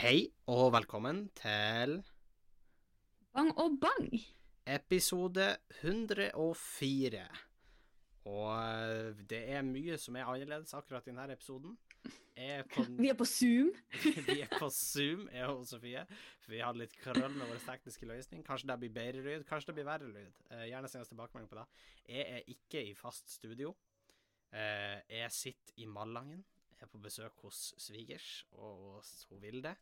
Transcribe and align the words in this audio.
Hei 0.00 0.30
og 0.48 0.70
velkommen 0.72 1.26
til 1.36 1.98
Bang 3.36 3.50
og 3.60 3.74
bang. 3.82 4.06
episode 4.64 5.56
104. 5.82 7.18
Og 8.24 8.46
eh, 8.54 9.18
det 9.28 9.40
er 9.52 9.66
mye 9.66 9.98
som 10.00 10.16
er 10.16 10.24
annerledes 10.24 10.72
akkurat 10.78 11.04
i 11.04 11.10
denne 11.10 11.36
episoden. 11.36 11.74
Er 12.32 12.64
på, 12.72 12.86
Vi 13.02 13.10
er 13.12 13.18
på 13.18 13.26
Zoom. 13.28 13.68
vi 14.30 14.38
er 14.40 14.48
på 14.54 14.70
Zoom, 14.72 15.26
jeg 15.34 15.50
og 15.52 15.66
Sofie. 15.68 16.06
For 16.40 16.54
vi 16.54 16.62
hadde 16.64 16.80
litt 16.80 16.96
krøll 17.02 17.36
med 17.36 17.52
vår 17.52 17.60
tekniske 17.66 18.08
løsning. 18.08 18.40
Kanskje 18.46 18.70
det 18.72 18.78
blir 18.86 18.94
bedre 18.96 19.26
lyd, 19.26 19.44
kanskje 19.50 19.74
det 19.74 19.82
blir 19.82 19.88
verre 19.90 20.08
lyd. 20.08 20.40
Eh, 20.48 20.64
gjerne 20.70 20.88
send 20.88 21.04
oss 21.04 21.12
tilbakemelding 21.12 21.52
på 21.52 21.60
det. 21.60 21.66
Jeg 22.08 22.38
er 22.38 22.48
ikke 22.56 22.86
i 22.88 22.96
fast 22.96 23.28
studio. 23.36 23.76
Eh, 24.48 24.96
jeg 25.12 25.36
sitter 25.42 25.76
i 25.76 25.90
Malangen. 25.92 26.40
Jeg 26.80 26.88
er 26.88 26.94
på 26.96 27.04
besøk 27.04 27.44
hos 27.44 27.74
svigers 27.76 28.46
og 28.56 28.96
hos 28.96 29.26
hun 29.28 29.44
Vilde. 29.44 29.76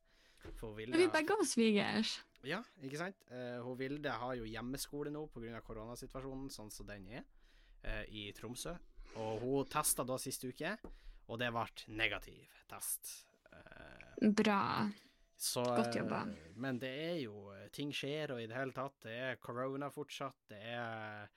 For 0.59 0.73
Er 0.73 0.77
Vilde 0.77 0.97
vi 0.98 1.05
har- 1.05 1.12
begge 1.12 1.37
har 1.37 1.45
svigers? 1.47 2.19
Ja, 2.45 2.62
ikke 2.83 2.96
sant? 2.98 3.16
Uh, 3.30 3.60
hun 3.66 3.77
Vilde 3.79 4.10
har 4.10 4.34
jo 4.38 4.45
hjemmeskole 4.45 5.10
nå 5.10 5.27
pga. 5.29 5.60
koronasituasjonen, 5.60 6.48
sånn 6.51 6.70
som 6.73 6.87
den 6.87 7.06
er, 7.09 7.24
uh, 7.84 8.05
i 8.09 8.33
Tromsø. 8.33 8.77
Og 9.16 9.41
hun 9.41 9.65
testa 9.66 10.05
da 10.06 10.16
sist 10.19 10.45
uke, 10.45 10.77
og 11.29 11.38
det 11.38 11.51
ble 11.52 11.66
negativ 11.96 12.46
test. 12.69 13.24
Uh, 13.52 14.30
Bra. 14.30 14.88
så, 15.37 15.62
Godt 15.65 15.95
jobba. 15.95 16.24
Men 16.57 16.79
det 16.79 16.88
er 17.10 17.20
jo 17.23 17.45
Ting 17.73 17.91
skjer, 17.93 18.30
og 18.32 18.41
i 18.41 18.46
det 18.46 18.57
hele 18.57 18.73
tatt. 18.73 18.95
Det 19.02 19.12
er 19.12 19.37
korona 19.37 19.91
fortsatt. 19.91 20.34
Det 20.48 20.57
er 20.62 21.29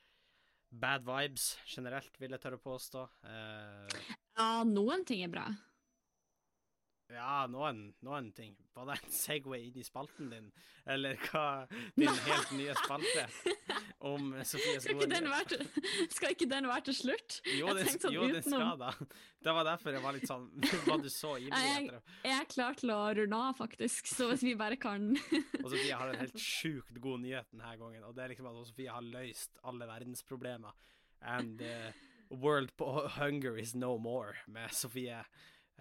bad 0.72 1.04
vibes 1.04 1.58
generelt, 1.68 2.16
vil 2.18 2.30
jeg 2.32 2.40
tørre 2.40 2.58
påstå. 2.58 3.10
Ja, 4.38 4.64
noen 4.64 5.04
ting 5.06 5.24
er 5.26 5.28
bra. 5.28 5.44
Ja, 7.12 7.46
noen, 7.52 7.90
noen 8.06 8.30
ting. 8.36 8.54
Var 8.76 8.88
det 8.88 8.96
en 9.02 9.12
Segway 9.12 9.66
inn 9.68 9.80
i 9.82 9.84
spalten 9.84 10.30
din, 10.32 10.46
eller 10.90 11.18
hva? 11.28 11.66
Din 11.98 12.08
helt 12.26 12.54
nye 12.56 12.76
spalte 12.80 13.26
om 14.08 14.30
Sofie 14.48 14.80
Skal 14.80 14.96
Skogen? 15.02 15.28
være 15.30 15.60
skal 16.14 16.36
ikke 16.36 16.48
den 16.50 16.70
være 16.70 16.86
til 16.88 16.98
slutt? 17.02 17.40
Jo, 17.58 17.74
den, 17.76 17.90
sånn 17.92 18.16
jo, 18.16 18.28
den 18.32 18.46
skal 18.46 18.80
da. 18.80 18.94
Det 19.44 19.56
var 19.58 19.68
derfor 19.68 19.98
jeg 19.98 20.06
var 20.06 20.16
litt 20.18 20.30
sånn 20.30 20.48
Var 20.88 21.04
du 21.04 21.10
så 21.12 21.34
ivrig 21.42 21.60
etter 21.74 21.98
det? 21.98 22.02
Jeg 22.30 22.38
er 22.38 22.50
klar 22.56 22.80
til 22.80 22.94
å 22.96 23.00
runde 23.20 23.42
av, 23.50 23.58
faktisk, 23.60 24.08
så 24.12 24.30
hvis 24.32 24.46
vi 24.48 24.56
bare 24.60 24.80
kan 24.82 25.12
Og 25.12 25.68
Sofie 25.68 25.98
har 25.98 26.14
en 26.14 26.22
helt 26.24 26.40
sjukt 26.40 27.02
god 27.04 27.26
nyhet 27.26 27.52
denne 27.52 27.76
gangen, 27.82 28.08
og 28.08 28.16
det 28.16 28.26
er 28.26 28.34
liksom 28.36 28.50
at 28.54 28.62
Sofie 28.72 28.94
har 28.94 29.04
løst 29.06 29.60
alle 29.68 29.90
verdensproblemer. 29.90 30.80
And 31.22 31.62
uh, 31.62 31.92
world 32.32 32.72
hunger 33.20 33.58
is 33.60 33.76
no 33.76 33.98
more 34.02 34.38
med 34.48 34.72
Sofie. 34.74 35.20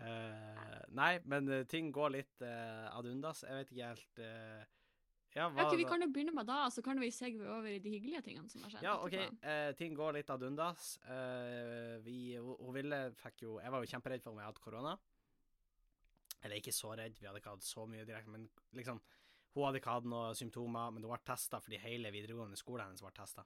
Eh, 0.00 0.82
nei, 0.96 1.14
men 1.28 1.48
eh, 1.52 1.64
ting 1.68 1.90
går 1.92 2.14
litt 2.14 2.44
uh, 2.44 2.88
ad 2.94 3.08
undas. 3.10 3.42
Jeg 3.44 3.58
vet 3.58 3.72
ikke 3.74 3.88
helt 3.90 4.22
uh, 4.24 4.62
Ja, 5.34 5.46
hva 5.46 5.62
Ja, 5.62 5.66
ok, 5.68 5.76
Vi 5.78 5.86
kan 5.86 6.02
jo 6.02 6.08
begynne 6.10 6.34
med 6.34 6.48
da, 6.48 6.62
så 6.72 6.82
kan 6.82 7.00
vi 7.02 7.10
segve 7.14 7.46
over 7.46 7.68
i 7.68 7.78
de 7.82 7.92
hyggelige 7.92 8.22
tingene 8.26 8.50
som 8.50 8.64
har 8.64 8.72
skjedd. 8.72 8.86
Ja, 8.86 8.96
OK. 9.04 9.16
eh, 9.52 9.70
ting 9.78 9.94
går 9.98 10.16
litt 10.18 10.32
ad 10.32 10.42
undas. 10.46 10.96
Eh, 11.04 11.98
vi, 12.06 12.36
hun 12.38 12.56
hun 12.58 12.74
Ville 12.74 13.00
fikk 13.20 13.44
jo 13.44 13.58
Jeg 13.60 13.70
var 13.70 13.84
jo 13.84 13.92
kjemperedd 13.92 14.24
for 14.24 14.32
om 14.32 14.40
jeg 14.42 14.50
hadde 14.50 14.64
korona. 14.64 14.96
Eller 16.40 16.56
ikke 16.56 16.72
så 16.72 16.94
redd, 16.96 17.18
vi 17.20 17.28
hadde 17.28 17.42
ikke 17.42 17.52
hatt 17.52 17.66
så 17.66 17.84
mye 17.86 18.06
direkte, 18.08 18.32
men 18.32 18.48
liksom 18.72 19.00
Hun 19.54 19.66
hadde 19.66 19.80
ikke 19.82 19.94
hatt 19.98 20.06
noen 20.06 20.36
symptomer, 20.38 20.92
men 20.94 21.02
hun 21.02 21.10
ble 21.10 21.24
testa 21.26 21.58
fordi 21.60 21.78
hele 21.82 22.12
videregående 22.14 22.58
skole 22.58 22.84
hennes 22.86 23.02
ble 23.02 23.10
testa. 23.16 23.44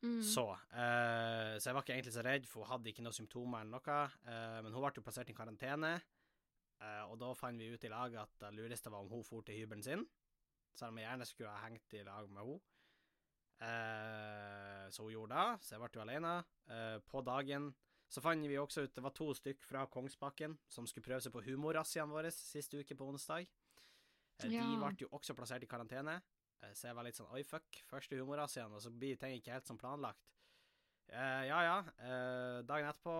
Mm. 0.00 0.22
Så, 0.24 0.46
uh, 0.48 1.54
så 1.60 1.68
jeg 1.68 1.76
var 1.76 1.84
ikke 1.84 1.92
egentlig 1.98 2.14
så 2.14 2.24
redd, 2.24 2.46
for 2.48 2.64
hun 2.64 2.70
hadde 2.72 2.88
ikke 2.88 3.04
noen 3.04 3.16
symptomer 3.16 3.60
eller 3.60 3.76
noe. 3.76 3.98
Uh, 4.24 4.58
men 4.64 4.72
hun 4.72 4.84
ble 4.84 4.92
jo 4.96 5.04
plassert 5.04 5.28
i 5.32 5.36
karantene, 5.36 5.92
uh, 6.80 7.04
og 7.10 7.18
da 7.20 7.34
fant 7.36 7.60
vi 7.60 7.68
ut 7.68 7.84
i 7.84 7.92
lag 7.92 8.16
at 8.22 8.32
det 8.40 8.54
lureste 8.56 8.92
var 8.92 9.04
om 9.04 9.12
hun 9.12 9.26
for 9.26 9.44
til 9.44 9.60
hybelen 9.60 9.84
sin, 9.84 10.06
selv 10.72 10.94
om 10.94 11.00
jeg 11.02 11.08
gjerne 11.10 11.28
skulle 11.28 11.52
ha 11.52 11.66
hengt 11.66 11.98
i 11.98 12.04
lag 12.06 12.30
med 12.32 12.42
henne. 12.42 12.60
Så 14.88 15.04
hun 15.04 15.12
gjorde 15.12 15.36
det, 15.36 15.64
så 15.66 15.74
jeg 15.74 15.80
ble 15.82 15.88
jo 15.92 16.00
alene. 16.00 16.30
På 17.12 17.20
dagen 17.20 17.66
så 18.08 18.22
fant 18.24 18.48
vi 18.48 18.56
også 18.56 18.86
ut 18.86 18.94
det 18.96 19.02
var 19.04 19.12
to 19.12 19.26
stykk 19.36 19.66
fra 19.68 19.82
Kongsbakken 19.92 20.54
som 20.72 20.86
skulle 20.88 21.04
prøve 21.04 21.20
seg 21.20 21.34
på 21.34 21.42
humorrazziaen 21.44 22.08
vår 22.08 22.30
sist 22.32 22.72
uke 22.72 22.96
på 22.96 23.10
onsdag. 23.12 23.44
De 24.40 24.48
Ja. 24.54 24.64
ble 24.64 24.96
jo 25.04 25.10
også 25.12 25.36
plassert 25.36 25.62
i 25.62 25.68
karantene. 25.68 26.22
Eh, 26.62 26.72
Så 26.74 26.88
jeg 26.88 26.96
var 26.96 27.06
litt 27.06 27.18
sånn 27.18 27.30
oi, 27.34 27.42
fuck, 27.46 27.82
første 27.90 28.18
humorrazziaen, 28.20 28.72
og 28.72 28.82
så 28.84 28.92
blir 28.92 29.18
ting 29.20 29.36
ikke 29.38 29.54
helt 29.56 29.68
som 29.68 29.78
planlagt. 29.80 30.26
Uh, 31.10 31.42
ja 31.48 31.60
ja, 31.66 31.76
uh, 32.06 32.58
dagen 32.62 32.86
etterpå, 32.86 33.14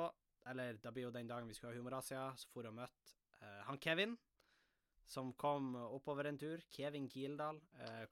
eller 0.52 0.76
da 0.78 0.92
blir 0.94 1.08
jo 1.08 1.14
den 1.14 1.26
dagen 1.26 1.48
vi 1.50 1.56
skulle 1.56 1.72
ha 1.72 1.78
humorrazzia, 1.80 2.28
så 2.38 2.46
for 2.52 2.68
og 2.68 2.76
møtte 2.76 3.16
uh, 3.40 3.64
han 3.66 3.80
Kevin, 3.82 4.14
som 5.10 5.32
kom 5.34 5.72
oppover 5.74 6.28
en 6.30 6.38
tur. 6.38 6.62
Kevin 6.70 7.08
Kildahl. 7.10 7.58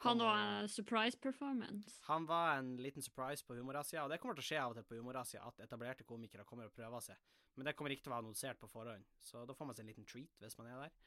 Han 0.02 0.18
var 0.18 0.40
en 0.40 0.68
surprise 0.68 1.14
performance. 1.22 2.00
han 2.08 2.26
var 2.26 2.56
en 2.56 2.72
liten 2.82 3.02
surprise 3.06 3.46
på 3.46 3.54
Humorazia, 3.54 4.02
og 4.02 4.10
det 4.10 4.18
kommer 4.18 4.34
til 4.34 4.42
å 4.42 4.48
skje 4.48 4.58
av 4.64 4.72
og 4.72 4.80
til 4.80 4.88
på 4.88 4.98
Humorazia 4.98 5.44
at 5.46 5.62
etablerte 5.62 6.02
komikere 6.08 6.42
kommer 6.48 6.66
og 6.66 6.74
prøver 6.74 7.04
seg. 7.06 7.20
Men 7.54 7.70
det 7.70 7.76
kommer 7.78 7.94
ikke 7.94 8.08
til 8.08 8.10
å 8.10 8.16
være 8.16 8.24
annonsert 8.26 8.58
på 8.58 8.66
forhånd, 8.72 9.06
så 9.22 9.44
da 9.46 9.54
får 9.54 9.70
man 9.70 9.78
seg 9.78 9.84
en 9.84 9.92
liten 9.92 10.10
treat 10.10 10.42
hvis 10.42 10.58
man 10.58 10.72
er 10.72 10.82
der. 10.88 10.98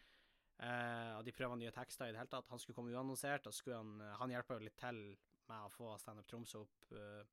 Eh, 0.60 1.12
og 1.18 1.26
de 1.26 1.34
prøver 1.34 1.58
nye 1.58 1.74
tekster 1.76 2.10
i 2.10 2.16
det 2.16 2.20
hele 2.22 2.32
tatt. 2.32 2.50
Han 2.50 2.60
skulle 2.60 2.78
komme 2.78 2.94
uannonsert, 2.94 3.48
og 3.48 3.56
skulle 3.56 3.78
han, 3.78 4.02
han 4.20 4.34
hjelper 4.34 4.60
jo 4.60 4.66
litt 4.68 4.78
til 4.82 5.04
med 5.50 5.68
å 5.68 5.72
få 5.74 5.96
Standup 6.00 6.28
Tromsø 6.30 6.62
opp 6.62 6.92
uh, 6.96 7.24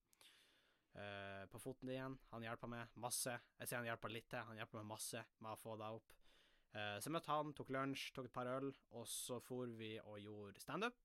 uh, 0.96 1.44
på 1.52 1.60
foten 1.62 1.92
igjen. 1.92 2.16
Han 2.32 2.46
hjelper 2.46 2.70
med 2.72 2.96
masse. 2.98 3.34
Jeg 3.60 3.68
sier 3.68 3.78
han 3.82 3.90
hjelper 3.90 4.14
litt 4.14 4.30
til, 4.32 4.46
han 4.48 4.58
hjelper 4.58 4.80
med 4.80 4.90
masse 4.94 5.22
med 5.38 5.52
å 5.52 5.60
få 5.60 5.76
det 5.78 5.90
opp. 5.98 6.16
Eh, 6.76 6.96
så 7.00 7.12
møtte 7.12 7.32
han, 7.32 7.54
tok 7.56 7.70
lunsj, 7.72 8.10
tok 8.16 8.28
et 8.28 8.34
par 8.34 8.48
øl, 8.50 8.72
og 8.96 9.06
så 9.08 9.38
for 9.44 9.70
vi 9.78 9.94
og 10.02 10.18
gjorde 10.20 10.60
standup. 10.62 10.98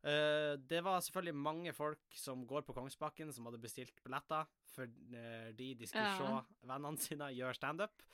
Uh, 0.00 0.56
det 0.64 0.78
var 0.80 1.02
selvfølgelig 1.04 1.36
mange 1.36 1.72
folk 1.76 2.16
som 2.16 2.46
går 2.48 2.64
på 2.64 2.72
Kongsbakken, 2.76 3.32
som 3.36 3.44
hadde 3.48 3.60
bestilt 3.60 3.98
billetter 4.04 4.48
fordi 4.70 5.18
eh, 5.18 5.50
de 5.52 5.74
de 5.76 5.88
skulle 5.90 6.06
Ja. 6.06 6.38
se 6.46 6.68
vennene 6.70 7.02
sine 7.02 7.26
gjøre 7.36 7.58
standup. 7.58 8.04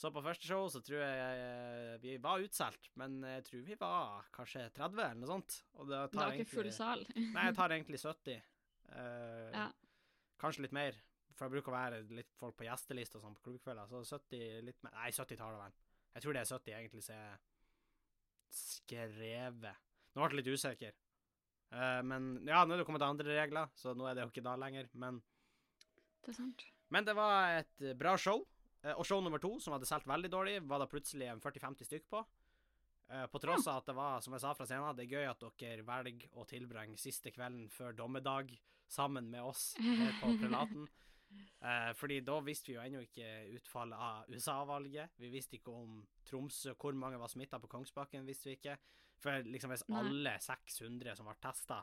Så 0.00 0.08
på 0.14 0.22
første 0.24 0.48
show 0.48 0.64
så 0.72 0.80
tror 0.80 1.02
jeg 1.02 1.40
eh, 1.44 1.96
vi 2.00 2.14
var 2.24 2.40
utsolgt, 2.40 2.88
men 2.96 3.18
jeg 3.34 3.42
tror 3.44 3.64
vi 3.66 3.76
var 3.76 4.30
kanskje 4.32 4.62
30 4.72 4.96
eller 4.96 5.18
noe 5.20 5.28
sånt. 5.28 5.58
Og 5.76 5.90
det 5.90 5.98
Det 6.14 6.20
var 6.22 6.36
ikke 6.38 6.52
full 6.54 6.70
sal. 6.72 7.02
Nei, 7.34 7.42
jeg 7.50 7.56
tar 7.58 7.74
egentlig 7.76 8.00
70. 8.00 8.38
Uh, 8.88 9.50
Ja. 9.58 9.66
Kanskje 10.40 10.64
litt 10.64 10.72
mer, 10.72 10.96
for 11.36 11.44
jeg 11.44 11.52
bruker 11.52 11.68
å 11.68 11.76
være 11.76 11.98
litt 12.16 12.30
folk 12.40 12.56
på 12.56 12.64
gjesteliste 12.64 13.18
og 13.18 13.26
sånn 13.26 13.34
på 13.36 13.44
klubbkvelder, 13.50 13.90
så 13.92 14.16
70 14.16 14.64
litt 14.64 14.78
mer 14.86 14.94
Nei, 14.96 15.10
70 15.12 15.36
tar 15.36 15.52
det 15.52 15.60
vel. 15.66 15.74
Jeg 16.14 16.24
tror 16.24 16.36
det 16.36 16.40
er 16.40 16.50
70 16.54 16.76
egentlig 16.78 17.04
som 17.04 17.18
er 17.18 17.42
skrevet. 18.56 19.82
Nå 20.16 20.24
ble 20.24 20.30
jeg 20.32 20.40
litt 20.40 20.56
usikker. 20.56 20.96
Uh, 21.70 22.00
men 22.08 22.30
ja, 22.48 22.64
nå 22.64 22.72
er 22.72 22.80
det 22.80 22.86
kommet 22.88 23.04
andre 23.04 23.36
regler, 23.36 23.68
så 23.76 23.92
nå 23.92 24.08
er 24.08 24.16
det 24.16 24.24
jo 24.24 24.32
ikke 24.32 24.46
da 24.48 24.56
lenger. 24.64 24.88
Men, 25.04 25.20
Det 26.24 26.32
er 26.32 26.38
sant. 26.40 26.64
men 26.88 27.04
det 27.04 27.14
var 27.20 27.58
et 27.60 27.84
eh, 27.84 27.94
bra 28.00 28.16
show. 28.16 28.46
Eh, 28.82 28.94
og 28.96 29.06
show 29.06 29.20
nummer 29.22 29.42
to, 29.42 29.56
som 29.60 29.74
hadde 29.76 29.88
solgt 29.88 30.08
veldig 30.08 30.30
dårlig, 30.32 30.60
var 30.68 30.82
det 30.82 30.90
plutselig 30.92 31.28
en 31.30 31.42
40-50 31.42 31.88
stykk 31.88 32.08
på. 32.12 32.22
Eh, 33.10 33.26
på 33.26 33.40
tross 33.42 33.66
av 33.66 33.80
at 33.80 33.90
det 33.90 33.96
var, 33.98 34.20
som 34.24 34.36
jeg 34.36 34.44
sa 34.44 34.54
fra 34.54 34.66
scenen, 34.68 34.96
det 34.96 35.08
er 35.08 35.16
gøy 35.18 35.30
at 35.30 35.44
dere 35.60 35.86
velger 35.86 36.38
å 36.38 36.46
tilbringe 36.48 37.00
siste 37.00 37.32
kvelden 37.34 37.68
før 37.74 37.96
dommedag 37.98 38.54
sammen 38.90 39.30
med 39.30 39.42
oss 39.46 39.72
her 39.80 40.16
på 40.22 40.34
Prelaten. 40.40 40.88
Eh, 41.30 41.92
fordi 41.94 42.16
da 42.26 42.40
visste 42.42 42.72
vi 42.72 42.74
jo 42.74 42.80
ennå 42.82 43.04
ikke 43.04 43.26
utfallet 43.54 44.00
av 44.02 44.32
USA-valget. 44.34 45.12
Vi 45.22 45.28
visste 45.30 45.60
ikke 45.60 45.70
om 45.70 46.00
Tromsø, 46.26 46.72
hvor 46.74 46.96
mange 46.98 47.20
var 47.22 47.30
smitta 47.30 47.60
på 47.62 47.70
Kongsbakken, 47.70 48.26
visste 48.26 48.48
vi 48.48 48.56
ikke. 48.56 48.74
For 49.20 49.44
liksom 49.44 49.72
hvis 49.74 49.82
Nei. 49.90 50.00
alle 50.00 50.30
600 50.40 51.16
som 51.18 51.26
ble 51.28 51.34
testa, 51.44 51.82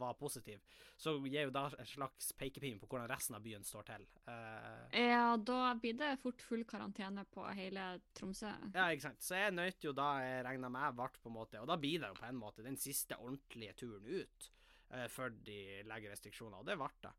var 0.00 0.14
positive, 0.18 0.62
så 0.98 1.12
gir 1.20 1.44
jo 1.46 1.52
da 1.54 1.66
en 1.68 1.86
slags 1.86 2.32
pekepinn 2.38 2.78
på 2.80 2.88
hvordan 2.88 3.10
resten 3.10 3.36
av 3.36 3.44
byen 3.44 3.64
står 3.66 3.84
til. 3.90 4.06
Uh, 4.26 4.88
Ja, 4.96 5.36
da 5.36 5.74
blir 5.78 5.98
det 5.98 6.14
fort 6.22 6.42
full 6.42 6.64
karantene 6.68 7.26
på 7.30 7.44
hele 7.54 7.84
Tromsø. 8.16 8.50
Ja, 8.72 8.88
ikke 8.88 9.10
sant. 9.10 9.22
Så 9.22 9.36
jeg 9.38 9.54
nøt 9.54 9.84
jo 9.84 9.92
da 9.96 10.14
jeg 10.24 10.46
regna 10.48 10.70
med 10.72 10.96
ble 10.96 11.10
på 11.18 11.30
en 11.30 11.36
måte, 11.36 11.60
og 11.60 11.68
da 11.70 11.76
blir 11.80 12.00
det 12.02 12.10
jo 12.12 12.18
på 12.18 12.28
en 12.30 12.40
måte 12.40 12.64
den 12.64 12.80
siste 12.80 13.20
ordentlige 13.20 13.76
turen 13.84 14.08
ut 14.08 14.48
uh, 14.94 15.06
før 15.12 15.36
de 15.44 15.60
legger 15.88 16.16
restriksjoner, 16.16 16.62
og 16.62 16.68
det 16.68 16.78
ble 16.80 16.90
det. 17.04 17.14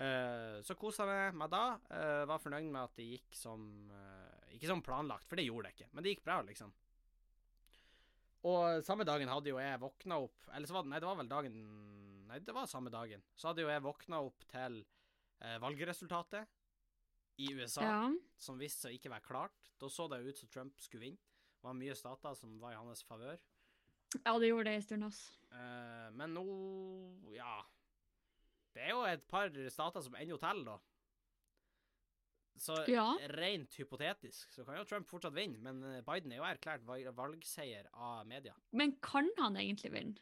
Uh, 0.00 0.60
så 0.62 0.76
kosa 0.78 1.04
jeg 1.08 1.34
meg 1.36 1.50
da. 1.52 1.64
Uh, 1.90 2.22
var 2.30 2.42
fornøyd 2.42 2.70
med 2.70 2.84
at 2.84 2.94
det 2.96 3.08
gikk 3.08 3.34
som 3.34 3.64
uh, 3.90 4.54
Ikke 4.54 4.70
som 4.70 4.84
planlagt, 4.86 5.26
for 5.28 5.40
det 5.40 5.48
gjorde 5.48 5.66
det 5.68 5.74
ikke, 5.76 5.90
men 5.92 6.06
det 6.06 6.14
gikk 6.14 6.24
bra, 6.28 6.38
liksom. 6.46 6.70
Og 8.48 8.80
samme 8.86 9.04
dagen 9.04 9.28
hadde 9.28 9.50
jo 9.52 9.58
jeg 9.60 9.80
våkna 9.82 10.16
opp 10.24 10.46
Eller 10.56 10.66
så 10.66 10.72
var 10.72 10.82
det 10.86 10.88
Nei, 10.94 11.00
det 11.02 11.08
var 11.10 11.16
vel 11.18 11.28
dagen 11.28 11.56
Nei, 12.30 12.38
det 12.46 12.54
var 12.54 12.66
samme 12.70 12.88
dagen. 12.94 13.20
Så 13.36 13.48
hadde 13.50 13.64
jo 13.64 13.68
jeg 13.68 13.82
våkna 13.82 14.20
opp 14.22 14.44
til 14.48 14.78
eh, 15.42 15.56
valgresultatet 15.60 16.46
i 17.42 17.48
USA 17.56 17.82
Ja. 17.82 17.96
som 18.38 18.58
viste 18.60 18.84
seg 18.86 18.94
ikke 18.94 19.10
være 19.10 19.24
klart. 19.26 19.70
Da 19.80 19.88
så 19.90 20.06
det 20.12 20.20
ut 20.28 20.38
som 20.38 20.48
Trump 20.52 20.78
skulle 20.80 21.08
vinne. 21.08 21.18
Det 21.58 21.64
var 21.66 21.74
mye 21.74 21.96
stater 21.98 22.34
som 22.38 22.54
var 22.62 22.72
i 22.72 22.78
hans 22.78 23.02
favør. 23.02 23.36
ja, 24.24 24.38
det 24.38 24.48
gjorde 24.48 24.64
det 24.70 24.74
en 24.76 24.82
stund, 24.86 25.04
ass. 25.08 25.20
Eh, 25.50 26.10
men 26.14 26.34
nå 26.38 26.44
Ja. 27.34 27.64
Det 28.74 28.82
er 28.86 28.90
jo 28.94 29.02
et 29.10 29.26
par 29.26 29.50
stater 29.68 30.00
som 30.00 30.14
ennå 30.14 30.38
teller, 30.38 30.64
da. 30.64 30.78
Så 32.58 32.74
Ja. 32.88 33.16
rent 33.38 33.74
hypotetisk 33.78 34.52
så 34.52 34.64
kan 34.66 34.76
jo 34.76 34.84
Trump 34.84 35.08
fortsatt 35.08 35.32
vinne, 35.34 35.58
men 35.58 35.82
eh, 35.84 36.00
Biden 36.02 36.32
er 36.32 36.36
jo 36.42 36.48
erklært 36.48 36.84
valgseier 37.16 37.86
av 37.92 38.26
media. 38.26 38.54
Men 38.72 38.96
kan 39.00 39.30
han 39.38 39.56
egentlig 39.56 39.92
vinne? 39.92 40.18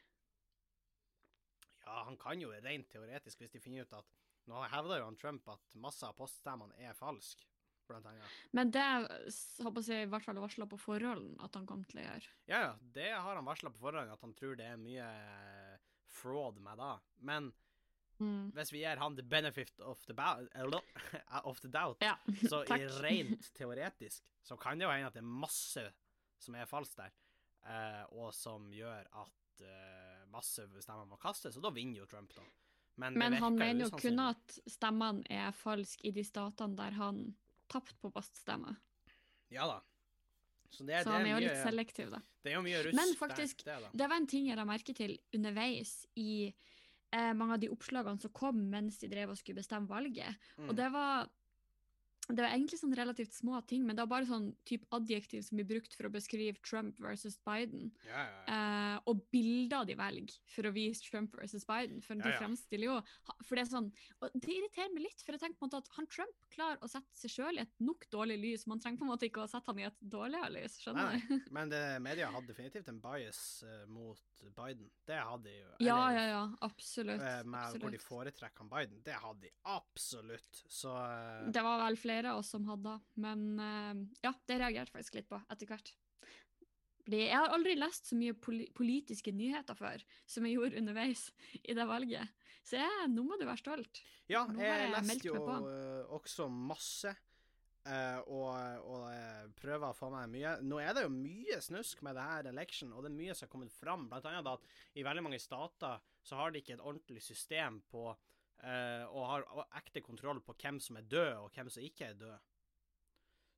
Ja, 1.85 2.05
han 2.05 2.17
kan 2.21 2.41
jo 2.41 2.51
rent 2.53 2.91
teoretisk, 2.93 3.41
hvis 3.41 3.51
de 3.55 3.61
finner 3.65 3.87
ut 3.87 3.93
at 3.93 4.05
Nå 4.49 4.63
hevder 4.73 5.03
jo 5.03 5.05
han 5.05 5.17
Trump 5.21 5.49
at 5.53 5.75
masse 5.77 6.07
av 6.09 6.15
poststemmene 6.17 6.73
er 6.81 6.95
falsk, 6.97 7.43
blant 7.87 8.07
annet. 8.09 8.37
Men 8.57 8.71
det 8.73 8.81
håper 9.61 9.85
jeg 9.85 10.07
i 10.07 10.09
hvert 10.09 10.25
fall 10.25 10.41
varsla 10.41 10.65
på 10.71 10.79
forhånd 10.81 11.35
at 11.45 11.55
han 11.59 11.67
kom 11.69 11.83
til 11.85 12.01
å 12.01 12.07
gjøre. 12.07 12.31
Ja, 12.49 12.61
ja, 12.63 12.71
det 12.81 13.11
har 13.13 13.37
han 13.37 13.45
varsla 13.45 13.69
på 13.75 13.83
forhånd, 13.83 14.09
at 14.09 14.25
han 14.25 14.33
tror 14.39 14.57
det 14.57 14.65
er 14.71 14.81
mye 14.81 15.05
eh, 15.05 15.77
fraud 16.09 16.63
med 16.65 16.81
da. 16.81 16.95
Men 17.21 17.51
Mm. 18.19 18.51
hvis 18.51 18.73
vi 18.73 18.81
gir 18.83 18.99
han 18.99 19.15
the 19.17 19.23
benefit 19.23 19.81
of 19.81 20.01
the, 20.07 20.15
of 21.45 21.61
the 21.61 21.69
doubt, 21.69 22.03
Ja, 22.03 22.17
så 22.51 22.65
i 22.65 22.87
rent 23.03 23.51
teoretisk 23.59 24.25
så 24.43 24.57
kan 24.57 24.79
det 24.79 24.89
jo 24.89 24.91
hende 24.91 25.07
at 25.07 25.15
det 25.15 25.23
er 25.23 25.35
masse 25.47 25.85
som 26.39 26.55
er 26.55 26.67
falskt 26.71 26.99
der, 26.99 27.15
eh, 27.67 28.05
og 28.15 28.33
som 28.35 28.71
gjør 28.73 29.07
at 29.23 29.63
eh, 29.67 30.25
masse 30.33 30.67
stemmer 30.81 31.07
må 31.07 31.19
kastes, 31.21 31.57
og 31.59 31.67
da 31.67 31.73
vinner 31.75 32.03
jo 32.03 32.07
Trump, 32.11 32.35
da. 32.35 32.47
Men, 32.99 33.15
Men 33.19 33.37
han 33.39 33.55
mener 33.55 33.87
jo 33.87 33.95
kun 33.95 34.19
at 34.19 34.57
stemmene 34.67 35.23
er 35.31 35.53
falske 35.55 36.09
i 36.09 36.11
de 36.15 36.25
statene 36.27 36.75
der 36.79 36.97
han 36.99 37.21
tapte 37.71 37.95
på 38.03 38.11
baststemmer. 38.11 38.75
Ja 39.55 39.69
da. 39.71 39.79
Så 40.71 40.85
det, 40.85 41.05
Så 41.05 41.11
det 41.11 41.15
han 41.15 41.27
er 41.27 41.31
jo 41.31 41.37
mye, 41.37 41.45
litt 41.47 41.63
selektiv, 41.63 42.11
da. 42.13 42.21
Det 42.43 42.51
er 42.53 42.59
jo 42.59 42.65
mye 42.67 42.81
russ 42.85 42.97
Men 42.99 43.13
der, 43.13 43.19
faktisk, 43.21 43.63
det, 43.65 43.77
da. 43.85 43.91
Det 43.93 44.09
var 44.11 44.21
en 44.21 44.27
ting 44.29 44.49
jeg 44.51 44.59
la 44.59 44.67
merke 44.69 44.95
til 44.97 45.15
underveis 45.37 45.93
i 46.19 46.51
mange 47.11 47.57
av 47.57 47.61
de 47.63 47.71
oppslagene 47.73 48.21
som 48.21 48.33
kom 48.37 48.59
mens 48.73 48.99
de 49.01 49.09
drev 49.09 49.33
og 49.33 49.39
skulle 49.41 49.63
bestemme 49.63 49.89
valget. 49.89 50.37
Mm. 50.59 50.69
Og 50.69 50.77
det 50.77 50.89
var 50.93 51.29
det 52.29 52.45
var 52.45 52.53
egentlig 52.53 52.79
sånn 52.81 52.97
relativt 52.97 53.33
små 53.33 53.61
ting, 53.69 53.87
men 53.87 53.97
det 53.97 54.05
var 54.05 54.11
bare 54.11 54.29
sånn 54.29 54.51
type 54.69 54.85
adjektiv 54.95 55.45
som 55.47 55.57
blir 55.57 55.69
brukt 55.71 55.95
for 55.97 56.09
å 56.09 56.13
beskrive 56.13 56.61
Trump 56.61 56.99
versus 57.01 57.39
Biden. 57.47 57.89
Ja, 58.05 58.21
ja, 58.21 58.35
ja. 58.35 58.59
Eh, 58.59 58.97
og 59.09 59.23
bilder 59.33 59.87
de 59.89 59.97
velger 59.99 60.35
for 60.53 60.69
å 60.69 60.75
vise 60.75 61.05
Trump 61.07 61.37
versus 61.39 61.65
Biden. 61.69 62.03
For 62.05 62.19
Ja, 62.19 62.27
de 62.27 62.35
fremstiller 62.41 62.89
jo 62.89 62.95
For 63.47 63.55
det 63.55 63.63
er 63.63 63.71
sånn 63.71 63.89
Og 64.25 64.33
det 64.35 64.51
irriterer 64.51 64.91
meg 64.91 65.05
litt, 65.05 65.23
for 65.23 65.37
jeg 65.37 65.43
tenker 65.43 65.61
på 65.61 65.67
en 65.67 65.71
måte 65.71 65.81
at 65.85 65.93
han 65.97 66.09
Trump 66.11 66.47
klarer 66.53 66.83
å 66.83 66.91
sette 66.91 67.21
seg 67.21 67.33
sjøl 67.33 67.61
i 67.61 67.63
et 67.63 67.75
nok 67.85 68.09
dårlig 68.13 68.39
lys. 68.43 68.67
Man 68.71 68.83
trenger 68.83 69.01
på 69.01 69.07
en 69.07 69.13
måte 69.13 69.29
ikke 69.29 69.45
å 69.45 69.51
sette 69.51 69.71
han 69.71 69.81
i 69.81 69.87
et 69.89 70.01
dårligere 70.01 70.51
lys, 70.57 70.79
skjønner 70.83 71.15
du? 71.15 71.37
Men 71.57 71.73
det, 71.73 71.83
media 72.05 72.33
hadde 72.35 72.51
definitivt 72.51 72.91
en 72.91 73.01
bias 73.03 73.43
uh, 73.65 73.85
mot 73.93 74.21
Biden. 74.57 74.91
Det 75.07 75.19
hadde 75.19 75.49
de 75.49 75.55
jo. 75.57 75.71
Ja, 75.83 75.99
eller, 76.11 76.19
ja, 76.19 76.25
ja. 76.31 76.43
Absolutt. 76.67 77.23
Uh, 77.23 77.41
med 77.51 77.79
hvor 77.83 77.95
de 77.95 78.01
foretrekker 78.03 78.65
han 78.65 78.71
Biden. 78.73 79.01
Det 79.07 79.17
hadde 79.19 79.47
de 79.47 79.53
absolutt. 79.71 80.63
Så 80.71 80.93
uh, 80.93 81.49
Det 81.55 81.63
var 81.65 81.83
vel 81.85 81.99
flere 82.01 82.18
av 82.27 82.41
oss 82.41 82.51
som 82.51 82.65
hadde, 82.67 82.97
men 83.15 83.47
eh, 83.63 83.95
ja, 84.27 84.33
det 84.49 84.59
reagerte 84.59 84.89
jeg 84.91 84.97
faktisk 84.97 85.15
litt 85.21 85.29
på 85.31 85.39
etter 85.47 85.67
hvert. 85.71 85.93
Fordi 87.05 87.23
jeg 87.23 87.39
har 87.39 87.55
aldri 87.55 87.73
lest 87.79 88.11
så 88.11 88.17
mye 88.19 88.35
politiske 88.77 89.33
nyheter 89.33 89.79
før 89.79 90.03
som 90.29 90.45
jeg 90.45 90.59
gjorde 90.59 90.77
underveis 90.83 91.29
i 91.63 91.73
det 91.79 91.87
valget. 91.89 92.29
Så 92.69 92.77
jeg, 92.77 93.07
nå 93.15 93.23
må 93.25 93.39
du 93.41 93.47
være 93.49 93.63
stolt. 93.63 94.03
Ja, 94.29 94.43
jeg 94.53 94.67
jeg 94.67 94.91
leste 94.93 95.31
jo 95.31 95.41
eh, 95.57 96.03
også 96.19 96.51
masse. 96.53 97.15
eh, 97.89 98.19
og, 98.29 98.51
og 98.85 99.55
prøver 99.57 99.89
å 99.89 99.97
få 99.97 100.11
meg 100.13 100.29
mye. 100.35 100.57
Nå 100.61 100.83
er 100.85 100.93
det 100.99 101.07
jo 101.07 101.13
mye 101.15 101.57
snusk 101.65 102.03
med 102.05 102.19
det 102.19 102.27
her 102.29 102.51
election, 102.51 102.93
og 102.93 103.07
det 103.07 103.09
er 103.15 103.17
mye 103.23 103.37
som 103.39 103.47
har 103.47 103.53
kommet 103.55 103.73
fram. 103.73 104.05
Blant 104.11 104.29
annet 104.29 104.51
at 104.53 104.69
i 105.01 105.07
veldig 105.07 105.25
mange 105.25 105.41
stater 105.41 106.03
så 106.21 106.37
har 106.43 106.53
de 106.53 106.61
ikke 106.61 106.77
et 106.77 106.85
ordentlig 106.85 107.23
system 107.25 107.81
på 107.89 108.11
og 108.61 109.27
har 109.31 109.45
ekte 109.79 110.01
kontroll 110.03 110.41
på 110.43 110.55
hvem 110.59 110.81
som 110.83 110.97
er 110.99 111.03
død, 111.07 111.33
og 111.45 111.53
hvem 111.55 111.69
som 111.71 111.83
ikke 111.83 112.09
er 112.11 112.15
død. 112.19 112.39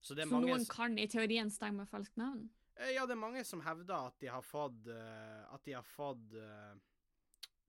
Så 0.00 0.14
det 0.14 0.26
Så 0.28 0.32
mange 0.34 0.48
noen 0.52 0.66
kan 0.68 0.98
i 0.98 1.06
teorien 1.08 1.50
stemme 1.50 1.86
falskt 1.88 2.16
navn? 2.16 2.48
Eh, 2.76 2.92
Ja, 2.94 3.06
det 3.06 3.12
er 3.12 3.20
mange 3.20 3.44
som 3.44 3.60
hevder 3.60 4.06
at 4.08 4.18
de 4.20 4.26
har 4.32 4.40
fått 4.42 4.86
eh, 4.88 5.54
At 5.54 5.64
de 5.64 5.72
har 5.76 5.82
fått 5.84 6.32
eh, 6.40 6.74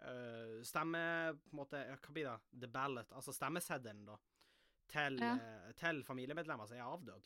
eh, 0.07 0.61
stemme 0.63 1.01
På 1.43 1.51
en 1.51 1.59
måte 1.59 1.81
Hva 1.97 2.13
blir 2.15 2.29
det? 2.29 2.37
The 2.61 2.67
ballot, 2.71 3.11
altså 3.11 3.33
stemmeseddelen, 3.35 4.05
da. 4.05 4.15
Til, 4.91 5.19
Ja. 5.19 5.33
eh, 5.35 5.71
til 5.79 6.03
familiemedlemmer 6.03 6.67
som 6.67 6.77
er 6.77 6.83
avdød. 6.87 7.21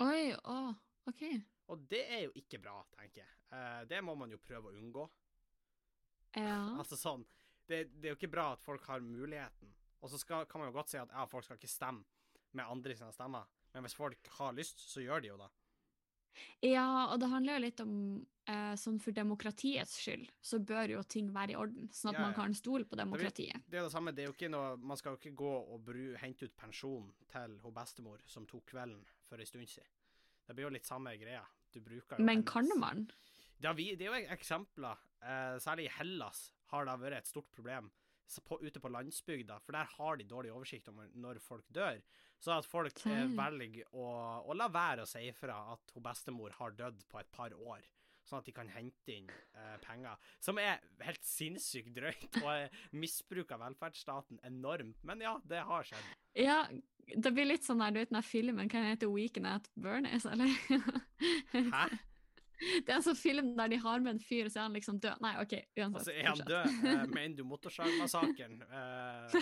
Oi, 0.00 0.32
å, 0.48 0.58
OK. 1.08 1.22
Og 1.72 1.82
det 1.88 2.02
er 2.08 2.22
jo 2.26 2.32
ikke 2.36 2.58
bra, 2.62 2.78
tenker 2.96 3.22
jeg. 3.22 3.32
Eh, 3.52 3.84
det 3.88 4.00
må 4.04 4.14
man 4.18 4.30
jo 4.32 4.38
prøve 4.40 4.72
å 4.72 4.76
unngå. 4.76 5.08
Ja. 6.36 6.58
Altså 6.80 6.96
sånn 6.96 7.24
det, 7.68 7.84
det 8.00 8.08
er 8.10 8.14
jo 8.14 8.18
ikke 8.20 8.32
bra 8.32 8.52
at 8.52 8.62
folk 8.62 8.84
har 8.90 9.00
muligheten. 9.00 9.72
Og 10.02 10.10
så 10.10 10.18
skal, 10.18 10.46
kan 10.50 10.60
man 10.60 10.70
jo 10.72 10.76
godt 10.78 10.90
si 10.90 10.98
at 10.98 11.10
ja, 11.14 11.24
folk 11.30 11.44
skal 11.46 11.56
ikke 11.60 11.70
stemme 11.70 12.02
med 12.52 12.64
andre 12.68 12.96
sine 12.98 13.12
stemmer. 13.14 13.46
Men 13.72 13.84
hvis 13.86 13.94
folk 13.96 14.28
har 14.38 14.52
lyst, 14.52 14.82
så 14.90 15.00
gjør 15.00 15.22
de 15.24 15.28
jo 15.30 15.36
det. 15.40 15.48
ja, 16.64 17.08
og 17.12 17.20
det 17.20 17.28
handler 17.28 17.56
jo 17.58 17.62
litt 17.64 17.80
om 17.84 17.94
eh, 18.48 18.74
sånn 18.80 18.98
for 19.04 19.12
demokratiets 19.16 19.98
skyld, 20.00 20.26
så 20.40 20.58
bør 20.64 20.94
jo 20.96 21.02
ting 21.04 21.28
være 21.34 21.52
i 21.54 21.58
orden, 21.60 21.88
sånn 21.92 22.12
at 22.14 22.18
Ja, 22.20 22.24
man 22.26 22.34
kan 22.36 22.54
stole 22.56 22.84
på 22.88 22.96
demokratiet. 22.98 23.64
Det 23.68 23.78
er 23.80 23.86
det 23.86 23.92
samme, 23.94 24.14
det 24.16 24.24
er 24.24 24.30
jo 24.30 24.36
ikke 24.36 24.50
noe 24.52 24.76
Man 24.80 24.96
skal 25.00 25.14
jo 25.14 25.20
ikke 25.20 25.34
gå 25.42 25.52
og 25.74 25.82
bru, 25.84 26.02
hente 26.20 26.48
ut 26.48 26.56
pensjon 26.56 27.10
til 27.32 27.58
hun 27.62 27.74
bestemor 27.76 28.24
som 28.26 28.46
tok 28.48 28.64
kvelden 28.72 29.04
for 29.28 29.38
en 29.40 29.46
stund 29.48 29.68
siden. 29.68 29.88
Det 30.46 30.56
blir 30.56 30.66
jo 30.66 30.74
litt 30.74 30.88
samme 30.88 31.12
greia. 31.20 31.44
Du 31.72 31.80
bruker 31.80 32.18
jo 32.18 32.24
Men 32.24 32.42
hennes- 32.42 32.50
kan 32.52 32.68
man? 32.80 33.06
Det 33.62 33.70
er 33.70 34.04
jo 34.08 34.12
eksempler, 34.34 34.98
eh, 35.22 35.56
særlig 35.62 35.86
i 35.86 35.94
Hellas 35.98 36.50
har 36.72 36.88
da 36.88 36.96
vært 37.00 37.22
et 37.22 37.30
stort 37.30 37.50
problem 37.54 37.90
på, 38.40 38.58
ute 38.62 38.80
på 38.80 38.90
landsbygda, 38.92 39.58
for 39.60 39.76
der 39.76 39.88
har 39.96 40.18
de 40.18 40.28
dårlig 40.28 40.52
oversikt 40.52 40.88
om 40.92 41.00
når 41.20 41.40
folk 41.42 41.66
dør. 41.74 42.00
Så 42.42 42.54
at 42.56 42.66
folk 42.66 43.02
eh, 43.06 43.26
velger 43.38 43.90
å, 43.94 44.06
å 44.48 44.54
la 44.56 44.68
være 44.72 45.04
å 45.04 45.08
si 45.08 45.26
ifra 45.28 45.58
at 45.74 45.92
hun 45.94 46.04
bestemor 46.04 46.54
har 46.58 46.78
dødd 46.78 47.04
på 47.10 47.20
et 47.20 47.30
par 47.34 47.54
år. 47.54 47.84
Sånn 48.26 48.38
at 48.38 48.46
de 48.46 48.54
kan 48.54 48.70
hente 48.70 49.14
inn 49.14 49.28
eh, 49.28 49.76
penger. 49.82 50.18
Som 50.42 50.60
er 50.62 50.82
helt 51.02 51.22
sinnssykt 51.26 51.92
drøyt, 51.96 52.38
og 52.42 52.48
er 52.54 52.84
misbruk 52.94 53.50
av 53.54 53.64
velferdsstaten 53.64 54.40
enormt. 54.46 55.02
Men 55.06 55.24
ja, 55.24 55.36
det 55.50 55.64
har 55.68 55.86
skjedd. 55.86 56.12
Ja, 56.38 56.60
det 57.12 57.34
blir 57.34 57.50
litt 57.50 57.66
sånn 57.66 57.82
der, 57.82 57.94
du 57.94 58.00
vet 58.00 58.14
den 58.14 58.24
filmen, 58.26 58.70
kan 58.70 58.86
den 58.86 58.94
hete 58.94 59.10
Weekend 59.10 59.50
at 59.50 59.68
Burnies, 59.74 60.26
eller? 60.30 60.54
Hæ? 61.52 61.86
Det 62.84 62.92
er 62.92 62.98
en 62.98 63.04
sånn 63.04 63.18
film 63.18 63.52
der 63.58 63.72
de 63.72 63.78
har 63.82 64.02
med 64.04 64.16
en 64.16 64.22
fyr, 64.22 64.46
og 64.46 64.52
så 64.54 64.60
er 64.60 64.68
han 64.68 64.76
liksom 64.76 64.98
død. 65.02 65.22
Nei, 65.24 65.32
OK, 65.42 65.54
uansett. 65.78 65.98
Altså, 65.98 66.14
er 66.14 66.28
han 66.28 66.42
død? 66.50 66.76
Uh, 66.82 67.04
mener 67.16 67.36
du 67.38 67.44
motorsagmassakren? 67.48 68.58
Uh, 68.70 69.36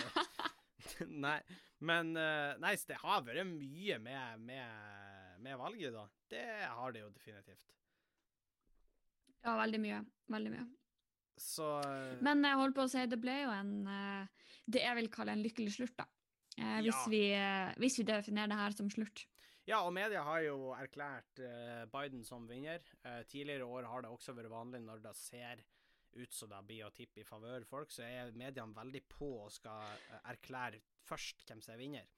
nei, 1.27 1.37
men 1.85 2.13
uh, 2.17 2.53
Nei, 2.61 2.75
så 2.79 2.93
det 2.93 2.99
har 3.03 3.25
vært 3.27 3.47
mye 3.49 3.99
med, 4.03 4.45
med, 4.47 5.41
med 5.45 5.59
valget, 5.61 5.93
da. 5.95 6.05
Det 6.31 6.45
har 6.65 6.95
det 6.95 7.03
jo 7.03 7.11
definitivt. 7.15 7.75
Ja, 9.41 9.55
veldig 9.57 9.81
mye. 9.81 10.03
Veldig 10.31 10.53
mye. 10.53 10.67
Så 11.41 11.65
Men 12.21 12.43
jeg 12.45 12.59
holdt 12.59 12.75
på 12.77 12.83
å 12.85 12.89
si, 12.91 13.01
det 13.09 13.17
ble 13.17 13.33
jo 13.39 13.53
en 13.55 13.71
Det 14.69 14.83
jeg 14.83 14.97
vil 14.99 15.07
kalle 15.09 15.33
en 15.33 15.41
lykkelig 15.41 15.71
slutt, 15.73 15.95
da. 15.97 16.05
Hvis, 16.53 16.93
Ja. 16.93 17.07
vi, 17.09 17.21
hvis 17.81 17.97
vi 17.97 18.05
definerer 18.05 18.51
det 18.51 18.59
her 18.59 18.75
som 18.77 18.91
slutt. 18.93 19.23
Ja, 19.69 19.83
og 19.85 19.93
media 19.93 20.23
har 20.25 20.41
jo 20.41 20.71
erklært 20.73 21.39
eh, 21.45 21.83
Biden 21.93 22.23
som 22.25 22.47
vinner. 22.49 22.81
Eh, 23.05 23.21
tidligere 23.29 23.67
år 23.69 23.85
har 23.91 24.01
det 24.05 24.09
også 24.11 24.33
vært 24.37 24.49
vanlig 24.51 24.81
når 24.83 25.03
det 25.03 25.13
ser 25.19 25.61
ut 26.17 26.33
som 26.35 26.49
det 26.51 26.63
blir 26.67 26.87
å 26.87 26.91
tippe 26.91 27.21
i 27.21 27.27
favør 27.27 27.63
folk, 27.69 27.91
så 27.93 28.03
er 28.03 28.33
mediene 28.35 28.75
veldig 28.75 29.03
på 29.13 29.29
og 29.45 29.51
skal 29.53 29.93
eh, 30.09 30.17
erklære 30.33 30.81
først 31.07 31.45
hvem 31.47 31.61
som 31.63 31.75
er 31.75 31.79
vinner. 31.83 32.09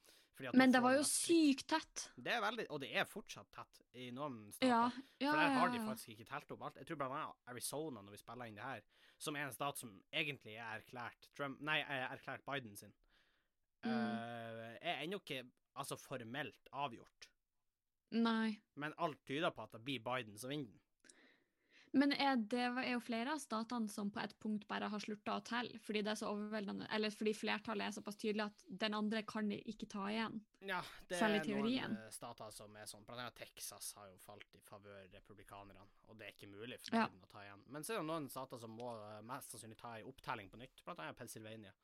Men 0.58 0.72
det 0.74 0.80
var 0.82 0.96
jo 0.96 1.04
sykt 1.06 1.68
tett. 1.70 2.08
Det 2.18 2.32
er 2.34 2.40
veldig, 2.42 2.64
og 2.74 2.80
det 2.82 2.88
er 2.98 3.06
fortsatt 3.06 3.52
tett 3.54 3.84
i 4.02 4.08
noen 4.16 4.48
stater. 4.56 4.72
Ja, 4.72 4.88
ja, 5.22 5.30
For 5.30 5.38
der 5.44 5.54
har 5.60 5.70
de 5.76 5.82
faktisk 5.86 6.10
ikke 6.16 6.26
telt 6.32 6.54
opp 6.56 6.64
alt. 6.66 6.80
Jeg 6.82 6.90
tror 6.90 7.00
blant 7.04 7.14
annet 7.20 7.52
Arizona, 7.54 8.02
når 8.02 8.16
vi 8.16 8.22
spiller 8.24 8.50
inn 8.50 8.58
det 8.58 8.66
her, 8.66 8.82
som 9.22 9.38
er 9.38 9.46
en 9.46 9.54
stat 9.54 9.78
som 9.78 9.92
egentlig 10.10 10.56
er 10.58 10.80
erklært 10.80 11.30
Trump 11.38 11.62
Nei, 11.62 11.78
er 11.86 12.08
erklært 12.16 12.46
Biden 12.50 12.74
sin, 12.80 12.96
Mm. 13.84 13.92
er 14.80 15.02
ennå 15.04 15.18
ikke 15.20 15.42
altså 15.76 15.98
formelt 16.00 16.70
avgjort. 16.72 17.26
Nei. 18.13 18.55
Men 18.79 18.93
alt 19.01 19.24
tyder 19.25 19.53
på 19.53 19.65
at 19.65 19.75
det 19.75 19.84
blir 19.86 20.03
Biden 20.03 20.38
som 20.38 20.53
vinner 20.53 20.70
den. 20.70 20.79
Men 21.93 22.10
er 22.17 22.39
det 22.50 22.62
er 22.65 22.88
jo 22.96 23.01
flere 23.05 23.36
av 23.36 23.41
statene 23.41 23.89
som 23.91 24.10
på 24.10 24.17
et 24.24 24.32
punkt 24.41 24.63
bare 24.70 24.88
har 24.89 25.01
slutta 25.01 25.36
å 25.38 25.43
telle, 25.46 25.77
fordi 25.86 26.01
det 26.01 26.15
er 26.15 26.17
så 26.24 26.32
overveldende, 26.32 26.88
eller 26.96 27.13
fordi 27.13 27.36
flertallet 27.38 27.86
er 27.86 27.93
såpass 27.93 28.17
tydelig 28.17 28.48
at 28.48 28.63
den 28.82 28.98
andre 28.98 29.22
kan 29.29 29.51
de 29.51 29.60
ikke 29.70 29.86
ta 29.91 30.08
igjen. 30.10 30.39
Ja, 30.65 30.79
det 31.12 31.20
er 31.22 31.38
noen 31.53 32.00
stater 32.15 32.50
som 32.55 32.74
er 32.82 32.89
sånn. 32.89 33.05
Blant 33.05 33.22
annet 33.22 33.38
Texas 33.38 33.91
har 34.00 34.10
jo 34.10 34.17
falt 34.25 34.58
i 34.58 34.63
favør 34.65 35.05
republikanerne, 35.13 35.86
og 36.10 36.17
det 36.17 36.32
er 36.32 36.34
ikke 36.34 36.50
mulig 36.50 36.82
for 36.82 36.98
Ja. 36.98 37.05
Biden 37.05 37.27
å 37.27 37.32
ta 37.36 37.46
igjen. 37.46 37.63
Men 37.70 37.86
så 37.86 37.93
er 37.93 38.01
det 38.01 38.10
noen 38.10 38.29
stater 38.34 38.58
som 38.65 38.74
må 38.74 38.89
eh, 38.98 39.22
mest 39.29 39.53
sannsynlig 39.53 39.77
ta 39.77 39.93
en 40.00 40.10
opptelling 40.10 40.50
på 40.50 40.63
nytt, 40.65 40.82
blant 40.88 41.05
annet 41.05 41.22
Pennsylvania. 41.22 41.75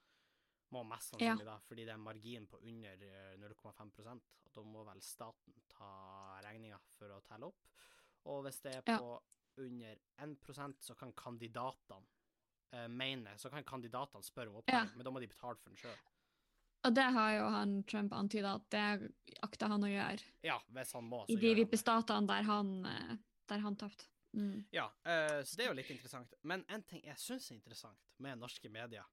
Må 0.72 0.84
mest 0.86 1.14
Ja. 1.14 1.18
sannsynlig 1.18 1.46
da, 1.46 1.58
fordi 1.66 1.86
det 1.86 1.94
er 1.94 1.98
margin 1.98 2.46
på 2.48 2.60
under 2.62 3.02
eh, 3.02 3.38
0,5% 3.42 4.22
og 4.50 4.54
da 4.54 4.64
må 4.66 4.84
vel 4.88 5.02
staten 5.02 5.54
ta 5.70 5.90
regninga 6.46 6.80
for 6.98 7.14
å 7.16 7.22
telle 7.26 7.50
opp. 7.50 7.68
Og 8.30 8.44
hvis 8.46 8.62
det 8.62 8.76
er 8.76 8.84
Ja. 8.86 8.98
på 8.98 9.22
under 9.58 9.98
1% 10.18 10.82
så 10.84 10.96
kan 10.96 11.12
kandidatene 11.14 12.06
uh, 12.74 12.88
mene 12.88 13.38
Så 13.38 13.50
kan 13.50 13.64
kandidatene 13.64 14.24
spørre 14.24 14.50
om 14.50 14.64
Ja. 14.68 14.86
men 14.96 15.04
da 15.04 15.12
må 15.12 15.20
de 15.20 15.28
betale 15.28 15.58
for 15.58 15.70
den 15.70 15.78
sjøl. 15.78 15.98
Og 16.86 16.96
det 16.96 17.04
har 17.12 17.32
jo 17.32 17.50
han 17.50 17.84
Trump 17.84 18.14
antyda 18.14 18.56
at 18.56 18.70
det 18.70 19.12
akter 19.44 19.68
han 19.68 19.84
å 19.84 19.88
gjøre 19.88 20.24
Ja, 20.44 20.60
hvis 20.70 20.94
han 20.94 21.04
må, 21.10 21.26
så 21.26 21.34
i 21.34 21.36
de 21.36 21.56
vippestatene 21.56 22.28
der 22.28 22.44
han, 22.44 22.86
eh, 22.86 23.18
der 23.48 23.60
han 23.60 23.76
tapte. 23.76 24.06
Mm. 24.34 24.66
Ja, 24.72 24.86
uh, 25.06 25.42
så 25.44 25.58
det 25.58 25.66
er 25.66 25.70
jo 25.70 25.74
litt 25.74 25.90
interessant. 25.90 26.34
Men 26.44 26.64
en 26.70 26.84
ting 26.84 27.02
jeg 27.04 27.18
syns 27.18 27.50
er 27.52 27.56
interessant 27.56 28.00
med 28.20 28.38
norske 28.38 28.70
medier, 28.70 29.04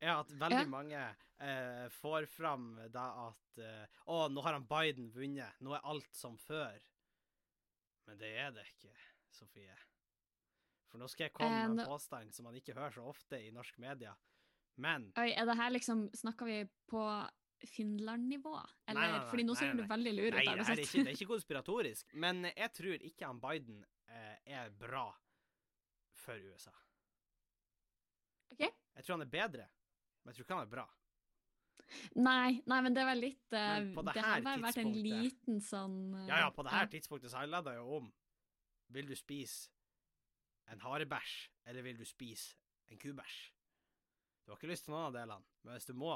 er 0.00 0.14
at 0.18 0.30
veldig 0.32 0.62
Ja. 0.64 0.70
mange 0.72 1.02
eh, 1.40 1.88
får 2.00 2.26
fram 2.28 2.70
da 2.92 3.06
at 3.28 3.58
eh, 3.58 3.86
Å, 4.06 4.28
nå 4.32 4.42
har 4.44 4.52
han 4.56 4.66
Biden 4.68 5.10
vunnet. 5.14 5.60
Nå 5.60 5.74
er 5.76 5.84
alt 5.84 6.08
som 6.16 6.36
før. 6.38 6.78
Men 8.06 8.18
det 8.18 8.32
er 8.38 8.50
det 8.56 8.64
ikke, 8.72 8.94
Sofie. 9.30 9.76
For 10.90 10.98
nå 10.98 11.06
skal 11.08 11.28
jeg 11.28 11.32
komme 11.36 11.50
med 11.68 11.78
Eh, 11.78 11.84
en 11.84 11.90
påstand 11.92 12.34
som 12.34 12.44
man 12.48 12.56
ikke 12.58 12.74
hører 12.74 12.90
så 12.96 13.04
ofte 13.06 13.38
i 13.38 13.50
norsk 13.54 13.78
media. 13.78 14.16
Men 14.80 15.12
Oi, 15.20 15.30
er 15.36 15.46
det 15.46 15.56
her 15.56 15.70
liksom 15.70 16.08
Snakker 16.16 16.46
vi 16.48 16.56
på 16.88 17.02
Finland-nivå? 17.68 18.54
Eller? 18.88 19.00
nei, 19.00 19.08
nei, 19.18 19.24
Fordi 19.30 19.44
nå 19.44 19.54
ser 19.58 19.74
du 19.76 19.82
veldig 19.86 20.12
lur 20.16 20.28
ut. 20.32 20.38
Nei, 20.40 20.54
det, 20.56 20.64
er 20.72 20.80
ikke, 20.80 21.02
det 21.04 21.10
er 21.12 21.18
ikke 21.18 21.28
konspiratorisk. 21.34 22.14
Men 22.14 22.44
jeg 22.56 22.72
tror 22.72 23.04
ikke 23.10 23.26
han 23.28 23.40
Biden 23.42 23.82
eh, 24.08 24.36
er 24.56 24.70
bra 24.80 25.04
for 26.16 26.40
USA. 26.40 26.72
Ok. 28.52 28.64
Jeg 28.64 29.04
tror 29.04 29.14
han 29.18 29.26
er 29.26 29.30
bedre, 29.32 29.66
men 30.22 30.32
jeg 30.32 30.40
tror 30.40 30.46
ikke 30.46 30.58
han 30.58 30.66
er 30.66 30.72
bra. 30.74 30.86
Nei, 32.22 32.60
nei, 32.70 32.80
men 32.86 32.94
det 32.94 33.04
var 33.08 33.18
litt 33.18 33.54
uh, 33.56 33.80
det 33.82 34.12
Det 34.14 34.22
har 34.22 34.42
bare 34.46 34.62
vært 34.62 34.78
en 34.78 34.92
liten 34.94 35.56
sånn 35.64 35.96
uh, 36.14 36.26
Ja, 36.28 36.36
ja, 36.44 36.50
på 36.54 36.62
det 36.62 36.70
her 36.70 36.86
tidspunktet 36.92 37.32
så 37.32 37.40
handla 37.40 37.62
det 37.66 37.72
jo 37.80 37.96
om 37.96 38.10
Vil 38.94 39.08
du 39.10 39.16
spise 39.18 39.72
en 40.70 40.78
harebæsj, 40.84 41.32
eller 41.66 41.82
vil 41.82 41.96
du 41.98 42.04
spise 42.06 42.54
en 42.94 42.98
kubæsj? 43.02 43.38
Du 44.44 44.52
har 44.52 44.60
ikke 44.60 44.70
lyst 44.70 44.86
til 44.86 44.94
noen 44.94 45.08
av 45.08 45.16
delene, 45.16 45.42
men 45.66 45.74
hvis 45.74 45.88
du 45.88 45.96
må, 45.98 46.12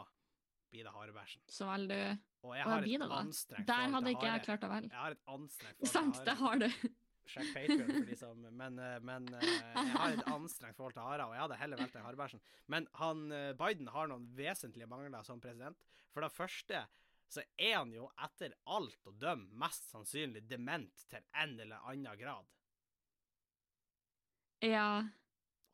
blir 0.70 0.86
det 0.86 0.92
harebæsjen. 0.94 1.42
Så 1.50 1.66
velger 1.66 2.14
du 2.14 2.46
Og 2.46 2.54
jeg 2.54 2.68
har 2.68 2.86
et 2.86 2.86
det 2.92 3.00
da? 3.02 3.18
anstrengt 3.18 3.68
Der 3.72 3.92
hadde 3.96 4.12
ikke 4.14 4.30
jeg 4.30 4.44
klart 4.46 4.66
å 4.66 4.70
velge. 4.76 4.92
Jeg 4.94 5.00
har 5.00 5.16
et 5.18 5.34
anstrengt 5.34 5.78
forhold 5.80 5.92
Sant, 5.96 6.20
til 6.20 6.30
det 6.30 6.36
hare. 6.38 6.44
har 6.44 6.62
du. 6.62 6.93
Sjekk 7.34 7.54
Patrion 7.54 7.90
for 7.90 8.08
de 8.08 8.16
som 8.18 8.42
Men, 8.54 8.78
eh, 8.78 8.98
men 9.02 9.26
eh, 9.34 9.46
jeg 9.74 9.94
har 9.96 10.14
et 10.14 10.28
anstrengt 10.30 10.78
forhold 10.78 10.94
til 10.96 11.06
harer, 11.06 11.24
og 11.26 11.34
jeg 11.34 11.44
hadde 11.44 11.60
heller 11.60 11.82
valgt 11.82 11.98
harebæsjen. 11.98 12.44
Men 12.70 12.86
han 13.00 13.24
eh, 13.34 13.50
Biden 13.58 13.90
har 13.94 14.10
noen 14.10 14.28
vesentlige 14.38 14.88
mangler 14.90 15.26
som 15.26 15.42
president. 15.42 15.82
For 16.14 16.24
det 16.24 16.32
første 16.34 16.84
så 17.34 17.42
er 17.58 17.78
han 17.80 17.92
jo 17.94 18.06
etter 18.22 18.54
alt 18.70 19.08
å 19.08 19.14
dømme 19.18 19.58
mest 19.58 19.88
sannsynlig 19.90 20.44
dement 20.46 21.06
til 21.10 21.24
en 21.34 21.56
eller 21.58 21.82
annen 21.82 22.18
grad. 22.20 22.50
Ja. 24.62 24.88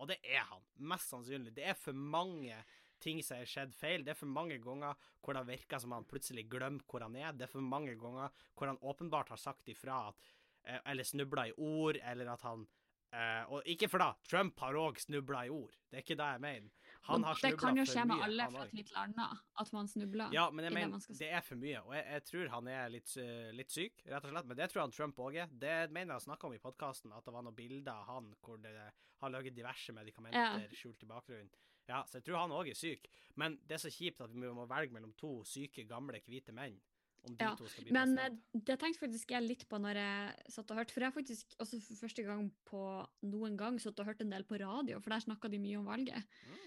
Og 0.00 0.08
det 0.08 0.20
er 0.24 0.46
han, 0.48 0.62
mest 0.88 1.12
sannsynlig. 1.12 1.52
Det 1.58 1.66
er 1.68 1.76
for 1.76 1.96
mange 1.96 2.56
ting 3.00 3.20
som 3.24 3.40
har 3.40 3.48
skjedd 3.48 3.74
feil. 3.76 4.04
Det 4.04 4.14
er 4.14 4.18
for 4.18 4.30
mange 4.30 4.58
ganger 4.62 4.96
hvor 5.20 5.36
det 5.36 5.46
virker 5.48 5.80
som 5.82 5.94
han 5.96 6.08
plutselig 6.08 6.46
glemmer 6.52 6.84
hvor 6.88 7.04
han 7.04 7.16
er. 7.18 7.32
Det 7.36 7.46
er 7.46 7.52
for 7.52 7.64
mange 7.64 7.96
ganger 8.00 8.32
hvor 8.54 8.70
han 8.70 8.80
åpenbart 8.80 9.32
har 9.34 9.40
sagt 9.40 9.68
ifra 9.72 10.06
at 10.10 10.30
Eller 10.64 11.06
snubla 11.08 11.48
i 11.48 11.52
ord, 11.56 11.96
eller 12.02 12.30
at 12.32 12.42
han 12.46 12.66
Uh, 13.10 13.42
Og 13.56 13.66
ikke 13.66 13.88
for 13.90 13.98
da, 13.98 14.12
Trump 14.30 14.60
har 14.62 14.76
òg 14.78 15.00
snubla 15.02 15.40
i 15.48 15.50
ord. 15.50 15.72
Det 15.90 15.98
er 15.98 16.04
ikke 16.04 16.16
det 16.20 16.26
jeg 16.30 16.42
mener. 16.44 16.90
Han 17.08 17.24
har 17.26 17.40
det 17.42 17.56
kan 17.58 17.78
jo 17.80 17.84
skje 17.88 18.04
med 18.06 18.22
alle 18.22 18.44
fra 18.52 18.66
et 18.68 18.74
tid 18.76 18.86
til 18.86 18.98
annen, 19.00 19.40
at 19.62 19.72
man 19.74 19.88
snubler. 19.90 20.30
Ja, 20.36 20.44
men 20.54 20.62
jeg 20.68 20.70
det 20.70 20.78
mener, 20.78 21.02
si. 21.02 21.16
det 21.18 21.30
er 21.34 21.42
for 21.42 21.58
mye, 21.58 21.80
og 21.80 21.96
jeg, 21.96 22.04
jeg 22.06 22.24
tror 22.28 22.52
han 22.52 22.68
er 22.70 22.92
litt, 22.94 23.14
uh, 23.18 23.48
litt 23.56 23.74
syk, 23.74 24.04
rett 24.06 24.28
og 24.28 24.34
slett. 24.36 24.46
Men 24.52 24.60
det 24.60 24.68
tror 24.70 24.84
han 24.84 24.94
Trump 24.94 25.18
òg 25.26 25.40
er. 25.42 25.50
Det 25.64 25.74
mener 25.90 26.14
jeg 26.14 26.26
snakka 26.28 26.46
om 26.46 26.54
i 26.54 26.62
podkasten, 26.62 27.16
at 27.16 27.26
det 27.26 27.34
var 27.34 27.46
noen 27.48 27.58
bilder 27.58 27.96
av 27.96 28.06
han 28.12 28.30
hvor 28.44 28.62
det 28.62 28.76
har 29.24 29.34
laget 29.34 29.58
diverse 29.58 29.96
medikamenter 29.96 30.70
skjult 30.78 31.02
i 31.02 31.10
bakgrunnen. 31.10 31.50
Ja, 31.90 32.04
så 32.06 32.20
jeg 32.20 32.28
tror 32.28 32.44
han 32.44 32.54
òg 32.54 32.70
er 32.70 32.78
syk. 32.78 33.10
Men 33.40 33.58
det 33.66 33.80
er 33.80 33.82
så 33.82 33.90
kjipt 33.90 34.22
at 34.22 34.30
vi 34.30 34.54
må 34.54 34.68
velge 34.70 34.94
mellom 34.94 35.16
to 35.18 35.40
syke, 35.48 35.82
gamle, 35.90 36.22
hvite 36.30 36.54
menn. 36.54 36.78
Om 37.26 37.36
de 37.36 37.44
Ja, 37.44 37.54
to 37.58 37.68
skal 37.68 37.84
bli 37.84 37.92
Men 37.92 38.18
eh, 38.18 38.36
det 38.54 38.78
tenkte 38.80 39.02
faktisk 39.02 39.32
jeg 39.34 39.44
litt 39.44 39.66
på 39.68 39.80
når 39.82 40.00
jeg 40.00 40.52
satt 40.54 40.70
og 40.72 40.80
hørte, 40.80 40.94
for 40.94 41.04
jeg 41.04 41.12
har 41.12 41.16
faktisk 41.16 41.54
også 41.60 41.80
for 41.84 42.02
første 42.06 42.24
gang 42.26 42.50
på 42.68 42.82
noen 43.28 43.56
gang 43.60 43.80
satt 43.82 44.00
og 44.00 44.08
hørt 44.08 44.22
en 44.24 44.32
del 44.32 44.46
på 44.48 44.60
radio, 44.60 45.00
for 45.00 45.12
der 45.12 45.24
snakka 45.26 45.50
de 45.52 45.60
mye 45.62 45.80
om 45.80 45.88
valget. 45.90 46.24
Mm. 46.48 46.60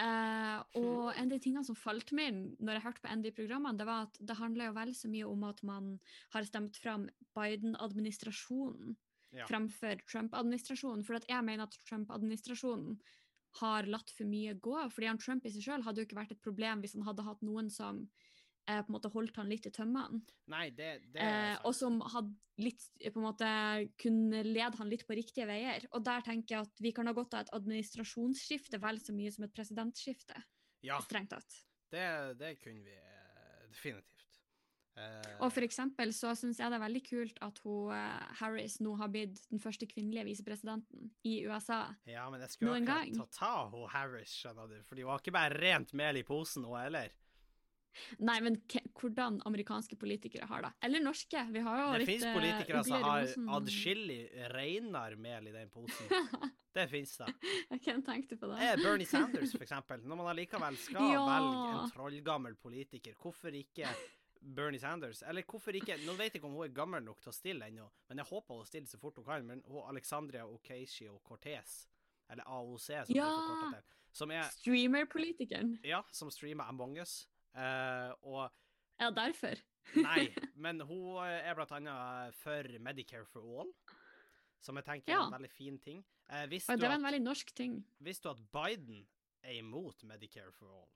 Eh, 0.00 0.58
og 0.80 1.12
en 1.12 1.28
av 1.28 1.34
de 1.34 1.38
tingene 1.44 1.66
som 1.66 1.76
falt 1.76 2.10
meg 2.16 2.32
inn 2.32 2.42
når 2.58 2.78
jeg 2.78 2.84
hørte 2.86 3.02
på 3.04 3.10
en 3.10 3.20
av 3.20 3.26
de 3.26 3.34
programmene, 3.36 3.78
det 3.78 3.86
var 3.88 4.08
at 4.08 4.18
det 4.30 4.38
handler 4.38 4.70
jo 4.70 4.76
vel 4.78 4.92
så 4.96 5.10
mye 5.12 5.28
om 5.28 5.46
at 5.50 5.62
man 5.66 5.90
har 6.32 6.46
stemt 6.48 6.80
fram 6.80 7.08
Biden-administrasjonen 7.36 8.96
Ja. 9.30 9.46
fremfor 9.46 10.00
Trump-administrasjonen. 10.10 11.04
For 11.06 11.14
at 11.14 11.28
jeg 11.28 11.44
mener 11.46 11.68
at 11.68 11.76
Trump-administrasjonen 11.86 12.96
har 13.60 13.86
latt 13.86 14.10
for 14.10 14.24
mye 14.30 14.54
gå. 14.54 14.90
fordi 14.90 15.06
han 15.06 15.18
Trump 15.18 15.46
i 15.46 15.50
seg 15.50 15.62
sjøl 15.62 15.84
hadde 15.84 16.00
jo 16.00 16.06
ikke 16.08 16.18
vært 16.18 16.32
et 16.32 16.42
problem 16.42 16.80
hvis 16.80 16.94
han 16.94 17.06
hadde 17.06 17.26
hatt 17.26 17.42
noen 17.42 17.70
som 17.70 18.08
eh, 18.68 18.80
på 18.82 18.90
en 18.90 18.96
måte 18.96 19.10
holdt 19.14 19.36
han 19.40 19.48
litt 19.48 19.66
i 19.66 19.72
tømmene. 19.74 20.20
Nei, 20.52 20.70
det, 20.70 20.90
det 21.14 21.20
Eh, 21.24 21.56
og 21.64 21.74
som 21.74 22.00
hadde 22.00 22.34
litt, 22.60 22.82
på 23.00 23.16
en 23.20 23.24
måte 23.24 23.48
kunne 24.02 24.42
lede 24.44 24.76
han 24.76 24.90
litt 24.92 25.06
på 25.08 25.16
riktige 25.16 25.46
veier. 25.48 25.86
Og 25.96 26.04
der 26.04 26.20
tenker 26.26 26.56
jeg 26.58 26.66
at 26.68 26.82
vi 26.84 26.92
kan 26.92 27.06
ha 27.08 27.14
godt 27.16 27.34
av 27.34 27.46
et 27.46 27.54
administrasjonsskifte 27.56 28.80
vel 28.82 29.00
så 29.00 29.14
mye 29.16 29.32
som 29.32 29.44
et 29.46 29.54
presidentskifte. 29.56 30.36
Ja, 30.84 31.00
Strengt 31.04 31.30
tatt. 31.34 31.60
det, 31.92 32.06
det 32.40 32.54
kunne 32.62 32.82
vi 32.84 32.94
eh, 32.96 33.66
definitivt. 33.72 34.06
Eh, 34.96 35.36
Og 35.44 35.52
for 35.54 35.62
eksempel 35.64 36.10
så 36.16 36.32
syns 36.36 36.58
jeg 36.60 36.68
det 36.72 36.76
er 36.76 36.82
veldig 36.82 37.02
kult 37.06 37.38
at 37.46 37.58
hun, 37.64 37.92
eh, 37.94 38.24
Harris 38.40 38.78
nå 38.82 38.96
har 38.98 39.08
blitt 39.12 39.38
den 39.50 39.60
første 39.62 39.86
kvinnelige 39.88 40.24
visepresidenten 40.32 41.12
i 41.24 41.38
USA. 41.46 41.82
ja, 42.10 42.24
men 42.32 42.40
jeg 42.44 42.50
skulle 42.56 42.74
noen 42.74 42.88
gang. 42.88 43.12
ta 43.16 43.26
ta 43.38 43.52
hun 43.72 43.88
Harris, 43.92 44.32
skjønner 44.42 44.68
du. 44.68 44.78
For 44.88 44.96
de 45.00 45.04
var 45.08 45.20
ikke 45.22 45.32
bare 45.36 45.56
rent 45.62 45.92
mel 45.96 46.16
i 46.20 46.24
posen, 46.26 46.64
hun 46.68 46.76
heller. 46.80 47.12
Nei, 48.18 48.38
men 48.40 48.56
hvordan 49.00 49.40
amerikanske 49.48 49.96
politikere 49.98 50.46
har 50.46 50.62
det? 50.62 50.70
Eller 50.86 51.00
norske? 51.04 51.42
Vi 51.52 51.60
har 51.66 51.78
jo 51.82 51.88
Det 51.92 51.98
litt 52.02 52.08
finnes 52.10 52.24
fins 52.24 52.38
politikere 52.38 52.84
som 52.84 53.02
har 53.02 53.34
adskillig 53.58 54.20
reinere 54.54 55.16
mel 55.16 55.48
i 55.48 55.52
den 55.52 55.68
posen. 55.70 56.06
Det 56.72 56.84
finnes 56.88 57.16
det. 57.18 57.26
Jeg 57.72 57.80
kan 57.82 58.02
tenke 58.06 58.36
på 58.38 58.46
det. 58.46 58.60
Eh, 58.62 58.76
Bernie 58.78 59.06
Sanders, 59.10 59.50
for 59.56 59.64
eksempel. 59.66 60.04
Når 60.06 60.16
man 60.20 60.28
allikevel 60.30 60.76
skal 60.78 61.02
Ja. 61.16 61.24
velge 61.26 61.80
en 61.80 61.90
trollgammel 61.90 62.54
politiker, 62.62 63.16
hvorfor 63.18 63.50
ikke 63.58 63.88
Bernie 64.40 64.78
Sanders? 64.78 65.24
Eller 65.26 65.42
hvorfor 65.42 65.74
ikke 65.74 65.96
Nå 66.06 66.14
vet 66.14 66.30
jeg 66.32 66.38
ikke 66.40 66.46
om 66.46 66.54
hun 66.54 66.68
er 66.68 66.72
gammel 66.76 67.02
nok 67.02 67.18
til 67.20 67.32
å 67.32 67.34
stille 67.34 67.66
ennå, 67.66 67.88
men 68.08 68.22
jeg 68.22 68.26
håper 68.30 68.54
hun 68.60 68.68
stiller 68.70 68.86
så 68.86 69.00
fort 69.02 69.18
hun 69.18 69.26
kan. 69.26 69.42
Men 69.50 69.64
hun 69.66 69.82
Alexandria 69.90 70.46
Ocasio-Cortez, 70.46 71.88
eller 72.30 72.44
AOC, 72.46 72.86
som 73.06 73.16
Ja. 73.18 73.72
som 74.12 74.30
er 74.30 74.42
Streamer-politikeren. 74.54 75.78
Ja, 75.84 76.04
som 76.12 76.30
streamer 76.30 76.64
Among 76.70 76.98
us. 77.02 77.26
Eh, 77.54 78.12
og 78.22 78.50
Ja, 79.00 79.10
derfor. 79.16 79.56
Nei, 79.96 80.28
men 80.60 80.80
hun 80.86 81.18
er 81.24 81.54
blant 81.56 81.72
annet 81.72 82.36
for 82.42 82.68
Medicare 82.84 83.24
for 83.26 83.42
all, 83.62 83.70
som 84.60 84.76
jeg 84.76 84.84
tenker 84.86 85.14
er 85.16 85.22
en 85.24 85.32
veldig 85.38 85.50
fin 85.50 85.78
ting. 85.80 86.02
Uh, 86.30 86.44
det 86.46 86.60
var 86.66 86.92
en 86.94 87.00
at, 87.00 87.06
veldig 87.08 87.22
norsk 87.24 87.48
ting. 87.56 87.80
visste 87.98 88.28
du 88.28 88.36
at 88.36 88.42
Biden 88.54 89.00
er 89.42 89.56
imot 89.58 90.04
Medicare 90.06 90.52
for 90.52 90.68
all? 90.82 90.88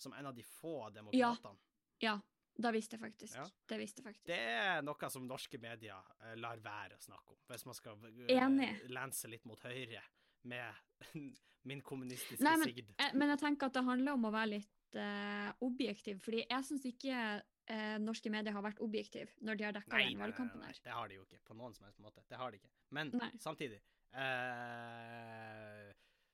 Som 0.00 0.14
en 0.18 0.26
av 0.26 0.34
de 0.34 0.42
få 0.42 0.88
demokratene. 0.90 1.60
Ja, 2.02 2.16
det 2.58 2.72
visste 2.74 2.96
jeg 2.96 3.04
faktisk. 3.04 3.36
Ja. 3.38 3.44
Det 3.70 3.78
visste 3.78 4.00
jeg 4.02 4.08
faktisk. 4.08 4.26
Det 4.26 4.40
er 4.40 4.82
noe 4.82 5.10
som 5.12 5.28
norske 5.28 5.60
medier 5.62 6.00
eh, 6.24 6.34
lar 6.40 6.58
være 6.64 6.96
å 6.98 7.04
snakke 7.04 7.36
om, 7.36 7.38
hvis 7.52 7.66
man 7.68 7.78
skal 7.78 8.08
eh, 8.08 8.32
Enig. 8.40 8.72
lense 8.90 9.30
litt 9.30 9.44
mot 9.46 9.60
høyre 9.62 10.02
med 10.50 11.12
min 11.70 11.84
kommunistiske 11.86 12.42
Nei, 12.42 12.56
men- 12.58 12.72
sigd. 12.72 12.90
Jeg, 12.98 13.14
Men 13.14 13.28
jeg 13.36 13.38
tenker 13.44 13.70
at 13.70 13.76
det 13.78 13.84
handler 13.86 14.16
om 14.18 14.26
å 14.26 14.32
være 14.34 14.56
litt 14.56 14.81
eh, 14.98 15.48
objektiv, 15.64 16.20
fordi 16.24 16.42
jeg 16.44 16.64
syns 16.68 16.84
ikke 16.88 17.16
uh, 17.40 17.96
norske 18.02 18.30
medier 18.32 18.54
har 18.56 18.64
vært 18.64 18.80
objektive 18.84 19.30
når 19.46 19.58
de 19.58 19.66
har 19.66 19.74
dekka 19.76 19.96
Nei, 19.96 20.02
den 20.04 20.12
nei, 20.12 20.18
nei, 20.18 20.22
valgkampen 20.26 20.60
nei, 20.62 20.68
her. 20.70 20.80
det 20.84 20.94
har 20.96 21.10
de 21.10 21.18
jo 21.18 21.24
ikke, 21.26 21.40
på 21.48 21.56
noen 21.58 21.74
som 21.76 21.86
helst 21.88 22.00
måte. 22.04 22.24
Det 22.28 22.38
har 22.40 22.52
de 22.52 22.60
ikke. 22.60 22.72
Men 22.92 23.12
Nei. 23.16 23.30
samtidig 23.40 23.80
uh, 24.12 25.88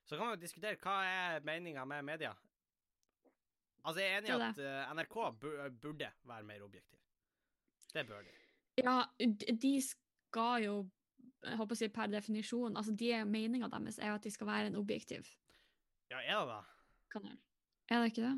Så 0.08 0.16
kan 0.16 0.24
man 0.24 0.34
jo 0.36 0.42
diskutere 0.42 0.80
hva 0.82 0.96
er 1.06 1.46
meninga 1.46 1.84
med 1.88 2.06
media. 2.08 2.34
Altså, 3.84 4.02
jeg 4.02 4.10
er 4.12 4.18
enig 4.18 4.30
i 4.34 4.36
at 4.50 4.58
NRK 4.98 5.16
burde 5.80 6.08
være 6.28 6.44
mer 6.44 6.64
objektiv. 6.66 6.98
Det 7.94 8.04
bør 8.08 8.24
de. 8.26 8.32
Ja, 8.82 9.02
de 9.62 9.74
skal 9.82 10.64
jo 10.64 10.74
jeg 11.44 11.58
håper 11.60 11.76
å 11.76 11.78
si 11.78 11.88
per 11.92 12.10
definisjon, 12.10 12.76
altså 12.76 12.94
de 12.98 13.12
Meninga 13.28 13.68
deres 13.70 14.00
er 14.00 14.10
jo 14.10 14.16
at 14.18 14.26
de 14.26 14.32
skal 14.34 14.48
være 14.48 14.70
en 14.72 14.78
objektiv 14.80 15.28
Ja, 16.10 16.18
er 16.18 16.40
det 16.40 16.48
da? 16.50 16.62
kanal. 17.12 17.36
Er 17.88 18.02
det 18.02 18.10
ikke 18.12 18.24
det? 18.26 18.34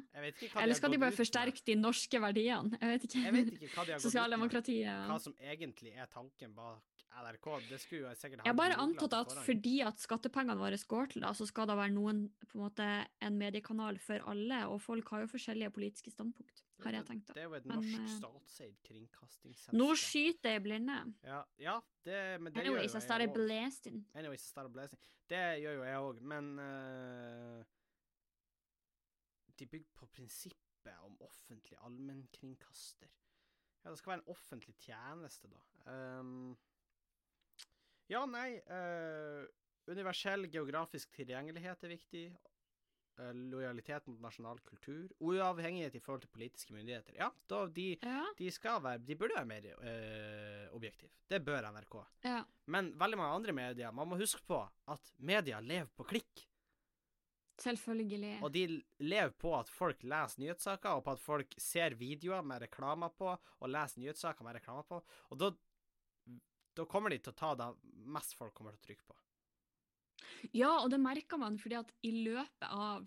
Ikke 0.47 0.62
Eller 0.62 0.78
skal 0.78 0.92
de 0.95 0.99
bare 1.02 1.14
forsterke 1.16 1.62
de 1.66 1.75
norske 1.75 2.21
verdiene? 2.23 2.78
Jeg 2.78 2.92
vet 2.92 3.07
ikke. 3.09 3.23
Jeg 3.25 3.35
vet 3.35 3.52
ikke 3.57 3.71
hva 3.75 3.85
de 3.87 3.92
har 3.97 3.99
ut 3.99 4.69
med. 4.71 5.09
Hva 5.11 5.19
som 5.26 5.35
egentlig 5.40 5.95
er 5.97 6.07
tanken 6.12 6.54
bak 6.54 7.00
NRK. 7.11 7.47
Det 7.69 7.78
skulle 7.83 8.04
jo 8.04 8.14
sikkert 8.14 8.40
ha 8.40 8.47
Jeg 8.47 8.52
har 8.52 8.59
bare 8.59 8.78
antatt 8.80 9.14
at 9.19 9.33
foran. 9.33 9.45
fordi 9.45 9.75
at 9.83 10.02
skattepengene 10.02 10.59
våre 10.61 10.78
går 10.92 11.11
til 11.12 11.25
det, 11.26 11.33
så 11.37 11.47
skal 11.49 11.66
det 11.66 11.76
være 11.80 11.95
noen, 11.95 12.21
på 12.47 12.59
en 12.59 12.64
måte, 12.64 12.88
en 13.26 13.38
mediekanal 13.38 13.99
for 13.99 14.23
alle, 14.30 14.61
og 14.71 14.80
folk 14.83 15.11
har 15.14 15.25
jo 15.25 15.33
forskjellige 15.35 15.71
politiske 15.75 16.11
standpunkt, 16.14 16.62
har 16.85 16.92
jeg 16.92 17.07
tenkt. 17.11 17.26
da. 17.28 17.35
Det 17.35 17.42
er 17.42 17.49
jo 17.49 17.59
et 17.59 17.66
norsk 17.66 17.99
eh, 17.99 18.14
statseid 18.14 18.76
kringkastingsselskap. 18.87 19.75
Nå 19.75 19.90
skyter 19.99 20.57
jeg 20.57 20.62
blinde. 20.62 21.00
Ja, 21.26 21.42
ja 21.59 21.76
det, 22.04 22.40
men 22.40 22.52
det 22.52 22.62
Anyways, 22.62 22.64
gjør 22.64 22.78
jo 22.78 22.78
jeg 22.78 22.95
òg. 22.95 22.97
Anyways, 24.14 24.47
I 24.47 24.54
started 24.54 24.73
blasting. 24.78 25.02
Det 25.28 25.45
gjør 25.64 25.80
jo 25.80 25.85
jeg 25.85 26.07
òg, 26.07 26.23
men 26.23 26.54
eh, 26.62 27.76
De 29.61 29.69
bygger 29.69 29.93
på 30.00 30.09
prinsippet 30.17 31.07
om 31.07 31.17
offentlig 31.26 31.76
allmennkringkaster. 31.85 33.11
Ja, 33.83 33.90
det 33.93 33.99
skal 34.00 34.14
være 34.14 34.23
en 34.23 34.33
offentlig 34.35 34.75
tjeneste, 34.81 35.49
da. 35.52 35.61
Um, 36.21 36.57
ja, 38.11 38.25
nei 38.29 38.59
uh, 38.69 39.45
Universell 39.90 40.49
geografisk 40.52 41.12
tilgjengelighet 41.17 41.85
er 41.87 41.93
viktig. 41.95 42.25
Eh, 43.21 43.33
lojalitet 43.52 44.07
mot 44.09 44.21
nasjonal 44.23 44.61
kultur. 44.64 45.09
Uavhengighet 45.25 45.97
i 45.99 46.00
forhold 46.00 46.23
til 46.25 46.31
politiske 46.33 46.73
myndigheter. 46.76 47.17
Ja, 47.19 47.26
da, 47.50 47.64
de, 47.67 47.88
Ja. 48.02 48.23
de 48.38 48.50
skal 48.55 48.81
være 48.85 49.02
De 49.05 49.17
burde 49.19 49.35
være 49.37 49.49
mer 49.50 49.67
eh, 49.67 50.69
objektive. 50.76 51.11
Det 51.29 51.43
bør 51.45 51.67
NRK. 51.73 51.97
ja. 52.25 52.45
Men 52.71 52.93
veldig 53.00 53.19
mange 53.19 53.35
andre 53.35 53.52
medier 53.52 53.90
Man 53.93 54.09
må 54.09 54.17
huske 54.21 54.45
på 54.47 54.61
at 54.87 55.12
media 55.19 55.59
lever 55.61 55.90
på 55.97 56.05
klikk. 56.07 56.47
Selvfølgelig. 57.61 58.38
Og 58.40 58.52
de 58.55 58.64
lever 59.05 59.33
på 59.37 59.52
at 59.59 59.69
folk 59.73 60.05
leser 60.09 60.40
nyhetssaker, 60.40 60.97
og 60.97 61.05
på 61.05 61.14
at 61.17 61.23
folk 61.23 61.57
ser 61.61 61.97
videoer 62.00 62.45
med 62.47 62.64
reklamer 62.64 63.12
på, 63.17 63.35
og 63.35 63.73
leser 63.73 64.00
nyhetssaker 64.00 64.47
med 64.47 64.57
reklamer 64.57 64.87
på. 64.88 65.00
Og 65.31 65.40
da, 65.40 65.50
da 66.79 66.87
kommer 66.88 67.12
de 67.12 67.21
til 67.21 67.35
å 67.35 67.40
ta 67.40 67.55
det 67.61 67.71
mest 68.11 68.37
folk 68.38 68.55
kommer 68.57 68.76
til 68.76 68.81
å 68.81 68.88
trykke 68.88 69.09
på. 69.11 69.19
Ja, 70.57 70.73
og 70.81 70.88
det 70.93 71.00
merker 71.02 71.40
man 71.40 71.59
fordi 71.61 71.76
at 71.81 71.90
i 72.07 72.12
løpet 72.25 72.69
av 72.71 73.05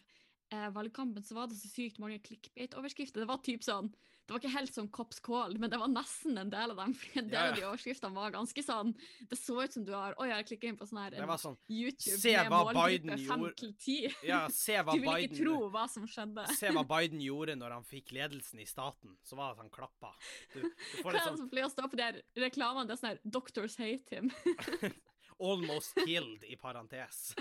eh, 0.53 0.69
valgkampen 0.75 1.25
så 1.25 1.37
var 1.37 1.49
det 1.49 1.57
så 1.57 1.69
sykt 1.71 2.01
mange 2.03 2.21
clickbait-overskrifter. 2.25 3.23
Det 3.23 3.29
var 3.29 3.41
typ 3.45 3.65
sånn 3.65 3.89
Det 4.23 4.31
var 4.31 4.39
ikke 4.39 4.53
helt 4.53 4.75
sånn 4.75 4.87
Cops 4.95 5.19
Call, 5.19 5.57
men 5.59 5.71
det 5.71 5.77
var 5.81 5.89
nesten 5.91 6.37
en 6.39 6.51
del 6.51 6.71
av 6.71 6.77
dem. 6.79 6.93
For 6.95 7.19
en 7.19 7.27
del 7.27 7.35
Ja, 7.35 7.41
ja. 7.43 7.51
av 7.51 7.57
de 7.57 7.65
overskriftene 7.67 8.15
var 8.15 8.31
ganske 8.31 8.63
sånn 8.63 8.93
Det 9.29 9.35
så 9.35 9.57
ut 9.59 9.75
som 9.75 9.83
du 9.83 9.91
har 9.91 10.15
Oi, 10.21 10.29
jeg 10.31 10.47
klikka 10.47 10.69
inn 10.71 10.77
på 10.79 10.87
sånn 10.87 11.01
her 11.03 11.17
sånn 11.43 11.57
YouTube 11.67 12.21
Se 12.21 12.35
med 12.37 12.53
målgruppe 12.53 12.85
Biden 12.93 13.11
fem 13.25 13.43
gjorde. 13.43 13.55
til 13.59 13.73
ti. 13.83 13.97
Ja, 14.23 14.41
se 14.47 14.79
hva 14.79 14.95
Du 14.97 15.03
vil 15.03 15.27
ikke 15.27 15.41
tro 15.41 15.57
hva 15.73 15.85
som 15.91 16.07
skjedde. 16.07 16.47
Se 16.55 16.71
hva 16.71 16.85
Biden 16.87 17.19
gjorde 17.23 17.57
når 17.59 17.77
han 17.77 17.87
fikk 17.87 18.13
ledelsen 18.15 18.63
i 18.63 18.67
staten. 18.69 19.17
Så 19.27 19.35
var 19.39 19.51
det 19.51 19.59
at 19.59 19.65
han 19.65 19.73
klappa. 19.75 20.13
Du, 20.53 20.61
du 20.63 21.01
får 21.03 21.17
litt 21.17 21.27
sånn 21.27 21.41
som 21.43 21.51
pleier 21.51 21.67
å 21.67 21.73
stå 21.73 21.89
på 21.91 21.99
de 21.99 22.11
reklamene? 22.47 22.87
Det 22.87 22.95
er 22.95 23.01
sånn 23.03 23.11
her 23.13 23.21
Doctors 23.39 23.75
hate 23.81 24.15
him. 24.21 24.31
'almost 25.43 25.95
killed' 26.05 26.43
i 26.47 26.55
parentes. 26.55 27.35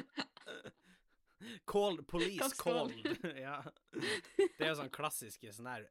Called, 1.66 2.06
police 2.06 2.54
called. 2.56 2.92
ja. 3.36 3.62
Det 4.38 4.62
er 4.62 4.68
jo 4.70 4.78
sånn 4.78 4.92
klassiske 4.94 5.50
sånn 5.54 5.66
her 5.70 5.88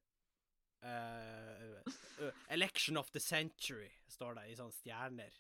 eh, 0.84 2.28
'Election 2.50 2.98
of 2.98 3.12
the 3.12 3.20
century', 3.20 3.92
står 4.08 4.36
det 4.36 4.50
i 4.52 4.56
sånne 4.56 4.76
stjerner. 4.76 5.40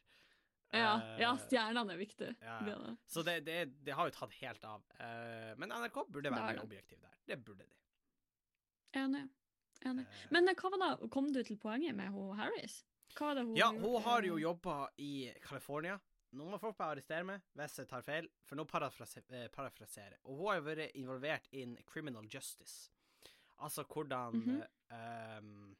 Ja, 0.71 0.93
ja 1.19 1.33
stjernene 1.35 1.93
er 1.93 1.99
viktige. 1.99 2.35
ja, 2.41 2.59
Det 2.63 2.75
det. 2.79 2.95
Så 3.07 3.23
det, 3.27 3.39
det, 3.45 3.65
det 3.83 3.91
har 3.91 4.07
jo 4.07 4.15
tatt 4.15 4.33
helt 4.39 4.63
av. 4.63 4.85
Men 5.57 5.69
NRK 5.69 6.05
burde 6.07 6.31
være 6.31 6.53
mer 6.53 6.61
objektiv 6.63 7.01
der. 7.01 7.17
Det 7.27 7.37
burde 7.43 7.65
de. 7.65 7.75
Enig. 8.99 9.25
Enig. 9.85 10.05
Men 10.29 10.47
hva 10.47 10.71
var 10.71 10.79
da, 10.79 11.09
kom 11.11 11.27
du 11.33 11.41
til 11.43 11.57
poenget 11.59 11.95
med 11.97 12.11
hun 12.13 12.37
Harris? 12.39 12.81
Hva 13.17 13.31
var 13.31 13.39
det 13.39 13.45
hun 13.49 13.57
Ja, 13.59 13.71
hun 13.71 14.01
har 14.05 14.23
jo 14.23 14.37
jobba 14.39 14.87
i 14.97 15.31
California. 15.43 15.99
Nå 16.31 16.47
må 16.47 16.57
folk 16.61 16.77
bare 16.77 16.95
arrestere 16.95 17.25
meg 17.27 17.43
hvis 17.59 17.81
jeg 17.81 17.89
tar 17.91 18.03
feil, 18.07 18.27
for 18.47 18.55
nå 18.55 18.63
parafraserer 18.69 20.13
jeg. 20.15 20.21
Og 20.23 20.37
hun 20.37 20.45
har 20.47 20.61
jo 20.61 20.67
vært 20.69 20.99
involvert 20.99 21.49
in 21.51 21.75
criminal 21.89 22.27
justice. 22.31 22.91
Altså 23.59 23.83
hvordan 23.83 24.37
mm 24.39 24.61
eh, 24.61 24.77
um, 24.91 25.75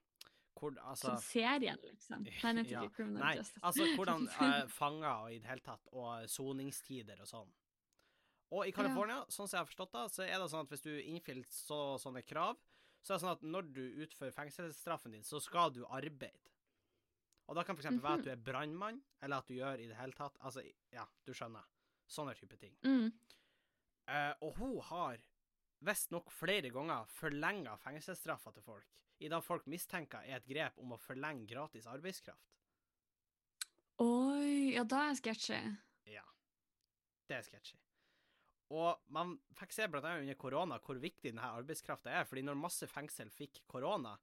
hvor, 0.62 0.76
altså, 0.86 1.16
Som 1.16 1.24
serien, 1.26 1.80
liksom. 1.84 2.26
Heter 2.42 2.70
Ja, 2.70 2.84
Criminal 2.96 3.24
Nei, 3.24 3.36
Justice. 3.40 3.64
altså 3.66 3.88
hvordan 3.96 4.28
uh, 4.30 4.68
fanger 4.80 5.10
og 5.10 5.34
i 5.34 5.40
det 5.42 5.50
hele 5.50 5.66
tatt, 5.66 5.88
og 5.92 6.30
soningstider 6.30 7.24
og 7.24 7.30
sånn. 7.30 7.52
Og 8.52 8.68
i 8.68 8.74
California, 8.76 9.22
sånn 9.32 9.48
som 9.48 9.56
jeg 9.56 9.64
har 9.64 9.70
forstått 9.70 9.94
det, 9.96 10.06
så 10.12 10.24
er 10.28 10.36
det 10.36 10.50
sånn 10.52 10.66
at 10.66 10.74
hvis 10.74 10.84
du 10.84 10.92
innfiller 11.00 11.48
så, 11.48 11.80
sånne 12.04 12.22
krav, 12.28 12.60
så 13.02 13.14
er 13.14 13.18
det 13.18 13.24
sånn 13.24 13.38
at 13.38 13.46
når 13.48 13.70
du 13.74 13.84
utfører 14.04 14.36
fengselsstraffen 14.36 15.16
din, 15.16 15.24
så 15.26 15.40
skal 15.42 15.72
du 15.74 15.86
arbeide. 15.88 16.52
Og 17.48 17.56
da 17.58 17.64
kan 17.64 17.76
for 17.78 17.84
eksempel 17.84 18.04
være 18.04 18.20
at 18.20 18.28
du 18.28 18.32
er 18.34 18.44
brannmann, 18.52 19.00
eller 19.24 19.42
at 19.42 19.48
du 19.48 19.56
gjør 19.56 19.82
i 19.82 19.88
det 19.90 19.98
hele 19.98 20.16
tatt 20.16 20.38
Altså, 20.40 20.62
ja, 20.94 21.08
du 21.26 21.34
skjønner. 21.36 21.66
Sånne 22.12 22.36
type 22.38 22.60
ting. 22.60 22.76
mm. 22.84 23.12
Uh, 24.12 24.34
og 24.44 24.58
hun 24.58 24.80
har 24.90 25.22
visstnok 25.86 26.32
flere 26.34 26.70
ganger 26.74 27.10
forlenga 27.10 27.76
fengselsstraffa 27.82 28.54
til 28.56 28.66
folk, 28.66 28.88
i 29.22 29.30
det 29.30 29.42
folk 29.46 29.68
mistenker 29.70 30.26
er 30.26 30.40
et 30.40 30.50
grep 30.50 30.80
om 30.82 30.96
å 30.96 31.02
forlenge 31.02 31.48
gratis 31.50 31.88
arbeidskraft. 31.90 32.50
Oi, 34.02 34.74
ja, 34.74 34.84
da 34.88 35.08
er 35.12 35.18
sketchy. 35.20 35.60
Ja. 36.10 36.26
Det 37.30 37.38
er 37.38 37.46
sketchy. 37.46 37.78
Og 38.72 39.02
man 39.12 39.36
fikk 39.60 39.76
se 39.76 39.86
blant 39.92 40.08
annet 40.08 40.24
under 40.24 40.38
korona 40.40 40.78
hvor 40.82 41.00
viktig 41.02 41.34
denne 41.34 41.50
arbeidskrafta 41.60 42.14
er, 42.22 42.28
fordi 42.28 42.46
når 42.48 42.58
masse 42.62 42.88
fengsel 42.90 43.30
fikk 43.34 43.62
korona, 43.70 44.16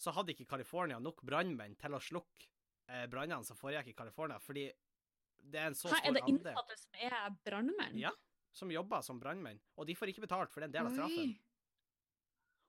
så 0.00 0.14
hadde 0.16 0.32
ikke 0.34 0.48
California 0.50 0.98
nok 0.98 1.20
brannmenn 1.26 1.76
til 1.78 1.94
å 1.94 2.00
slukke 2.02 2.48
eh, 2.88 3.04
brannene 3.12 3.46
som 3.46 3.58
foregikk 3.58 3.92
i 3.92 3.98
California, 3.98 4.40
fordi 4.42 4.66
det 5.42 5.60
er 5.60 5.70
en 5.70 5.76
så 5.78 5.90
stor 5.92 6.08
er 6.08 6.16
det 6.16 6.24
innsatte 6.30 6.78
som 6.80 6.98
er 7.06 7.16
brannmenn? 7.44 7.98
Ja, 8.00 8.12
som 8.52 8.70
jobber 8.72 9.00
som 9.04 9.20
brannmenn, 9.20 9.60
og 9.76 9.86
de 9.88 9.94
får 9.96 10.12
ikke 10.12 10.26
betalt 10.26 10.52
for 10.52 10.60
den 10.64 10.72
delen 10.74 10.90
av 10.90 10.96
straffen. 10.96 11.32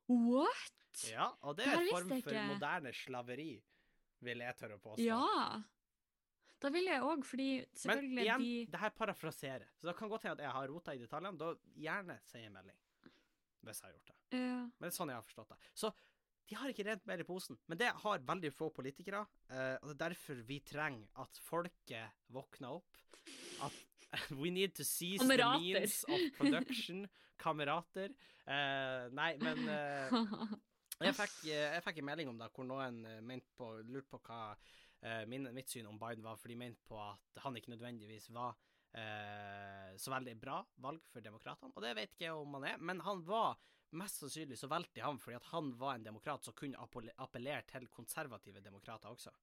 What? 0.07 0.79
Ja, 1.09 1.29
og 1.41 1.55
det 1.57 1.65
Det 1.65 1.73
er 1.73 1.81
en 1.81 1.91
form 1.91 2.11
for 2.21 2.39
moderne 2.53 2.93
slaveri, 2.93 3.51
vil 4.23 4.43
jeg 4.45 4.57
tørre 4.59 4.77
å 4.77 4.83
påstå. 4.83 5.03
Ja. 5.03 5.61
Da 6.63 6.69
vil 6.71 6.85
jeg 6.87 7.03
òg, 7.03 7.25
fordi 7.27 7.47
selvfølgelig 7.75 8.15
Men 8.15 8.23
igjen, 8.23 8.43
de 8.43 8.71
det 8.71 8.79
her 8.79 8.93
parafraserer, 8.95 9.65
så 9.75 9.89
det 9.89 9.95
kan 9.99 10.09
godt 10.11 10.23
hende 10.23 10.37
at 10.39 10.45
jeg 10.45 10.55
har 10.55 10.67
rota 10.71 10.93
i 10.95 11.01
detaljene. 11.01 11.37
Da 11.41 11.49
gjerne 11.75 12.19
si 12.23 12.39
en 12.39 12.53
melding, 12.55 12.77
hvis 13.67 13.81
jeg 13.81 13.89
har 13.89 13.95
gjort 13.97 14.11
det. 14.13 14.17
ja. 14.37 14.59
Men 14.63 14.85
det 14.87 14.91
er 14.93 14.97
sånn 14.99 15.11
jeg 15.11 15.19
har 15.19 15.27
forstått 15.27 15.49
det. 15.55 15.57
Så 15.73 15.91
de 16.47 16.55
har 16.59 16.71
ikke 16.71 16.85
rent 16.87 17.05
mer 17.07 17.19
i 17.19 17.27
posen. 17.27 17.57
Men 17.67 17.79
det 17.79 17.89
har 18.03 18.19
veldig 18.19 18.51
få 18.53 18.69
politikere, 18.75 19.25
eh, 19.49 19.75
og 19.81 19.89
det 19.89 19.95
er 19.95 20.13
derfor 20.13 20.43
vi 20.47 20.59
trenger 20.59 21.07
at 21.23 21.39
folket 21.43 22.11
våkner 22.31 22.79
opp. 22.79 22.97
At 23.63 23.73
we 24.41 24.51
need 24.51 24.75
to 24.75 24.83
seize 24.83 25.19
the 25.19 25.37
means 25.37 26.05
of 26.07 26.19
production. 26.37 27.07
Kamerater. 27.39 28.13
Uh, 28.47 29.09
nei, 29.11 29.33
men 29.41 29.65
uh, 29.67 30.43
jeg 31.07 31.15
fikk, 31.17 31.35
eh, 31.49 31.73
jeg 31.75 31.83
fikk 31.83 31.99
en 31.99 32.07
melding 32.07 32.29
om 32.31 32.39
det 32.39 32.49
hvor 32.53 32.67
noen 32.67 33.01
på, 33.57 33.69
lurte 33.87 34.11
på 34.13 34.19
hva 34.27 34.53
uh, 34.53 35.23
min, 35.27 35.49
mitt 35.55 35.71
syn 35.71 35.89
om 35.89 35.99
Biden 35.99 36.23
var, 36.23 36.37
for 36.39 36.51
de 36.51 36.59
mente 36.59 36.83
på 36.87 36.99
at 37.01 37.43
han 37.43 37.57
ikke 37.59 37.73
nødvendigvis 37.73 38.29
var 38.35 38.55
uh, 38.55 39.91
så 39.99 40.13
veldig 40.13 40.37
bra 40.39 40.61
valg 40.85 41.03
for 41.11 41.25
demokratene. 41.25 41.73
Og 41.73 41.83
det 41.83 41.95
vet 41.99 42.15
ikke 42.15 42.29
jeg 42.29 42.37
om 42.37 42.59
han 42.59 42.69
er, 42.73 42.83
men 42.83 43.03
han 43.07 43.25
var 43.27 43.57
mest 43.97 44.21
sannsynlig 44.21 44.57
så 44.57 44.69
valgte 44.71 44.97
de 44.97 45.05
ham 45.05 45.19
fordi 45.21 45.37
at 45.37 45.49
han 45.51 45.71
var 45.77 45.97
en 45.97 46.05
demokrat 46.05 46.45
som 46.45 46.55
kunne 46.57 46.79
appellere 46.81 47.61
til 47.69 47.85
konservative 47.93 48.63
demokrater 48.63 49.11
også. 49.11 49.33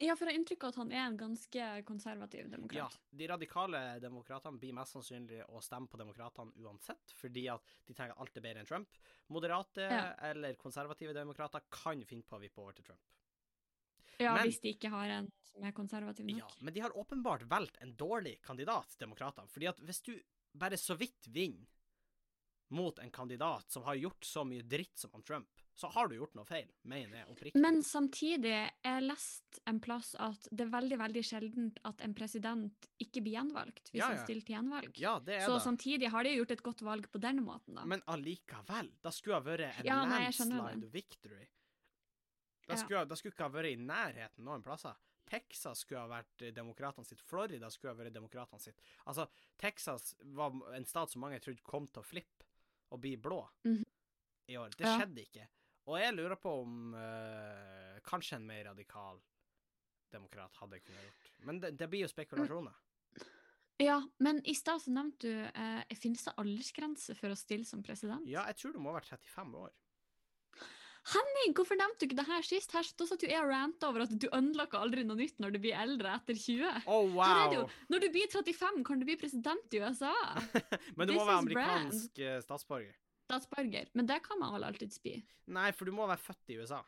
Ja, 0.00 0.14
for 0.16 0.26
jeg 0.26 0.32
har 0.34 0.38
inntrykk 0.40 0.64
av 0.64 0.72
at 0.72 0.78
han 0.80 0.92
er 0.92 1.02
en 1.04 1.16
ganske 1.20 1.64
konservativ 1.88 2.48
demokrat. 2.50 2.94
Ja, 2.96 3.16
de 3.20 3.26
radikale 3.28 3.80
demokratene 4.00 4.58
blir 4.60 4.72
mest 4.76 4.96
sannsynlig 4.96 5.42
å 5.48 5.60
stemme 5.64 5.90
på 5.92 6.00
demokratene 6.00 6.52
uansett, 6.64 7.12
fordi 7.20 7.46
at 7.52 7.62
de 7.86 7.94
tenker 7.94 8.16
alt 8.16 8.36
er 8.36 8.44
bedre 8.46 8.62
enn 8.64 8.66
Trump. 8.70 8.98
Moderate 9.28 9.82
Ja. 9.90 10.14
eller 10.30 10.54
konservative 10.54 11.12
demokrater 11.14 11.60
kan 11.70 12.04
finne 12.04 12.22
på 12.24 12.36
å 12.36 12.40
vippe 12.40 12.58
over 12.62 12.72
til 12.72 12.84
Trump. 12.84 13.00
Ja, 14.18 14.34
Men- 14.34 14.44
hvis 14.48 14.60
de 14.60 14.74
ikke 14.74 14.90
har 14.90 15.08
en 15.08 15.30
som 15.44 15.64
er 15.64 15.72
konservativ 15.72 16.26
nok. 16.26 16.38
Ja, 16.38 16.48
men 16.60 16.74
de 16.74 16.80
har 16.80 16.90
åpenbart 16.90 17.42
valgt 17.48 17.76
en 17.80 17.94
dårlig 17.96 18.40
kandidat, 18.42 18.96
demokratene. 18.98 19.48
Fordi 19.48 19.68
at 19.68 19.78
hvis 19.80 20.02
du 20.02 20.20
bare 20.54 20.76
så 20.76 20.96
vidt 20.96 21.26
vinner 21.28 21.66
mot 22.70 22.98
en 23.02 23.10
kandidat 23.10 23.70
som 23.70 23.82
har 23.86 23.94
gjort 23.98 24.24
så 24.24 24.44
mye 24.46 24.62
dritt 24.62 24.98
som 24.98 25.10
han 25.12 25.22
Trump, 25.26 25.48
så 25.74 25.88
har 25.94 26.08
du 26.08 26.14
gjort 26.16 26.34
noe 26.36 26.44
feil, 26.44 26.68
mener 26.82 27.18
jeg 27.22 27.28
oppriktig. 27.32 27.60
Men 27.62 27.80
samtidig, 27.82 28.52
jeg 28.84 29.02
lest 29.06 29.60
en 29.70 29.78
plass 29.80 30.12
at 30.20 30.48
det 30.52 30.66
er 30.66 30.72
veldig 30.74 30.98
veldig 31.00 31.22
sjeldent 31.24 31.78
at 31.88 32.02
en 32.04 32.14
president 32.14 32.88
ikke 33.00 33.22
blir 33.24 33.38
gjenvalgt 33.38 33.90
hvis 33.90 34.02
Ja, 34.02 34.10
han 34.12 34.20
stiller 34.26 34.44
til 34.46 34.56
gjenvalg. 34.58 34.98
Ja, 35.00 35.14
det 35.24 35.38
er 35.40 35.46
Så 35.48 35.54
det. 35.56 35.62
samtidig 35.64 36.10
har 36.12 36.24
de 36.28 36.34
gjort 36.36 36.50
et 36.56 36.62
godt 36.62 36.82
valg 36.86 37.08
på 37.10 37.20
den 37.22 37.42
måten, 37.46 37.74
da. 37.80 37.84
Men 37.84 38.02
allikevel, 38.06 38.92
da 39.02 39.10
skulle 39.10 39.40
ha 39.40 39.46
vært 39.46 39.80
en 39.80 39.86
Ja, 39.88 40.02
landslide 40.04 40.90
victory. 40.92 41.48
Da 42.68 42.74
Ja. 42.74 42.84
skulle, 42.84 43.04
da 43.08 43.14
skulle 43.16 43.32
ikke 43.34 43.48
ha 43.48 43.54
vært 43.56 43.72
i 43.72 43.76
nærheten 43.76 44.44
noen 44.44 44.62
plasser. 44.62 44.94
Texas 45.26 45.78
skulle 45.84 46.00
ha 46.02 46.08
vært 46.22 46.52
demokratene 46.54 47.06
sitt. 47.06 47.20
Florida 47.22 47.70
skulle 47.70 47.94
ha 47.94 47.98
vært 48.04 48.12
demokratene 48.12 48.60
sitt. 48.60 48.80
Altså, 49.06 49.28
Texas 49.58 50.14
var 50.34 50.50
en 50.74 50.84
stat 50.84 51.10
som 51.10 51.20
mange 51.22 51.40
trodde 51.40 51.62
kom 51.62 51.86
til 51.88 52.02
å 52.02 52.04
flippe 52.06 52.44
og 52.90 53.00
bli 53.00 53.16
blå 53.16 53.40
Mhm. 53.64 53.84
i 54.48 54.56
år. 54.58 54.70
Det 54.76 54.86
Ja. 54.86 54.98
skjedde 54.98 55.22
ikke. 55.22 55.48
Og 55.86 55.98
jeg 56.00 56.14
lurer 56.14 56.36
på 56.36 56.50
om 56.62 56.94
uh, 56.94 57.98
kanskje 58.04 58.36
en 58.36 58.46
mer 58.46 58.64
radikal 58.64 59.20
demokrat 60.12 60.56
hadde 60.56 60.80
kunnet 60.80 61.02
gjort. 61.02 61.30
Men 61.46 61.60
det, 61.60 61.76
det 61.78 61.88
blir 61.90 62.00
jo 62.04 62.08
spekulasjoner. 62.08 62.74
Ja, 63.80 64.02
men 64.18 64.42
i 64.44 64.54
stad 64.54 64.82
så 64.82 64.90
nevnte 64.92 65.18
du 65.24 65.44
uh, 65.56 65.82
Finnes 65.96 66.24
det 66.26 66.34
aldersgrense 66.36 67.14
for 67.16 67.32
å 67.32 67.36
stille 67.38 67.64
som 67.64 67.82
president? 67.82 68.26
Ja, 68.28 68.44
jeg 68.50 68.56
tror 68.60 68.72
du 68.74 68.78
må 68.82 68.92
være 68.92 69.06
35 69.16 69.54
år. 69.56 69.70
Henning, 71.10 71.54
hvorfor 71.56 71.78
nevnte 71.80 72.02
du 72.02 72.06
ikke 72.10 72.16
det 72.18 72.26
her 72.28 72.42
sist? 72.44 72.72
Her, 72.76 72.84
da 73.00 73.06
satt 73.08 73.22
jo 73.24 73.28
jeg 73.30 73.40
og 73.40 73.48
ranta 73.48 73.88
over 73.88 74.04
at 74.04 74.12
du 74.20 74.26
unlocker 74.36 74.82
aldri 74.84 75.02
noe 75.08 75.16
nytt 75.16 75.38
når 75.40 75.54
du 75.54 75.58
blir 75.62 75.76
eldre 75.80 76.12
etter 76.18 76.36
20. 76.36 76.82
Å, 76.84 76.98
Her 77.16 77.40
er 77.40 77.52
det 77.54 77.56
wow! 77.56 77.56
jo, 77.56 77.62
når 77.94 78.04
du 78.04 78.08
blir 78.16 78.28
35, 78.34 78.82
kan 78.86 79.00
du 79.00 79.06
bli 79.08 79.16
president 79.20 79.76
i 79.76 79.80
USA. 79.80 80.12
Men 81.00 81.08
du 81.08 81.14
må 81.16 81.24
være 81.24 81.38
amerikansk 81.46 82.20
brand. 82.20 82.26
eh, 82.28 82.40
statsborger. 82.44 82.98
statsborger, 83.30 83.88
men 83.94 84.06
det 84.10 84.18
kan 84.26 84.38
man 84.42 84.52
vel 84.56 84.66
alltids 84.68 85.00
bli? 85.02 85.16
Nei, 85.56 85.70
for 85.72 85.88
du 85.88 85.94
må 85.96 86.06
være 86.10 86.20
født 86.20 86.52
i 86.52 86.58
USA. 86.60 86.82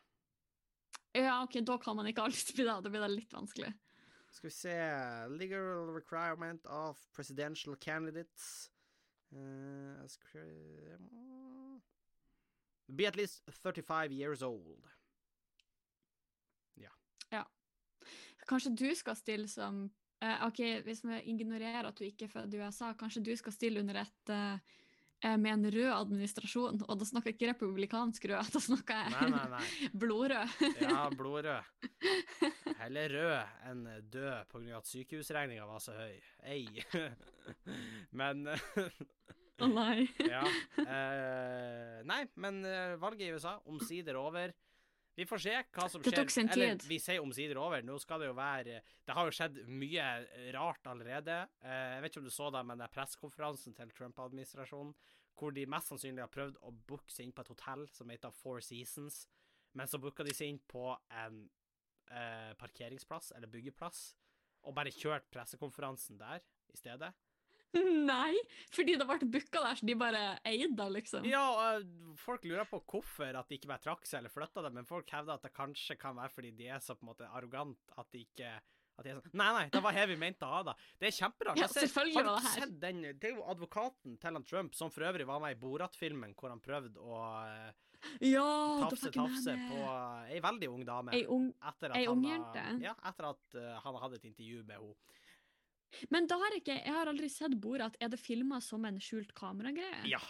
Ja, 1.17 1.39
ok, 1.45 1.59
da 1.65 1.79
kan 1.81 1.97
man 1.97 2.09
ikke 2.11 2.25
alltids 2.29 2.53
bli 2.57 2.65
det. 2.69 2.77
Da 2.85 2.93
blir 2.93 3.03
det 3.05 3.11
litt 3.17 3.33
vanskelig. 3.37 3.73
Skal 4.33 4.49
vi 4.49 4.55
se 4.57 4.77
Legal 5.37 5.91
requirement 5.93 6.65
of 6.67 7.01
presidential 7.13 7.77
candidates 7.77 8.71
uh, 9.37 10.01
Be 12.87 13.07
at 13.07 13.17
least 13.17 13.43
35 13.63 14.13
years 14.13 14.43
old. 14.43 14.89
Ja. 16.75 16.91
ja. 17.31 17.45
Kanskje 18.49 18.75
du 18.77 18.89
skal 18.99 19.17
stille 19.17 19.49
som 19.49 19.85
uh, 19.87 20.47
Ok, 20.49 20.61
hvis 20.87 21.05
vi 21.07 21.23
ignorerer 21.33 21.89
at 21.89 21.99
du 21.99 22.05
ikke 22.07 22.29
er 22.29 22.35
født 22.35 22.55
i 22.55 22.63
USA, 22.63 22.93
kanskje 22.99 23.25
du 23.25 23.35
skal 23.39 23.55
stille 23.55 23.83
under 23.83 24.03
et 24.03 24.33
eh, 24.35 25.37
med 25.39 25.53
en 25.53 25.67
rød 25.71 25.91
administrasjon, 25.95 26.81
og 26.83 26.99
da 26.99 27.07
snakker 27.07 27.31
jeg 27.31 27.37
ikke 27.37 27.51
republikansk 27.53 28.25
rød, 28.27 28.49
da 28.57 28.63
snakker 28.63 28.99
jeg 28.99 29.13
Nei, 29.15 29.29
nei, 29.31 29.45
nei. 29.55 29.91
blodrød. 30.03 30.57
Ja, 30.83 31.05
blodrød. 31.21 31.63
Heller 32.83 33.15
rød 33.19 33.71
enn 33.71 33.85
død 34.11 34.33
av 34.35 34.73
at 34.81 34.91
sykehusregninga 34.91 35.69
var 35.69 35.85
så 35.85 35.95
høy. 35.95 36.19
Ei. 36.43 36.67
Men 38.19 38.49
Å 39.63 39.71
nei. 39.71 40.09
Ja. 40.27 40.43
Eh, 40.83 42.03
nei, 42.09 42.23
men 42.43 42.61
eh, 42.67 42.97
valget 43.01 43.29
i 43.29 43.33
USA 43.37 43.57
omsider 43.71 44.19
over. 44.21 44.53
Vi 45.15 45.27
får 45.29 45.43
se 45.45 45.53
hva 45.77 45.87
som 45.93 46.01
skjer. 46.01 46.09
Det 46.15 46.21
tok 46.23 46.33
sin 46.33 46.49
Eller, 46.49 46.77
tid. 46.79 46.87
vi 46.89 46.99
sier 47.03 47.21
omsider 47.21 47.59
over. 47.61 47.83
Nå 47.85 47.99
skal 48.01 48.23
det 48.23 48.31
jo 48.31 48.37
være 48.39 48.79
Det 49.05 49.17
har 49.17 49.29
jo 49.29 49.35
skjedd 49.37 49.59
mye 49.69 50.07
rart 50.57 50.89
allerede. 50.89 51.37
Eh, 51.61 51.89
jeg 51.97 52.05
vet 52.05 52.15
ikke 52.15 52.23
om 52.23 52.29
du 52.31 52.33
så 52.33 52.49
det, 52.55 52.63
men 52.69 52.81
det 52.81 52.87
er 52.89 52.95
pressekonferansen 52.97 53.77
til 53.77 53.93
Trump-administrasjonen, 53.99 54.95
hvor 55.39 55.53
de 55.57 55.67
mest 55.69 55.93
sannsynlig 55.93 56.25
har 56.25 56.33
prøvd 56.33 56.59
å 56.65 56.73
booke 56.89 57.13
seg 57.13 57.27
inn 57.29 57.35
på 57.37 57.45
et 57.45 57.53
hotell 57.53 57.85
som 57.93 58.13
heter 58.13 58.33
Four 58.41 58.63
Seasons, 58.65 59.27
men 59.77 59.89
så 59.89 60.01
booka 60.01 60.25
de 60.25 60.35
seg 60.37 60.53
inn 60.53 60.61
på 60.69 60.91
en 61.23 61.43
eh, 62.13 62.53
parkeringsplass, 62.61 63.33
eller 63.37 63.53
byggeplass, 63.53 64.03
og 64.69 64.77
bare 64.77 64.93
kjørt 64.95 65.29
pressekonferansen 65.33 66.21
der 66.21 66.45
i 66.73 66.79
stedet. 66.79 67.13
Nei, 68.13 68.37
fordi 68.75 68.97
det 69.01 69.07
ble 69.09 69.31
booka 69.37 69.63
der, 69.65 69.79
så 69.79 69.89
de 69.89 69.97
bare 69.99 70.23
eide 70.49 70.73
det, 70.79 70.89
liksom. 70.99 71.27
Ja, 71.29 71.45
og 71.53 72.19
folk 72.21 72.45
lurer 72.49 72.69
på 72.69 72.83
hvorfor 72.85 73.39
at 73.41 73.49
de 73.49 73.59
ikke 73.59 73.71
bare 73.71 73.85
trakk 73.85 74.07
seg 74.09 74.21
eller 74.21 74.35
flytta 74.35 74.65
det, 74.67 74.75
men 74.77 74.89
folk 74.89 75.09
hevder 75.13 75.39
at 75.39 75.47
det 75.47 75.55
kanskje 75.57 75.97
kan 76.01 76.19
være 76.19 76.35
fordi 76.35 76.53
de 76.59 76.69
er 76.73 76.85
så 76.85 76.97
på 76.99 77.07
en 77.07 77.13
måte 77.13 77.31
arrogant 77.33 77.97
at 77.97 78.09
de 78.13 78.25
ikke 78.27 78.55
at 78.99 79.07
de 79.07 79.13
er 79.13 79.21
sånn 79.21 79.39
Nei, 79.41 79.51
nei, 79.57 79.65
det 79.73 79.81
var 79.85 79.97
her 79.97 80.09
vi 80.11 80.19
mente 80.21 80.47
å 80.47 80.51
ha 80.53 80.65
det. 80.69 80.75
Det 81.01 81.09
er 81.09 81.15
kjemperart. 81.17 81.61
Ja, 81.61 81.69
selvfølgelig 81.73 82.17
var 82.19 82.29
det 82.29 82.35
her. 82.45 82.59
sett 82.59 82.75
den 82.83 83.01
Det 83.07 83.31
er 83.31 83.39
jo 83.39 83.47
advokaten 83.55 84.19
til 84.21 84.39
han 84.39 84.45
Trump, 84.49 84.77
som 84.77 84.93
for 84.93 85.09
øvrig 85.09 85.27
var 85.29 85.41
med 85.43 85.57
i 85.57 85.61
Borat-filmen, 85.63 86.35
hvor 86.39 86.53
han 86.53 86.61
prøvde 86.63 87.01
å 87.01 87.23
eh, 87.47 87.71
Ja, 88.29 88.45
tafse, 88.85 89.13
tafse 89.15 89.57
på 89.71 89.81
ei 90.29 90.43
veldig 90.45 90.69
ung 90.75 90.85
dame. 90.87 91.17
Ei 91.17 91.25
ung 91.25 91.49
etter 91.73 91.95
at 91.95 91.99
ei 91.99 92.05
han 92.05 92.19
ung 92.19 92.29
jente? 92.29 92.67
Ja, 92.85 92.95
etter 93.09 93.31
at 93.33 93.59
uh, 93.59 93.73
han 93.87 94.01
hadde 94.05 94.21
et 94.21 94.29
intervju 94.29 94.65
med 94.69 94.77
henne. 94.77 95.19
Men 96.11 96.27
da 96.31 96.39
har 96.41 96.55
jeg 96.55 96.63
ikke 96.63 96.79
Jeg 96.79 96.95
har 96.95 97.11
aldri 97.11 97.29
sett 97.33 97.55
Borat. 97.61 97.97
Er 98.01 98.13
det 98.13 98.21
filma 98.21 98.61
som 98.65 98.85
en 98.89 99.01
skjult 99.03 99.35
kameragreie? 99.37 100.03
Ja. 100.11 100.23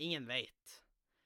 Ingen 0.00 0.28
veit. 0.28 0.76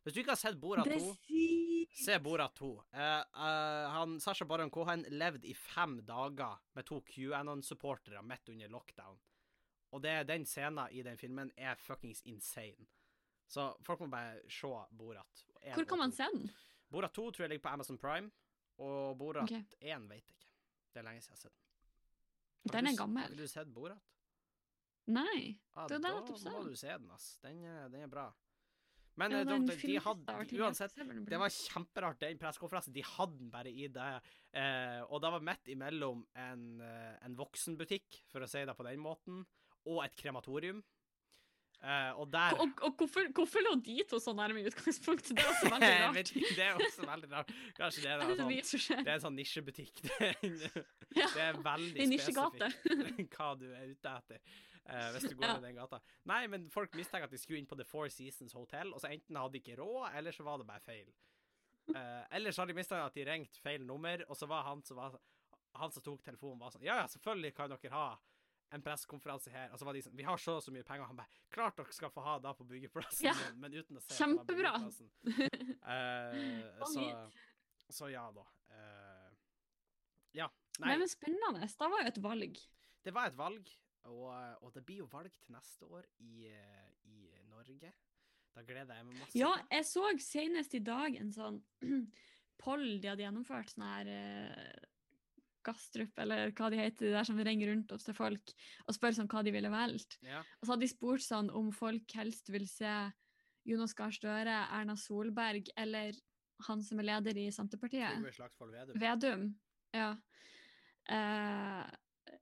Hvis 0.05 0.17
du 0.17 0.21
ikke 0.21 0.35
har 0.35 0.41
sett 0.41 0.59
Borat 0.61 0.85
2 0.85 0.97
er! 1.01 1.93
Se 1.97 2.19
Borat 2.21 2.57
2. 2.59 2.71
Uh, 2.93 2.99
uh, 3.01 3.93
han, 3.95 4.19
Sasha 4.21 4.45
Baron 4.45 4.71
Cohen 4.71 5.07
levde 5.09 5.49
i 5.49 5.55
fem 5.57 6.01
dager 6.05 6.59
med 6.77 6.85
to 6.89 6.99
QAnon-supportere 7.09 8.21
midt 8.27 8.51
under 8.53 8.73
lockdown. 8.73 9.17
Og 9.95 10.03
det, 10.03 10.17
den 10.29 10.45
scenen 10.45 10.91
i 10.91 11.05
den 11.07 11.17
filmen 11.17 11.53
er 11.57 11.79
fuckings 11.81 12.21
insane. 12.29 12.89
Så 13.49 13.71
folk 13.87 14.03
må 14.05 14.11
bare 14.13 14.43
se 14.51 14.73
Borat. 14.91 15.45
En 15.63 15.79
Hvor 15.79 15.89
kan 15.89 16.03
man 16.03 16.13
se 16.13 16.29
den? 16.33 16.51
Borat 16.91 17.15
2 17.15 17.31
tror 17.31 17.45
jeg 17.45 17.55
ligger 17.55 17.69
på 17.69 17.75
Amazon 17.79 17.99
Prime, 17.99 18.31
og 18.79 19.19
Borat 19.19 19.49
okay. 19.49 19.65
1 19.81 20.09
vet 20.11 20.29
jeg 20.29 20.37
ikke. 20.37 20.51
Det 20.93 21.01
er 21.01 21.09
lenge 21.09 21.23
siden 21.23 21.33
jeg 21.33 21.39
har 21.39 21.47
sett 21.49 21.57
den. 21.57 21.64
Den 22.73 22.89
er 22.89 22.97
gammel. 22.97 23.29
Har 23.29 23.37
du 23.37 23.47
sett 23.51 23.69
Borat? 23.75 24.01
Nei. 25.13 25.59
Ah, 25.75 25.87
Det 25.89 25.99
er 25.99 26.05
nettopp 26.07 26.39
jeg 26.39 26.47
da 26.47 26.53
må 26.55 26.65
du 26.65 26.77
se 26.81 26.89
den, 26.89 27.11
ass. 27.13 27.27
Den, 27.45 27.61
den 27.93 28.07
er 28.07 28.11
bra. 28.11 28.31
Men 29.21 29.31
Ja, 29.31 29.43
eh, 29.45 29.61
de, 29.69 29.77
de 29.79 29.99
hadde 30.03 30.37
Uansett, 30.59 30.95
det 31.29 31.39
var 31.39 31.53
kjemperart, 31.55 32.19
den 32.25 32.41
pressekonferansen. 32.41 32.95
De 32.97 33.05
hadde 33.07 33.39
den 33.39 33.51
bare 33.53 33.71
i 33.71 33.87
det. 33.93 34.09
Eh, 34.59 35.03
og 35.07 35.21
det 35.23 35.31
var 35.37 35.45
midt 35.51 35.71
imellom 35.71 36.25
en, 36.35 36.65
eh, 36.83 37.13
en 37.23 37.37
voksenbutikk, 37.39 38.25
for 38.33 38.43
å 38.43 38.49
si 38.51 38.65
det 38.67 38.75
på 38.75 38.87
den 38.89 39.03
måten, 39.05 39.45
og 39.87 40.03
et 40.07 40.17
krematorium. 40.19 40.83
Eh, 41.85 42.11
og 42.17 42.31
der 42.33 42.55
Og, 42.63 42.71
og 42.87 42.95
hvorfor, 42.97 43.27
hvorfor 43.37 43.61
lå 43.67 43.75
de 43.85 43.99
to 44.09 44.17
så 44.23 44.33
nærme 44.33 44.63
i 44.63 44.67
utgangspunktet? 44.71 45.35
Det 45.37 45.43
er 45.45 45.51
også 45.53 45.69
veldig 45.75 45.91
rart. 46.05 46.31
det 46.57 46.65
er 46.65 46.79
også 46.81 47.07
veldig 47.11 47.31
rart. 47.33 47.51
Kanskje 47.77 48.05
det 48.07 48.13
er, 48.15 48.23
sånn, 48.25 49.03
det 49.05 49.11
er 49.11 49.19
en 49.19 49.25
sånn 49.27 49.37
nisjebutikk. 49.37 50.01
Det 50.09 50.31
er, 50.31 50.39
en- 50.49 50.87
Ja. 51.15 51.27
det 51.35 51.43
er 51.45 51.59
veldig 51.63 52.07
spesifikt 52.25 53.37
hva 53.37 53.51
du 53.61 53.67
er 53.71 53.91
ute 53.93 54.15
etter. 54.17 54.41
uh, 54.89 55.11
hvis 55.15 55.29
du 55.29 55.37
går 55.37 55.47
Ja. 55.47 55.59
i 55.61 55.67
den 55.67 55.77
gata. 55.77 56.01
Nei, 56.27 56.41
men 56.51 56.65
folk 56.73 56.97
mistenker 56.99 57.29
at 57.29 57.31
de 57.37 57.39
skulle 57.39 57.61
inn 57.61 57.69
på 57.71 57.77
The 57.79 57.85
Four 57.87 58.09
Seasons 58.11 58.53
Hotel, 58.57 58.91
og 58.93 59.01
så 59.05 59.13
enten 59.13 59.37
hadde 59.39 59.53
de 59.55 59.61
ikke 59.63 59.77
råd, 59.79 60.09
eller 60.19 60.33
så 60.35 60.43
var 60.49 60.59
det 60.59 60.67
bare 60.67 60.83
feil. 60.83 61.13
Uh, 61.93 62.25
eller 62.33 62.51
så 62.51 62.63
har 62.65 62.67
de 62.73 62.75
mistenkt 62.81 63.05
at 63.05 63.15
de 63.15 63.25
ringte 63.29 63.61
feil 63.63 63.85
nummer, 63.87 64.25
og 64.29 64.37
så 64.41 64.49
var 64.49 64.65
han 64.71 64.83
som 64.83 64.97
var 64.97 65.21
Han 65.77 65.91
som 65.93 66.03
tok 66.07 66.23
telefonen, 66.25 66.59
var 66.65 66.71
sånn 66.71 66.85
Ja, 66.87 66.97
ja, 67.03 67.07
selvfølgelig 67.11 67.55
kan 67.55 67.69
dere 67.77 67.91
ha 67.93 68.05
en 68.75 68.83
pressekonferanse 68.85 69.53
her. 69.55 69.71
Og 69.73 69.79
så 69.81 69.87
var 69.87 69.97
de 69.97 70.03
sånn 70.05 70.17
Vi 70.19 70.27
har 70.27 70.41
så 70.41 70.57
og 70.59 70.65
så 70.65 70.73
mye 70.75 70.85
penger. 70.87 71.07
Han 71.11 71.19
bare 71.19 71.41
Klart 71.55 71.79
dere 71.79 71.95
skal 71.95 72.11
få 72.15 72.25
ha 72.27 72.37
det 72.43 72.53
på 72.59 72.67
byggeplassen, 72.73 73.29
Ja. 73.29 73.35
men, 73.39 73.61
men 73.65 73.79
uten 73.81 74.01
å 74.01 74.03
se 74.05 74.19
Kjempebra. 74.19 74.75
Eh, 75.85 76.85
så, 76.89 77.03
så 77.93 78.07
ja, 78.09 78.23
da. 78.33 78.45
Uh, 78.73 79.33
ja. 80.33 80.47
Nei, 80.81 80.89
Nei, 80.95 80.95
men 81.03 81.11
spennende. 81.13 81.67
Det 81.69 81.91
var 81.93 82.01
jo 82.01 82.09
et 82.09 82.21
valg. 82.25 82.61
det 83.05 83.13
var 83.15 83.29
et 83.29 83.37
valg, 83.37 83.69
og, 84.09 84.31
og 84.65 84.73
det 84.75 84.83
blir 84.89 85.03
jo 85.03 85.09
valg 85.13 85.35
til 85.45 85.53
neste 85.55 85.85
år 85.87 86.09
i, 86.25 86.49
i 87.05 87.29
Norge. 87.51 87.93
Da 88.55 88.63
gleder 88.65 88.97
jeg 88.97 89.07
meg 89.11 89.21
masse. 89.21 89.37
Ja, 89.39 89.53
jeg 89.71 89.87
så 89.91 90.09
senest 90.25 90.75
i 90.79 90.83
dag 90.85 91.17
en 91.21 91.33
sånn 91.35 91.61
poll 92.65 92.87
de 93.03 93.11
hadde 93.13 93.27
gjennomført, 93.27 93.75
sånn 93.75 93.87
her 93.87 94.11
eh, 94.15 94.91
Gastrup, 95.65 96.13
eller 96.23 96.53
hva 96.57 96.71
de 96.73 96.79
heter, 96.81 97.09
de 97.09 97.15
der 97.17 97.27
som 97.29 97.41
ringer 97.41 97.73
rundt 97.73 97.93
oss 97.97 98.07
til 98.07 98.17
folk 98.17 98.55
og 98.87 98.97
spør 98.97 99.17
sånn 99.17 99.31
hva 99.33 99.43
de 99.47 99.55
ville 99.55 99.73
valgt. 99.73 100.19
Ja. 100.25 100.43
Og 100.61 100.67
så 100.67 100.75
hadde 100.75 100.87
de 100.87 100.93
spurt 100.93 101.25
sånn 101.25 101.51
om 101.55 101.73
folk 101.75 102.17
helst 102.19 102.53
vil 102.55 102.69
se 102.71 102.93
Jonas 103.65 103.97
Gahr 103.97 104.13
Støre, 104.13 104.61
Erna 104.77 104.97
Solberg 105.01 105.73
eller 105.81 106.17
han 106.69 106.83
som 106.85 107.01
er 107.01 107.09
leder 107.09 107.41
i 107.41 107.49
Senterpartiet. 107.53 108.21
Trygve 108.21 108.33
Slagsvold 108.37 108.75
Vedum. 108.77 109.01
Vedum. 109.03 109.45
Ja. 109.95 110.11
Uh, 111.11 111.85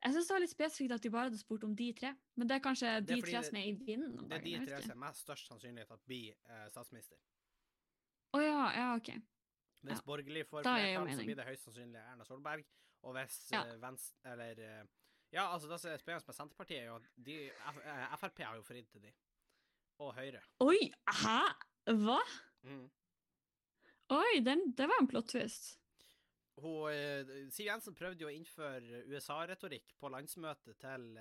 jeg 0.02 0.14
syns 0.14 0.28
det 0.28 0.34
var 0.34 0.42
litt 0.42 0.52
spesifikt 0.52 0.94
at 0.94 1.04
de 1.04 1.10
bare 1.12 1.30
hadde 1.30 1.40
spurt 1.40 1.64
om 1.66 1.74
de 1.78 1.88
tre. 1.96 2.12
Men 2.38 2.50
det 2.50 2.58
er 2.58 2.64
kanskje 2.64 2.92
Det 3.00 3.16
er 3.16 3.22
de 3.22 3.30
tre 3.30 3.42
som 3.48 3.58
er 3.58 3.68
i 3.70 3.74
vinden 3.78 4.18
om 4.18 4.28
Det 4.30 4.38
er 4.38 4.46
de 4.46 4.54
tre 4.66 4.80
som 4.84 4.94
er 4.94 5.00
mest 5.04 5.24
størst 5.26 5.50
sannsynlighet 5.50 5.94
at 5.94 6.02
blir 6.06 6.32
eh, 6.32 6.66
statsminister. 6.74 7.18
Å 8.32 8.40
ja, 8.42 8.60
ja, 8.78 8.86
OK. 8.96 9.10
Hvis 9.82 9.98
Ja. 9.98 10.04
borgerlig 10.06 10.46
får 10.48 10.62
flertall, 10.62 11.10
så 11.10 11.24
blir 11.26 11.36
det 11.36 11.46
høyst 11.46 11.66
sannsynlig 11.66 12.00
Erna 12.00 12.24
Solberg. 12.24 12.64
Og 13.02 13.16
hvis 13.16 13.38
Ja. 13.52 13.64
eh, 13.66 13.78
Venstre 13.82 14.32
Eller 14.32 14.62
eh, 14.62 14.84
Ja, 15.32 15.46
altså, 15.52 15.68
det 15.68 15.80
som 15.80 15.90
er 15.90 16.00
spennende 16.00 16.28
med 16.28 16.36
Senterpartiet, 16.36 16.80
er 16.82 16.86
jo 16.90 16.96
at 16.96 17.06
de, 17.16 17.36
F, 17.50 17.78
eh, 17.84 18.16
Frp 18.20 18.42
har 18.44 18.56
jo 18.56 18.64
fridd 18.66 18.88
til 18.92 19.02
de. 19.06 19.12
Og 20.04 20.14
Høyre. 20.14 20.42
Oi! 20.60 20.90
Hæ? 21.08 21.38
Hva? 22.02 22.18
Mm. 22.68 22.90
Oi, 24.12 24.40
den, 24.44 24.66
det 24.76 24.88
var 24.90 25.00
en 25.00 25.08
plot 25.08 25.30
twist. 25.32 25.78
Hun, 26.60 27.48
Siv 27.50 27.64
Jensen 27.64 27.94
prøvde 27.96 28.26
jo 28.26 28.28
å 28.28 28.34
innføre 28.34 29.06
USA-retorikk 29.08 29.94
på 29.98 30.10
landsmøtet 30.12 30.76
til 30.78 31.16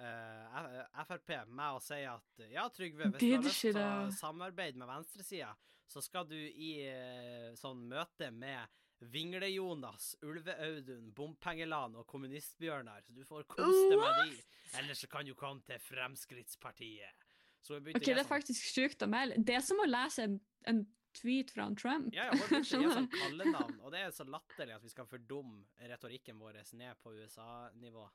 Uh, 0.00 1.02
Frp 1.04 1.32
med 1.50 1.76
å 1.76 1.80
si 1.82 1.98
at 2.08 2.44
ja, 2.48 2.62
Trygve, 2.72 3.10
hvis 3.10 3.20
du 3.20 3.32
har 3.34 3.42
lyst 3.44 3.64
til 3.66 3.78
å 3.82 4.10
samarbeide 4.14 4.78
med 4.80 4.88
venstresida, 4.88 5.50
så 5.90 6.00
skal 6.04 6.28
du 6.30 6.36
i 6.38 6.70
uh, 6.86 7.50
sånn 7.58 7.82
møte 7.90 8.30
med 8.32 8.70
Vingle-Jonas, 9.00 10.12
Ulve-Audun, 10.22 11.10
Bompengeland 11.16 11.96
og 11.96 12.06
Kommunistbjørnar, 12.10 13.02
så 13.06 13.16
du 13.16 13.24
får 13.24 13.46
kose 13.48 13.88
deg 13.88 13.98
med 14.00 14.22
de. 14.28 14.38
Eller 14.78 14.98
så 14.98 15.08
kan 15.10 15.26
du 15.26 15.34
komme 15.34 15.64
til 15.66 15.80
Fremskrittspartiet. 15.82 17.26
Ok, 17.70 18.00
Det 18.04 18.16
er 18.16 18.24
faktisk 18.24 18.70
sjukt 18.72 19.02
å 19.04 19.08
melde. 19.10 19.40
Det 19.44 19.56
er 19.56 19.64
som 19.64 19.80
å 19.82 19.88
lese 19.88 20.24
en, 20.24 20.38
en 20.70 20.84
tweet 21.16 21.52
fra 21.54 21.68
Trump. 21.76 22.14
Ja, 22.14 22.28
ja, 22.30 22.36
hun 22.36 22.48
begynte 22.48 22.80
å 22.88 22.96
sånn 22.96 23.10
kallenavn, 23.12 23.76
og 23.82 23.92
det 23.94 24.04
er 24.06 24.14
så 24.14 24.26
latterlig 24.28 24.76
at 24.76 24.84
vi 24.84 24.92
skal 24.92 25.08
fordumme 25.10 25.88
retorikken 25.90 26.40
vår 26.40 26.60
ned 26.78 27.00
på 27.02 27.14
USA-nivå. 27.18 28.06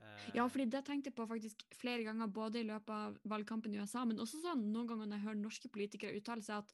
Uh, 0.00 0.28
Ja, 0.36 0.46
fordi 0.48 0.68
det 0.72 0.84
tenkte 0.86 1.10
jeg 1.10 1.16
på 1.18 1.26
faktisk 1.28 1.64
flere 1.76 2.06
ganger, 2.06 2.30
både 2.32 2.62
i 2.62 2.68
løpet 2.68 2.94
av 2.94 3.18
valgkampen 3.28 3.74
i 3.74 3.82
USA, 3.82 4.06
men 4.08 4.22
også 4.22 4.40
sånn 4.44 4.70
noen 4.72 4.88
ganger 4.88 5.10
når 5.10 5.18
jeg 5.18 5.26
hører 5.26 5.42
norske 5.42 5.72
politikere 5.72 6.16
uttale 6.16 6.46
seg 6.46 6.62
at 6.62 6.72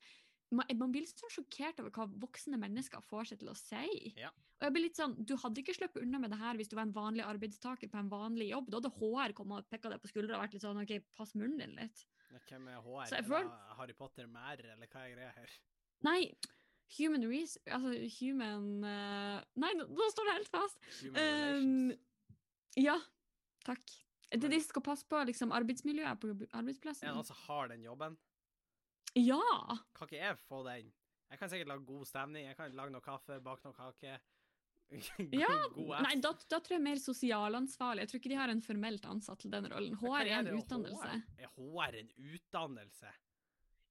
man, 0.55 0.67
man 0.79 0.93
blir 0.95 1.03
litt 1.03 1.19
sånn 1.19 1.33
sjokkert 1.33 1.81
over 1.83 1.93
hva 1.95 2.07
voksne 2.23 2.59
mennesker 2.61 3.03
får 3.05 3.31
seg 3.31 3.41
til 3.41 3.51
å 3.51 3.57
si. 3.59 4.13
Ja. 4.19 4.31
Og 4.57 4.67
jeg 4.69 4.75
blir 4.75 4.85
litt 4.87 4.99
sånn, 4.99 5.17
Du 5.29 5.35
hadde 5.43 5.61
ikke 5.61 5.75
sluppet 5.77 6.05
unna 6.07 6.21
med 6.23 6.33
det 6.33 6.41
her 6.41 6.59
hvis 6.59 6.71
du 6.71 6.77
var 6.79 6.87
en 6.87 6.95
vanlig 6.97 7.25
arbeidstaker 7.27 7.91
på 7.93 8.01
en 8.01 8.13
vanlig 8.13 8.51
jobb. 8.53 8.71
Da 8.71 8.81
hadde 8.81 8.93
HR 8.97 9.35
kommet 9.37 9.65
og 9.65 9.73
pekka 9.73 9.93
deg 9.93 10.03
på 10.03 10.13
skuldra 10.13 10.39
og 10.39 10.47
vært 10.47 10.57
litt 10.57 10.65
sånn 10.65 10.83
OK, 10.83 10.95
pass 11.19 11.35
munnen 11.37 11.59
din 11.61 11.75
litt. 11.77 12.05
Hvem 12.47 12.71
er 12.71 12.79
HR? 12.85 13.11
Det 13.11 13.25
Harry 13.81 13.97
Potter 13.97 14.31
med 14.31 14.55
R, 14.55 14.71
eller 14.77 14.93
hva 14.93 15.03
er 15.03 15.13
greia 15.15 15.35
her? 15.35 15.59
Nei, 16.05 16.21
human 16.99 17.25
reason 17.25 17.63
Altså 17.73 17.95
human 18.19 18.85
uh... 18.85 19.39
Nei, 19.57 19.73
nå, 19.79 19.87
nå 19.89 20.09
står 20.13 20.29
det 20.29 20.35
helt 20.39 20.53
fast. 20.53 20.91
Um, 21.17 21.95
ja, 22.79 22.99
takk. 23.67 23.97
Det 24.27 24.51
de 24.51 24.59
som 24.61 24.73
skal 24.73 24.85
passe 24.85 25.07
på 25.09 25.21
liksom, 25.29 25.53
arbeidsmiljøet 25.55 26.21
på 26.21 26.33
arbeidsplassen. 26.51 27.09
Noen 27.15 27.29
som 27.29 27.39
har 27.47 27.71
den 27.73 27.85
jobben? 27.87 28.17
Ja! 29.17 29.43
Kan 29.97 30.09
ikke 30.11 30.21
jeg 30.21 30.39
få 30.47 30.63
den? 30.67 30.91
Jeg 31.31 31.39
kan 31.41 31.51
sikkert 31.51 31.69
lage 31.73 31.85
god 31.89 32.07
stemning. 32.07 32.47
Jeg 32.47 32.57
kan 32.59 32.75
lage 32.77 32.93
noe 32.95 33.03
kaffe, 33.05 33.41
bake 33.43 33.65
noe 33.67 33.75
kake. 33.77 34.19
God- 34.93 35.33
Ja, 35.35 35.49
god 35.75 36.03
Nei, 36.07 36.13
da, 36.23 36.31
da 36.53 36.59
tror 36.63 36.77
jeg 36.77 36.83
mer 36.85 37.01
sosialansvarlig. 37.03 38.05
Jeg 38.05 38.11
tror 38.13 38.21
ikke 38.21 38.31
de 38.35 38.39
har 38.39 38.53
en 38.53 38.63
formelt 38.63 39.09
ansatt 39.11 39.41
til 39.43 39.51
den 39.51 39.67
rollen. 39.73 39.97
HR 39.99 40.29
er 40.31 40.37
en 40.45 40.51
utdannelse. 40.61 41.17
HR? 41.17 41.47
Er 41.49 41.55
HR 41.57 41.99
en 42.03 42.13
utdannelse? 42.37 43.15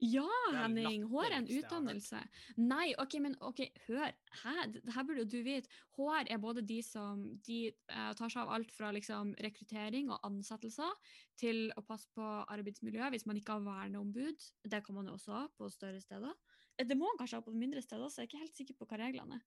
Ja, 0.03 0.27
Henning! 0.51 1.05
HR 1.07 1.29
er 1.29 1.37
en 1.37 1.47
utdannelse. 1.47 2.19
Nei, 2.59 2.89
OK, 2.99 3.15
men 3.23 3.37
ok, 3.39 3.61
hør. 3.85 4.11
Hæ? 4.41 4.55
Dette 4.73 4.91
her 4.91 5.05
burde 5.07 5.23
jo 5.23 5.27
du 5.31 5.37
vite. 5.45 5.71
HR 5.95 6.27
er 6.35 6.41
både 6.43 6.63
de 6.67 6.81
som 6.83 7.21
de 7.47 7.59
uh, 7.93 8.11
tar 8.17 8.31
seg 8.31 8.41
av 8.43 8.51
alt 8.57 8.73
fra 8.75 8.91
liksom, 8.95 9.31
rekruttering 9.45 10.11
og 10.11 10.19
ansettelser 10.27 10.91
til 11.39 11.69
å 11.79 11.83
passe 11.87 12.11
på 12.15 12.25
arbeidsmiljøet 12.25 13.15
hvis 13.15 13.27
man 13.29 13.39
ikke 13.39 13.55
har 13.55 13.63
verneombud. 13.63 14.49
Det 14.67 14.81
kan 14.83 14.99
man 14.99 15.07
jo 15.07 15.15
også 15.15 15.37
ha 15.37 15.45
på 15.55 15.71
større 15.71 16.03
steder. 16.03 16.35
Eh, 16.75 16.83
Det 16.87 16.97
må 16.99 17.07
man 17.07 17.21
kanskje 17.21 17.39
ha 17.39 17.45
på 17.45 17.55
mindre 17.55 17.83
steder, 17.83 18.11
så 18.11 18.21
jeg 18.21 18.27
er 18.27 18.31
ikke 18.33 18.43
helt 18.43 18.59
sikker 18.59 18.79
på 18.79 18.89
hva 18.89 18.99
reglene 19.05 19.39
er. 19.39 19.45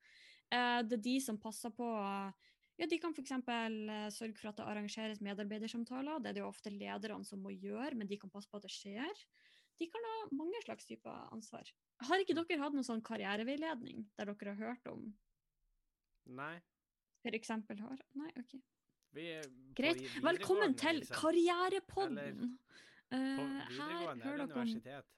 Uh, 0.48 0.80
Det 0.88 0.96
er 0.96 1.04
de 1.10 1.18
som 1.20 1.40
passer 1.40 1.74
på 1.76 1.90
ja, 2.78 2.86
De 2.86 2.96
kan 3.02 3.12
f.eks. 3.12 3.34
sørge 4.14 4.38
for 4.38 4.48
at 4.48 4.56
det 4.56 4.64
arrangeres 4.64 5.20
medarbeidersamtaler. 5.20 6.22
Det 6.22 6.30
er 6.30 6.38
det 6.38 6.44
jo 6.44 6.48
ofte 6.48 6.70
lederne 6.70 7.26
som 7.26 7.42
må 7.42 7.50
gjøre, 7.50 7.96
men 7.98 8.06
de 8.06 8.16
kan 8.16 8.30
passe 8.30 8.48
på 8.48 8.56
at 8.56 8.68
det 8.68 8.72
skjer. 8.72 9.24
De 9.78 9.86
kan 9.86 10.06
ha 10.08 10.14
mange 10.34 10.60
slags 10.64 10.88
typer 10.88 11.28
ansvar. 11.34 11.68
Har 12.08 12.22
ikke 12.22 12.34
dere 12.34 12.58
hatt 12.62 12.74
noen 12.74 12.86
sånn 12.86 13.02
karriereveiledning 13.06 14.06
der 14.18 14.32
dere 14.32 14.54
har 14.54 14.72
hørt 14.72 14.90
om 14.90 15.12
Nei. 16.28 16.56
For 17.24 17.34
eksempel 17.38 17.78
har 17.80 18.02
Nei, 18.18 18.32
OK. 18.36 18.58
Vi 19.16 19.28
Greit. 19.78 20.02
Velkommen 20.22 20.74
til 20.76 21.00
liksom. 21.00 21.16
Karrierepodden! 21.16 22.58
Eh, 23.08 23.18
her 23.78 23.94
hører 24.20 24.20
dere 24.20 24.44
om 24.44 24.50
universitet? 24.50 25.14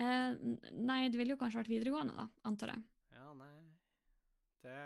Eh, 0.00 0.72
Nei, 0.80 1.02
det 1.12 1.20
ville 1.20 1.36
jo 1.36 1.40
kanskje 1.40 1.60
vært 1.60 1.72
videregående, 1.74 2.16
da, 2.16 2.26
antar 2.48 2.72
jeg. 2.72 2.86
Ja, 3.16 3.32
nei 3.36 3.52
Det 4.64 4.80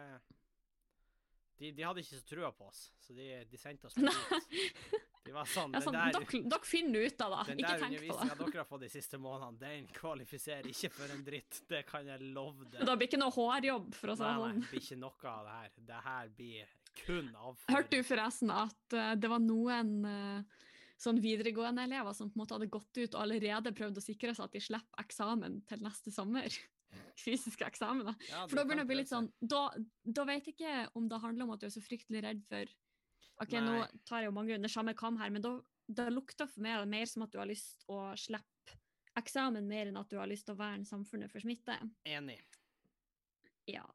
De, 1.61 1.71
de 1.77 1.85
hadde 1.85 2.01
ikke 2.01 2.17
så 2.17 2.25
trua 2.25 2.51
på 2.57 2.67
oss, 2.71 2.87
så 3.05 3.13
de, 3.13 3.27
de 3.51 3.59
sendte 3.61 3.91
oss 3.91 3.97
på 3.99 4.07
Nei. 4.07 4.15
dit. 4.41 5.01
De 5.27 5.35
var 5.35 5.49
sånn 5.51 5.75
Ja, 5.77 5.83
sånn, 5.85 5.97
der, 5.99 6.15
dere, 6.17 6.41
dere 6.55 6.65
finner 6.69 7.05
ut 7.05 7.25
av 7.27 7.35
det, 7.35 7.43
den 7.51 7.61
ikke 7.61 7.75
tenk 7.83 7.99
på 8.07 8.17
det. 8.17 8.37
dere 8.41 8.63
har 8.63 8.69
fått 8.71 8.85
de 8.87 8.91
siste 8.95 9.21
månedene, 9.21 9.61
den 9.61 9.91
kvalifiserer 9.93 10.71
ikke 10.73 10.93
for 10.97 11.13
en 11.13 11.21
dritt. 11.27 11.61
Det 11.69 11.83
kan 11.91 12.09
jeg 12.09 12.31
love 12.33 12.65
deg. 12.65 12.81
Det 12.89 12.97
blir 12.97 13.11
ikke 13.11 13.21
noe 13.21 13.37
HR-jobb, 13.37 13.93
for 13.99 14.15
å 14.15 14.17
si 14.17 14.25
Nei, 14.25 14.33
det 14.33 14.41
nei, 14.41 14.49
sånn. 14.55 14.65
det 14.65 14.73
blir 14.73 14.87
ikke 14.87 15.01
noe 15.05 15.35
av 15.35 15.45
det 15.51 15.59
her. 15.59 15.77
Det 15.91 16.01
her 16.09 16.33
blir 16.41 16.75
kun 17.05 17.31
avføring. 17.35 17.77
Hørte 17.77 18.01
du 18.01 18.09
forresten 18.09 18.57
at 18.57 18.97
uh, 18.97 19.13
det 19.21 19.31
var 19.35 19.45
noen 19.45 19.95
uh, 20.09 20.67
sånn 21.01 21.21
videregående 21.21 21.85
elever 21.89 22.17
som 22.17 22.33
på 22.33 22.39
en 22.39 22.43
måte 22.47 22.57
hadde 22.57 22.73
gått 22.73 23.05
ut 23.05 23.15
og 23.15 23.21
allerede 23.21 23.77
prøvd 23.77 24.01
å 24.01 24.05
sikre 24.05 24.33
seg 24.37 24.49
at 24.49 24.57
de 24.57 24.65
slipper 24.65 25.05
eksamen 25.05 25.61
til 25.69 25.85
neste 25.85 26.13
sommer? 26.15 26.57
Fysiske 27.25 27.67
eksamener. 27.67 28.15
Ja, 28.31 28.47
For 28.49 28.57
da 28.57 28.65
begynner 28.65 28.85
det 28.85 28.89
å 28.89 28.93
bli 28.93 29.01
litt 29.03 29.11
sånn 29.13 29.29
Da, 29.41 29.67
da 30.03 30.25
vet 30.29 30.47
jeg 30.49 30.57
ikke 30.57 30.77
om 30.99 31.09
det 31.11 31.21
handler 31.23 31.45
om 31.47 31.53
at 31.55 31.61
du 31.63 31.67
er 31.69 31.75
så 31.75 31.83
fryktelig 31.85 32.23
redd 32.25 32.41
for 32.49 32.73
OK, 33.41 33.55
nå 33.65 33.77
tar 34.05 34.21
jeg 34.21 34.29
jo 34.29 34.37
mange 34.37 34.55
under 34.59 34.69
samme 34.69 34.93
kam 34.99 35.17
her, 35.17 35.31
men 35.33 35.41
da, 35.45 35.55
da 35.89 36.09
lukter 36.13 36.49
for 36.51 36.61
meg 36.65 36.83
mer 36.93 37.07
som 37.09 37.23
at 37.25 37.33
du 37.33 37.39
har 37.41 37.49
lyst 37.49 37.87
å 37.89 38.11
slippe 38.21 38.77
eksamen 39.17 39.65
mer 39.69 39.89
enn 39.89 39.97
at 40.01 40.11
du 40.13 40.19
har 40.21 40.29
lyst 40.29 40.45
til 40.49 40.55
å 40.55 40.61
verne 40.61 40.85
samfunnet 40.85 41.33
for 41.33 41.41
smitte. 41.41 41.77
Enig. 42.05 42.37
Ja. 43.71 43.87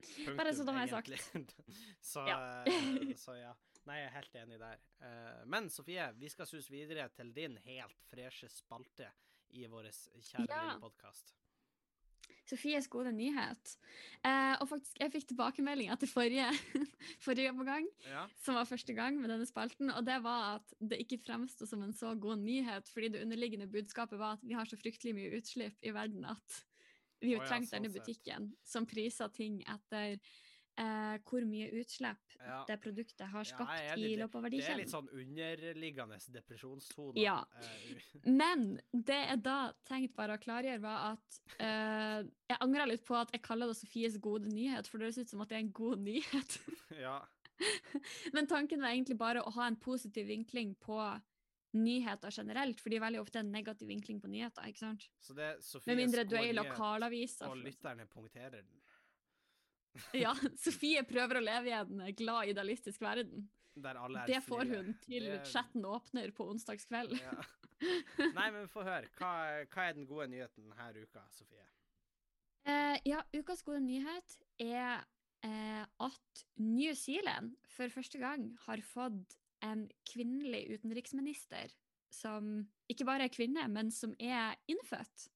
Punktum, 0.00 0.36
Bare 0.38 0.54
så 0.56 0.64
da 0.66 0.74
har 0.76 0.86
jeg 0.86 0.94
sagt. 0.94 1.54
så, 2.12 2.24
Ja. 2.28 2.38
eh, 2.64 3.12
så 3.24 3.36
ja. 3.38 3.52
Nei, 3.86 4.00
jeg 4.00 4.08
er 4.08 4.14
helt 4.16 4.38
enig 4.40 4.56
der. 4.58 4.80
Eh, 5.06 5.42
men 5.46 5.68
Sofie, 5.70 6.08
vi 6.18 6.28
skal 6.32 6.48
sus 6.50 6.66
videre 6.72 7.06
til 7.14 7.30
din 7.36 7.54
helt 7.68 8.00
freshe 8.10 8.48
spalte 8.50 9.12
i 9.54 9.68
vår 9.70 9.86
kjære 9.92 10.48
Ja. 10.48 10.62
lille 10.64 10.80
podkast. 10.82 11.34
Sofies 12.46 12.86
gode 12.88 13.10
nyhet. 13.12 13.72
Eh, 14.22 14.54
og 14.62 14.68
faktisk, 14.70 14.98
jeg 15.02 15.10
fikk 15.10 15.26
tilbakemelding 15.32 15.90
etter 15.90 16.06
forrige, 16.10 16.46
forrige 17.26 17.50
omgang, 17.50 17.88
Ja. 18.06 18.26
som 18.42 18.54
var 18.54 18.68
første 18.70 18.94
gang 18.94 19.18
med 19.20 19.30
denne 19.32 19.46
spalten, 19.48 19.90
og 19.90 20.04
det 20.06 20.20
var 20.22 20.56
at 20.60 20.74
det 20.80 21.00
ikke 21.02 21.18
fremsto 21.26 21.66
som 21.66 21.82
en 21.82 21.92
så 21.96 22.14
god 22.14 22.38
nyhet, 22.44 22.88
fordi 22.92 23.08
det 23.16 23.22
underliggende 23.26 23.66
budskapet 23.70 24.18
var 24.18 24.38
at 24.38 24.46
vi 24.46 24.54
har 24.54 24.64
så 24.70 24.78
fryktelig 24.78 25.14
mye 25.18 25.34
utslipp 25.40 25.82
i 25.82 25.90
verden 25.96 26.24
at 26.24 26.60
vi 27.24 27.32
Å 27.34 27.40
ja, 27.40 27.46
trenger 27.48 27.66
sånn 27.66 27.82
denne 27.82 27.90
sett. 27.92 28.04
butikken 28.04 28.50
som 28.62 28.86
priser 28.86 29.28
ting 29.34 29.62
etter 29.66 30.18
eh, 30.78 31.18
hvor 31.24 31.44
mye 31.48 31.68
utslipp 31.80 32.36
Ja. 32.36 32.64
det 32.68 32.76
produktet 32.82 33.26
har 33.26 33.44
Ja, 33.44 33.48
skapt 33.48 33.78
jeg 33.80 33.96
det, 33.96 34.10
i 34.10 34.16
løpet 34.16 34.34
av 34.34 34.50
Det 34.50 34.60
er 34.68 34.76
litt 34.76 34.92
sånn 34.92 35.08
underliggende 35.08 36.18
depresjonstone. 36.32 37.16
Ja. 37.20 37.44
Eh, 37.60 38.02
Men 38.40 38.80
det 38.92 39.20
jeg 39.28 39.42
da 39.42 39.72
tenkte 39.88 40.16
bare 40.16 40.36
å 40.36 40.42
klargjøre, 40.42 40.80
var 40.82 41.16
at 41.16 41.40
eh, 41.58 42.26
jeg 42.50 42.60
angrer 42.60 42.86
litt 42.86 43.06
på 43.06 43.16
at 43.18 43.32
jeg 43.32 43.42
kaller 43.42 43.72
det 43.72 43.78
Sofies 43.80 44.18
gode 44.18 44.52
nyhet, 44.52 44.86
for 44.88 44.98
det 44.98 45.08
høres 45.08 45.18
ut 45.18 45.32
som 45.32 45.40
at 45.40 45.48
det 45.48 45.58
er 45.58 45.64
en 45.64 45.72
god 45.72 46.04
nyhet. 46.04 46.58
ja. 47.06 47.20
Men 48.34 48.46
tanken 48.46 48.82
var 48.84 48.92
egentlig 48.92 49.16
bare 49.18 49.42
å 49.42 49.54
ha 49.56 49.66
en 49.66 49.80
positiv 49.80 50.28
vinkling 50.28 50.74
på 50.76 51.00
nyheter 51.76 52.32
generelt, 52.32 52.80
for 52.80 52.92
de 52.92 52.96
er 52.96 53.04
veldig 53.04 53.20
ofte 53.20 53.40
en 53.42 53.50
negativ 53.52 53.88
vinkling 53.90 54.20
på 54.22 54.30
nyheter, 54.32 54.68
ikke 54.70 54.80
sant? 54.80 55.08
Så 55.20 55.34
det 55.36 55.44
er 55.44 55.58
Sofies 55.60 55.90
Med 55.90 56.00
mindre 56.04 56.24
du 56.24 56.36
er 56.36 56.46
i 56.46 56.52
gode 56.52 56.62
nyhet, 56.62 56.72
lokalavisa. 56.72 57.50
Og 57.50 57.60
lytterne 57.60 58.06
punkterer 58.08 58.62
den. 58.62 58.82
Ja, 60.24 60.32
Sofie 60.60 61.02
prøver 61.08 61.38
å 61.40 61.44
leve 61.44 61.70
i 61.70 61.76
en 61.76 62.02
glad, 62.16 62.48
idealistisk 62.52 63.00
verden. 63.04 63.48
Der 63.76 63.98
alle 64.00 64.22
er 64.22 64.26
Det 64.30 64.42
får 64.46 64.62
snille. 64.64 64.76
hun 64.84 64.94
til 65.04 65.24
Det- 65.30 65.46
chatten 65.52 65.84
åpner 65.84 66.30
på 66.32 66.46
onsdagskveld. 66.52 67.18
Ja. 67.20 67.42
Nei, 68.38 68.50
men 68.54 68.68
få 68.72 68.82
høre. 68.86 69.08
Hva, 69.18 69.32
hva 69.68 69.82
er 69.90 69.92
den 69.98 70.06
gode 70.08 70.30
nyheten 70.32 70.70
denne 70.70 71.02
uka, 71.04 71.26
Sofie? 71.36 71.66
Eh, 72.66 72.96
ja, 73.06 73.20
ukas 73.36 73.60
gode 73.62 73.82
nyhet 73.84 74.38
er 74.58 75.04
eh, 75.44 75.84
at 76.00 76.44
New 76.58 76.94
Zealand 76.98 77.52
for 77.68 77.92
første 77.92 78.18
gang 78.18 78.48
har 78.64 78.80
fått 78.82 79.36
en 79.62 79.84
kvinnelig 80.08 80.64
utenriksminister 80.78 81.70
som 82.10 82.64
ikke 82.90 83.04
bare 83.06 83.26
er 83.28 83.32
kvinne, 83.34 83.68
men 83.68 83.90
som 83.92 84.14
er 84.18 84.56
innfødt. 84.72 85.28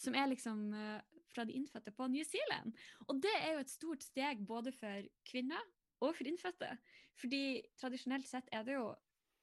Som 0.00 0.16
er 0.18 0.26
liksom 0.32 0.72
eh, 0.74 1.00
fra 1.34 1.46
de 1.48 1.56
innfødte 1.58 1.94
på 1.96 2.08
New 2.12 2.24
Zealand. 2.28 2.76
Og 3.08 3.22
det 3.24 3.32
er 3.40 3.56
jo 3.56 3.64
et 3.64 3.72
stort 3.72 4.04
steg 4.04 4.44
både 4.48 4.72
for 4.76 5.08
kvinner 5.28 5.64
og 6.02 6.14
for 6.18 6.28
innfødte. 6.28 6.70
Fordi 7.20 7.62
tradisjonelt 7.80 8.28
sett 8.28 8.48
er 8.52 8.66
det 8.66 8.78
jo 8.78 8.92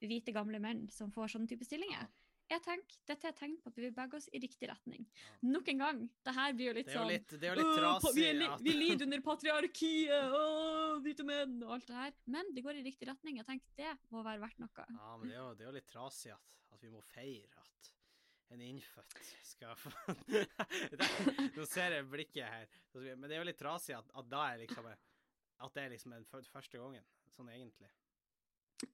hvite, 0.00 0.32
gamle 0.32 0.60
menn 0.62 0.86
som 0.92 1.12
får 1.12 1.34
sånne 1.34 1.50
type 1.50 1.66
stillinger. 1.66 2.08
Jeg 2.50 2.62
tenker, 2.64 2.96
Dette 3.06 3.28
er 3.28 3.34
tegn 3.38 3.52
på 3.62 3.70
at 3.70 3.76
vi 3.78 3.90
beveger 3.92 4.18
oss 4.18 4.26
i 4.34 4.40
riktig 4.42 4.66
retning. 4.66 5.04
Nok 5.46 5.68
en 5.70 5.82
gang, 5.84 6.00
det 6.26 6.32
her 6.34 6.56
blir 6.58 6.70
jo 6.70 6.72
litt 6.80 6.90
sånn 6.90 7.06
litt, 7.12 7.30
det 7.30 7.46
er 7.46 7.54
jo 7.54 7.60
litt 7.60 7.68
«Åh, 7.70 7.76
trasig 7.78 8.14
vi, 8.16 8.24
li 8.40 8.48
vi 8.66 8.74
lider 8.74 9.06
under 9.06 9.22
patriarkiet, 9.22 10.34
åh, 10.40 10.96
hvite 11.04 11.26
menn 11.28 11.60
og 11.62 11.76
alt 11.76 11.86
det 11.86 11.98
her. 12.00 12.16
Men 12.34 12.50
det 12.56 12.64
går 12.66 12.80
i 12.80 12.84
riktig 12.88 13.06
retning. 13.06 13.38
Jeg 13.38 13.46
tenker 13.46 13.78
det 13.78 13.94
må 14.10 14.24
være 14.26 14.42
verdt 14.42 14.58
noe. 14.64 14.88
Ja, 14.96 15.12
men 15.20 15.30
det 15.30 15.36
er 15.36 15.42
jo, 15.44 15.48
det 15.54 15.66
er 15.66 15.70
jo 15.70 15.76
litt 15.78 15.90
trasig 15.92 16.34
at, 16.34 16.56
at 16.74 16.82
vi 16.82 16.90
må 16.90 17.04
feire 17.12 17.62
at 17.62 17.92
en 18.54 18.60
innfødt 18.64 19.16
skal 19.46 19.76
få 19.78 19.90
Nå 21.56 21.64
ser 21.68 21.96
jeg 21.96 22.06
blikket 22.10 22.44
her. 22.46 22.68
Men 23.14 23.28
det 23.28 23.36
er 23.36 23.42
jo 23.42 23.48
litt 23.50 23.60
trasig 23.60 23.94
at, 23.96 24.10
at 24.16 24.30
liksom 24.60 24.86
At 25.60 25.74
det 25.76 25.82
er 25.84 25.92
liksom 25.94 26.14
en 26.16 26.24
født 26.28 26.48
første 26.50 26.78
gangen, 26.80 27.04
sånn 27.36 27.50
egentlig. 27.52 27.90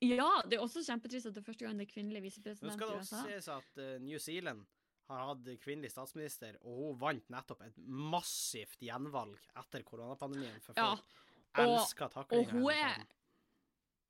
Ja, 0.03 0.43
det 0.45 0.59
er 0.59 0.65
også 0.65 0.83
kjempetrist 0.83 1.29
at 1.31 1.37
det 1.37 1.45
er 1.45 1.47
første 1.47 1.67
gang 1.67 1.79
det 1.79 1.87
er 1.87 1.93
kvinnelig 1.93 2.25
Nå 2.67 2.73
skal 2.75 2.91
det 2.91 2.97
også 3.05 3.21
sies 3.29 3.47
at 3.55 3.79
eh, 3.79 3.93
New 4.03 4.19
Zealand 4.19 4.65
har 5.07 5.29
hatt 5.29 5.45
kvinnelig 5.63 5.93
statsminister, 5.93 6.57
og 6.67 6.81
hun 6.81 6.97
vant 6.99 7.29
nettopp 7.31 7.61
et 7.63 7.77
massivt 7.87 8.81
gjenvalg 8.83 9.39
etter 9.63 9.85
koronapandemien, 9.87 10.59
for 10.65 10.75
Ja, 10.75 10.97
folk 10.97 11.63
og- 11.63 11.77
elsker 11.77 12.11
taklinga. 12.11 12.43
og 12.43 12.57
hun 12.57 12.73
er-. 12.75 13.07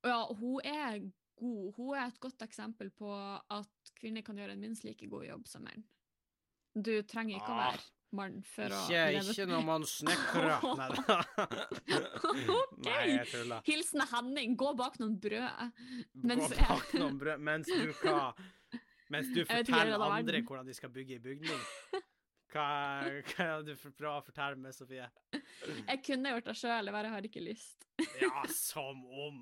Ja, 0.07 0.17
hun 0.39 0.57
er 0.65 1.11
god. 1.39 1.73
Hun 1.77 1.93
er 1.97 2.07
et 2.09 2.19
godt 2.23 2.41
eksempel 2.47 2.89
på 2.97 3.11
at 3.53 3.93
kvinner 3.99 4.25
kan 4.25 4.37
gjøre 4.39 4.55
en 4.57 4.63
minst 4.63 4.83
like 4.87 5.07
god 5.11 5.25
jobb 5.27 5.47
som 5.49 5.63
menn. 5.67 5.85
Du 6.77 6.91
trenger 7.09 7.39
ikke 7.39 7.53
å 7.53 7.57
Ah, 7.57 7.71
være 7.71 7.85
mann 8.17 8.35
for 8.47 8.71
å 8.71 8.81
Ikke, 8.87 9.05
leve 9.17 9.33
ikke 9.33 9.45
når 9.49 9.63
man 9.67 9.85
snekrer. 9.89 10.67
Nei 10.79 10.89
da. 10.95 11.15
Ok. 12.53 12.75
Nei, 12.85 12.99
jeg 13.15 13.27
tuller. 13.31 13.63
Hilsen 13.67 14.03
Henning, 14.11 14.53
gå 14.59 14.73
bak 14.79 14.99
noen 15.01 15.17
brød. 15.21 15.73
Mens 16.23 16.45
Gå 16.53 16.59
bak 16.61 16.93
noen 17.01 17.17
brød 17.21 17.41
mens 17.49 17.71
du 17.71 17.89
hva 18.03 18.19
Mens 19.09 19.29
du 19.31 19.41
forteller 19.47 20.01
andre 20.03 20.41
hvordan 20.43 20.67
de 20.67 20.73
skal 20.75 20.91
bygge 20.91 21.15
i 21.15 21.21
bygning. 21.23 21.61
Hva 22.51 22.65
Hva, 23.07 23.45
er 23.45 23.61
det 23.67 23.75
du 23.77 23.89
prøver 23.91 24.17
å 24.17 24.23
fortelle 24.25 24.59
meg, 24.59 24.73
Sofie? 24.75 25.07
Jeg 25.87 26.01
kunne 26.03 26.31
gjort 26.35 26.47
det 26.49 26.55
sjøl, 26.59 26.87
jeg 26.89 26.95
bare 26.95 27.11
har 27.13 27.27
ikke 27.27 27.43
lyst. 27.43 27.87
Ja, 28.21 28.43
som 28.51 28.99
om! 29.07 29.41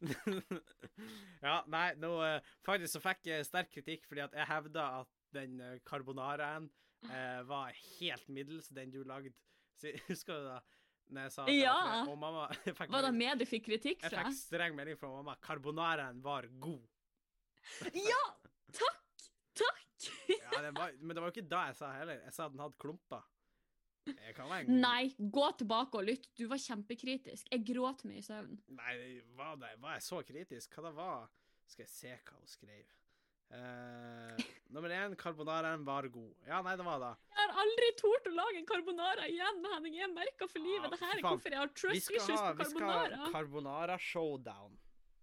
ja, 1.46 1.56
nei, 1.72 1.88
nå 2.00 2.10
eh, 2.24 2.40
Faktisk 2.66 2.96
så 2.96 3.02
fikk 3.04 3.28
jeg 3.30 3.46
sterk 3.48 3.70
kritikk 3.74 4.06
fordi 4.08 4.24
at 4.26 4.34
jeg 4.36 4.48
hevda 4.50 4.86
at 5.02 5.12
den 5.36 5.58
eh, 5.60 5.78
carbonaraen 5.88 6.68
eh, 7.10 7.42
var 7.48 7.74
helt 7.98 8.28
middels, 8.32 8.68
den 8.74 8.90
du 8.94 9.02
lagde. 9.04 9.34
Så, 9.80 9.90
husker 10.08 10.38
du 10.40 10.46
da? 10.48 10.58
Når 11.12 11.26
jeg 11.28 11.32
sa 11.36 11.44
Ja. 11.52 11.74
at- 12.00 12.08
Og 12.10 12.16
mamma 12.18 12.46
Var 12.96 13.02
det 13.06 13.12
med 13.14 13.38
du 13.38 13.44
fikk 13.46 13.66
kritikk 13.68 14.00
fra? 14.02 14.10
jeg 14.24 14.30
fikk 14.32 14.38
streng 14.40 14.74
melding 14.78 14.96
fra 14.98 15.10
mamma. 15.12 15.36
Carbonaraen 15.44 16.22
var 16.24 16.48
god. 16.58 16.82
Ja! 17.94 18.22
Takk! 18.72 19.26
Takk! 19.56 19.82
Ja, 20.30 20.60
det 20.64 20.72
var, 20.76 20.92
men 21.00 21.14
det 21.16 21.22
var 21.22 21.30
jo 21.30 21.34
ikke 21.36 21.48
da 21.50 21.60
jeg 21.68 21.76
sa 21.78 21.92
heller. 21.96 22.18
Jeg 22.24 22.34
sa 22.34 22.46
at 22.48 22.54
den 22.56 22.62
hadde 22.64 22.78
klumper. 22.82 23.22
En 24.06 24.68
Nei, 24.80 25.14
gå 25.18 25.46
tilbake 25.58 25.98
og 25.98 26.06
lytt. 26.06 26.28
Du 26.38 26.46
var 26.50 26.60
kjempekritisk. 26.62 27.48
Jeg 27.50 27.64
gråt 27.66 28.04
meg 28.06 28.20
i 28.20 28.26
søvn. 28.26 28.58
Nei, 28.78 28.94
var, 29.38 29.56
det, 29.60 29.72
var 29.82 29.96
jeg 29.96 30.04
så 30.06 30.20
kritisk? 30.26 30.76
Hva 30.76 30.86
det 30.86 30.94
var? 30.98 31.26
Skal 31.66 31.86
jeg 31.86 31.92
se 31.92 32.12
hva 32.14 32.36
hun 32.38 32.50
skrev. 32.50 32.94
Uh, 33.46 34.34
nummer 34.74 34.90
én, 34.90 35.14
carbonaraen 35.18 35.84
var 35.86 36.08
god. 36.10 36.32
Ja, 36.48 36.62
nei, 36.66 36.74
det 36.78 36.86
var 36.86 37.02
det. 37.02 37.12
Jeg 37.30 37.42
har 37.42 37.60
aldri 37.62 37.90
tort 38.00 38.26
å 38.26 38.32
lage 38.34 38.58
en 38.62 38.66
carbonara 38.66 39.28
igjen, 39.30 39.60
Henning. 39.74 39.98
Jeg 40.00 40.08
er 40.08 40.14
merka 40.14 40.48
for 40.50 40.62
livet. 40.62 40.88
Ah, 40.88 40.94
Det 40.96 41.02
her 41.04 41.14
er 41.18 41.26
hvorfor 41.28 41.54
jeg 41.54 41.62
har 41.62 41.72
trust 41.82 42.00
issues 42.00 42.26
på 42.26 42.34
carbonara. 42.34 42.56
vi 42.58 42.70
skal 42.72 42.88
ha 42.90 42.96
carbonara. 43.04 43.30
carbonara 43.36 43.98
showdown 44.02 44.74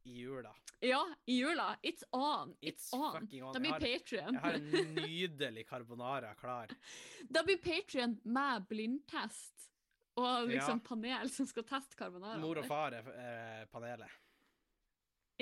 i 0.05 0.11
jula. 0.21 0.55
Ja, 0.79 1.05
i 1.25 1.37
jula. 1.39 1.77
It's 1.83 2.03
on. 2.11 2.55
It's, 2.61 2.89
It's 2.89 2.93
on. 2.93 3.29
on. 3.43 3.53
Det 3.53 3.59
blir 3.59 3.71
Patrion. 3.71 4.33
Jeg 4.33 4.41
har 4.43 4.53
en 4.53 4.69
nydelig 4.95 5.67
carbonara 5.69 6.33
klar. 6.35 6.67
Det 7.29 7.43
blir 7.45 7.57
Patrion 7.57 8.17
med 8.23 8.65
blindtest. 8.69 9.69
Og 10.15 10.47
liksom 10.47 10.77
Ja. 10.83 10.87
panel 10.87 11.29
som 11.29 11.45
skal 11.49 11.63
teste 11.63 11.95
carbonara. 11.97 12.37
Mor 12.37 12.57
og 12.61 12.65
far 12.69 12.91
er 12.93 13.07
eh, 13.13 13.65
panelet. 13.71 14.11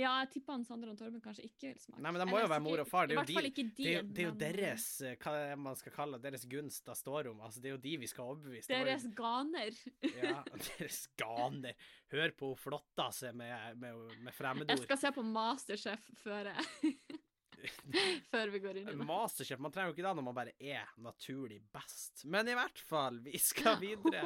Ja, 0.01 0.11
jeg 0.23 0.31
tipper 0.35 0.55
han 0.57 0.65
Sander 0.67 0.91
og 0.91 0.97
Torben 0.99 1.21
kanskje 1.23 1.45
ikke 1.47 1.69
vil 1.71 1.79
smake. 1.81 2.01
Nei, 2.01 2.11
men 2.11 2.19
det 2.21 2.27
må 2.29 2.35
Eller 2.37 2.47
jo 2.47 2.51
være 2.55 2.65
mor 2.65 2.83
og 2.83 2.89
far. 2.89 3.07
Det 3.09 3.17
er 3.17 3.21
jo 3.21 3.27
de, 3.29 3.53
de- 3.53 3.65
Det 3.77 3.95
er, 3.95 4.07
det 4.09 4.23
er 4.23 4.29
jo 4.29 4.35
deres 4.41 4.85
eh, 5.07 5.15
hva 5.21 5.33
man 5.61 5.79
skal 5.79 5.95
kalle 5.95 6.19
deres 6.23 6.45
gunst 6.51 6.85
da 6.89 6.95
står 6.97 7.31
om. 7.31 7.41
Altså, 7.45 7.63
det 7.63 7.71
er 7.71 7.75
jo 7.77 7.81
de 7.85 7.95
vi 8.01 8.09
skal 8.11 8.31
overbevise. 8.33 8.71
Deres 8.71 9.07
ganer. 9.17 9.81
Ja, 10.17 10.37
deres 10.67 11.01
ganer. 11.21 11.89
Hør 12.11 12.35
på 12.37 12.51
hun 12.53 12.59
flotta 12.59 13.09
seg 13.15 13.35
med, 13.37 13.77
med, 13.79 14.15
med 14.25 14.65
Jeg 14.67 14.83
skal 14.85 14.99
se 15.05 15.13
på 15.15 15.23
Masterchef 15.25 16.09
før 16.23 16.51
jeg 16.51 16.95
Før 18.31 18.49
vi 18.49 18.59
går 18.63 18.79
inn 18.79 18.87
i 18.89 18.95
det. 18.95 19.05
Masterchef, 19.05 19.59
man 19.61 19.73
trenger 19.73 19.91
jo 19.91 19.95
ikke 19.97 20.05
det 20.07 20.15
når 20.17 20.25
man 20.25 20.37
bare 20.37 20.53
er 20.57 20.89
naturlig 21.01 21.59
best. 21.73 22.23
Men 22.25 22.49
i 22.49 22.55
hvert 22.57 22.81
fall, 22.89 23.19
vi 23.25 23.37
skal 23.41 23.77
videre 23.85 24.25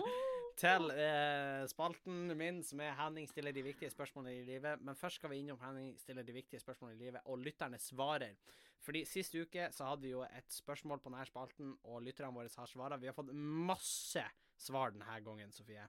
til 0.60 0.92
eh, 0.94 1.64
spalten 1.70 2.32
min, 2.38 2.62
som 2.64 2.80
er 2.84 2.96
Henning 3.00 3.28
stiller 3.30 3.56
de 3.56 3.64
viktige 3.66 3.92
spørsmålene 3.92 4.40
i 4.40 4.46
livet. 4.48 4.82
Men 4.82 4.98
først 5.00 5.20
skal 5.20 5.34
vi 5.34 5.42
innom 5.44 5.60
Henning 5.62 5.94
stiller 6.00 6.26
de 6.26 6.36
viktige 6.36 6.62
spørsmålene 6.64 6.98
i 6.98 7.04
livet, 7.08 7.26
og 7.26 7.44
lytterne 7.44 7.80
svarer. 7.82 8.38
Fordi 8.86 9.02
Sist 9.10 9.36
uke 9.36 9.70
så 9.74 9.90
hadde 9.90 10.06
vi 10.06 10.14
jo 10.14 10.24
et 10.26 10.52
spørsmål 10.54 11.02
på 11.02 11.12
denne 11.12 11.26
spalten, 11.28 11.76
og 11.84 12.04
lytterne 12.06 12.34
våre 12.36 12.52
har 12.56 12.70
svara. 12.70 13.00
Vi 13.02 13.10
har 13.10 13.18
fått 13.18 13.34
masse 13.34 14.24
svar 14.62 14.94
denne 14.94 15.20
gangen, 15.26 15.54
Sofie. 15.56 15.88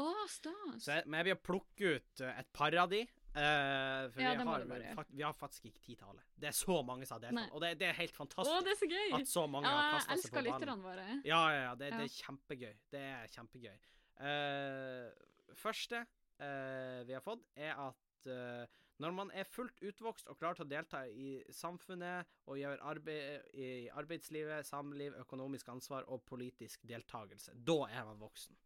Å, 0.00 0.08
stas. 0.30 0.80
Så 0.82 0.96
jeg, 0.96 1.06
men 1.06 1.20
jeg 1.20 1.30
vil 1.30 1.44
plukke 1.50 1.94
ut 1.98 2.24
eh, 2.24 2.40
et 2.40 2.50
par 2.56 2.74
av 2.80 2.90
de. 2.90 3.04
Eh, 3.34 4.10
for 4.14 4.22
Ja, 4.22 4.32
vi, 4.34 4.44
har, 4.46 4.64
bare 4.70 5.04
vi 5.10 5.22
har 5.22 5.34
faktisk 5.38 5.66
ikke 5.70 5.80
tid 5.80 5.96
til 5.96 6.06
alle. 6.10 6.22
Det 6.40 6.48
er 6.50 6.56
så 6.56 6.82
mange 6.86 7.06
som 7.06 7.18
har 7.18 7.24
deltatt. 7.26 7.52
Og 7.52 7.60
det, 7.64 7.72
det 7.80 7.88
er 7.88 7.98
helt 7.98 8.16
fantastisk 8.16 8.54
Åh, 8.54 8.62
det 8.64 8.72
er 8.74 8.80
så 8.80 8.88
gøy! 8.90 9.14
at 9.20 9.28
så 9.28 9.46
mange 9.46 9.68
Ja, 9.68 9.74
har 9.74 9.84
jeg 9.84 9.94
kasta 9.94 10.06
seg 10.06 10.14
på 10.14 10.18
elsker 10.18 10.36
ballen. 10.40 10.60
lytterne 10.60 10.88
våre. 10.88 11.06
Ja, 11.24 11.42
ja, 11.54 11.60
ja. 11.64 11.74
Det, 11.74 11.92
det 11.92 12.06
er 12.06 12.14
kjempegøy. 12.20 12.74
Det 12.94 13.04
er 13.10 13.34
kjempegøy. 13.34 13.76
Uh, 14.24 15.54
første 15.58 16.04
uh, 16.06 17.00
vi 17.08 17.16
har 17.16 17.24
fått, 17.24 17.46
er 17.56 17.74
at 17.74 18.00
når 19.02 19.10
man 19.10 19.30
er 19.34 19.44
fullt 19.44 19.82
utvokst 19.82 20.28
og 20.30 20.38
klar 20.38 20.54
til 20.56 20.64
å 20.64 20.70
delta 20.70 21.02
i 21.10 21.42
samfunnet 21.52 22.30
og 22.46 22.56
gjøre 22.60 22.78
arbeid 22.86 23.56
i 23.58 23.70
arbeidslivet, 23.92 24.64
samliv, 24.64 25.16
økonomisk 25.20 25.68
ansvar 25.68 26.06
og 26.08 26.22
politisk 26.24 26.86
deltakelse, 26.88 27.56
da 27.66 27.76
er 27.90 28.06
man 28.06 28.20
voksen. 28.22 28.56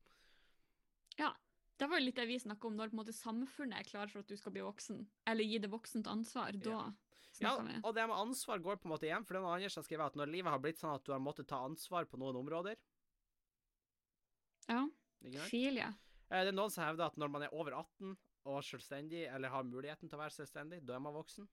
Ja. 1.18 1.32
Det 1.78 1.86
var 1.88 1.98
jo 2.00 2.04
litt 2.06 2.16
det 2.16 2.26
vi 2.26 2.38
snakka 2.42 2.66
om, 2.66 2.76
når 2.76 2.90
måte 2.92 3.12
samfunnet 3.14 3.78
er 3.78 3.84
klar 3.86 4.08
for 4.10 4.18
at 4.20 4.26
du 4.26 4.36
skal 4.36 4.52
bli 4.52 4.60
voksen. 4.66 5.06
Eller 5.30 5.44
gi 5.44 5.58
det 5.62 5.70
voksent 5.70 6.06
ansvar. 6.10 6.52
Da 6.58 6.70
Ja. 6.70 6.92
Ja, 7.40 7.52
vi. 7.62 7.80
og 7.84 7.94
det 7.94 8.06
med 8.08 8.16
ansvar 8.16 8.58
går 8.58 8.76
på 8.80 8.86
en 8.88 8.92
måte 8.96 9.06
igjen, 9.06 9.24
for 9.24 9.34
det 9.34 9.38
er 9.38 9.44
noe 9.46 9.54
annet 9.58 9.70
som 9.70 9.82
skriver 9.84 10.06
at 10.06 10.14
når 10.16 10.26
livet 10.32 10.50
har 10.50 10.58
blitt 10.58 10.78
sånn 10.80 10.94
at 10.94 11.04
du 11.04 11.12
har 11.12 11.20
måttet 11.20 11.46
ta 11.46 11.60
ansvar 11.64 12.04
på 12.06 12.18
noen 12.18 12.34
områder 12.34 12.74
Ja. 14.68 14.88
ikke 15.22 15.74
ja. 15.76 15.92
Eh, 16.30 16.44
Det 16.44 16.48
er 16.48 16.52
noen 16.52 16.70
som 16.70 16.84
hevder 16.84 17.06
at 17.06 17.16
når 17.16 17.30
man 17.30 17.42
er 17.42 17.54
over 17.54 17.72
18 17.72 18.16
og 18.44 18.62
selvstendig, 18.64 19.26
eller 19.32 19.48
har 19.50 19.62
muligheten 19.62 20.08
til 20.08 20.18
å 20.18 20.22
være 20.22 20.34
selvstendig, 20.34 20.84
da 20.84 20.94
er 20.96 21.00
man 21.00 21.14
voksen. 21.14 21.46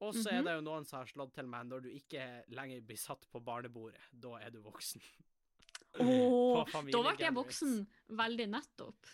Og 0.00 0.14
så 0.14 0.28
er 0.30 0.40
Mhm. 0.40 0.44
det 0.44 0.54
jo 0.54 0.60
noen 0.70 0.84
som 0.86 0.98
har 0.98 1.06
slått 1.06 1.32
til 1.34 1.46
meg 1.46 1.66
når 1.66 1.82
du 1.82 1.88
ikke 1.90 2.44
lenger 2.48 2.80
blir 2.80 2.96
satt 2.98 3.26
på 3.30 3.40
barnebordet. 3.44 4.00
Da 4.12 4.36
er 4.36 4.50
du 4.50 4.60
voksen. 4.62 5.00
Åh, 6.00 6.64
På 6.72 6.80
da 6.90 7.02
ble 7.14 7.22
jeg 7.22 7.34
voksen 7.36 7.74
veldig 8.18 8.46
nettopp. 8.50 9.10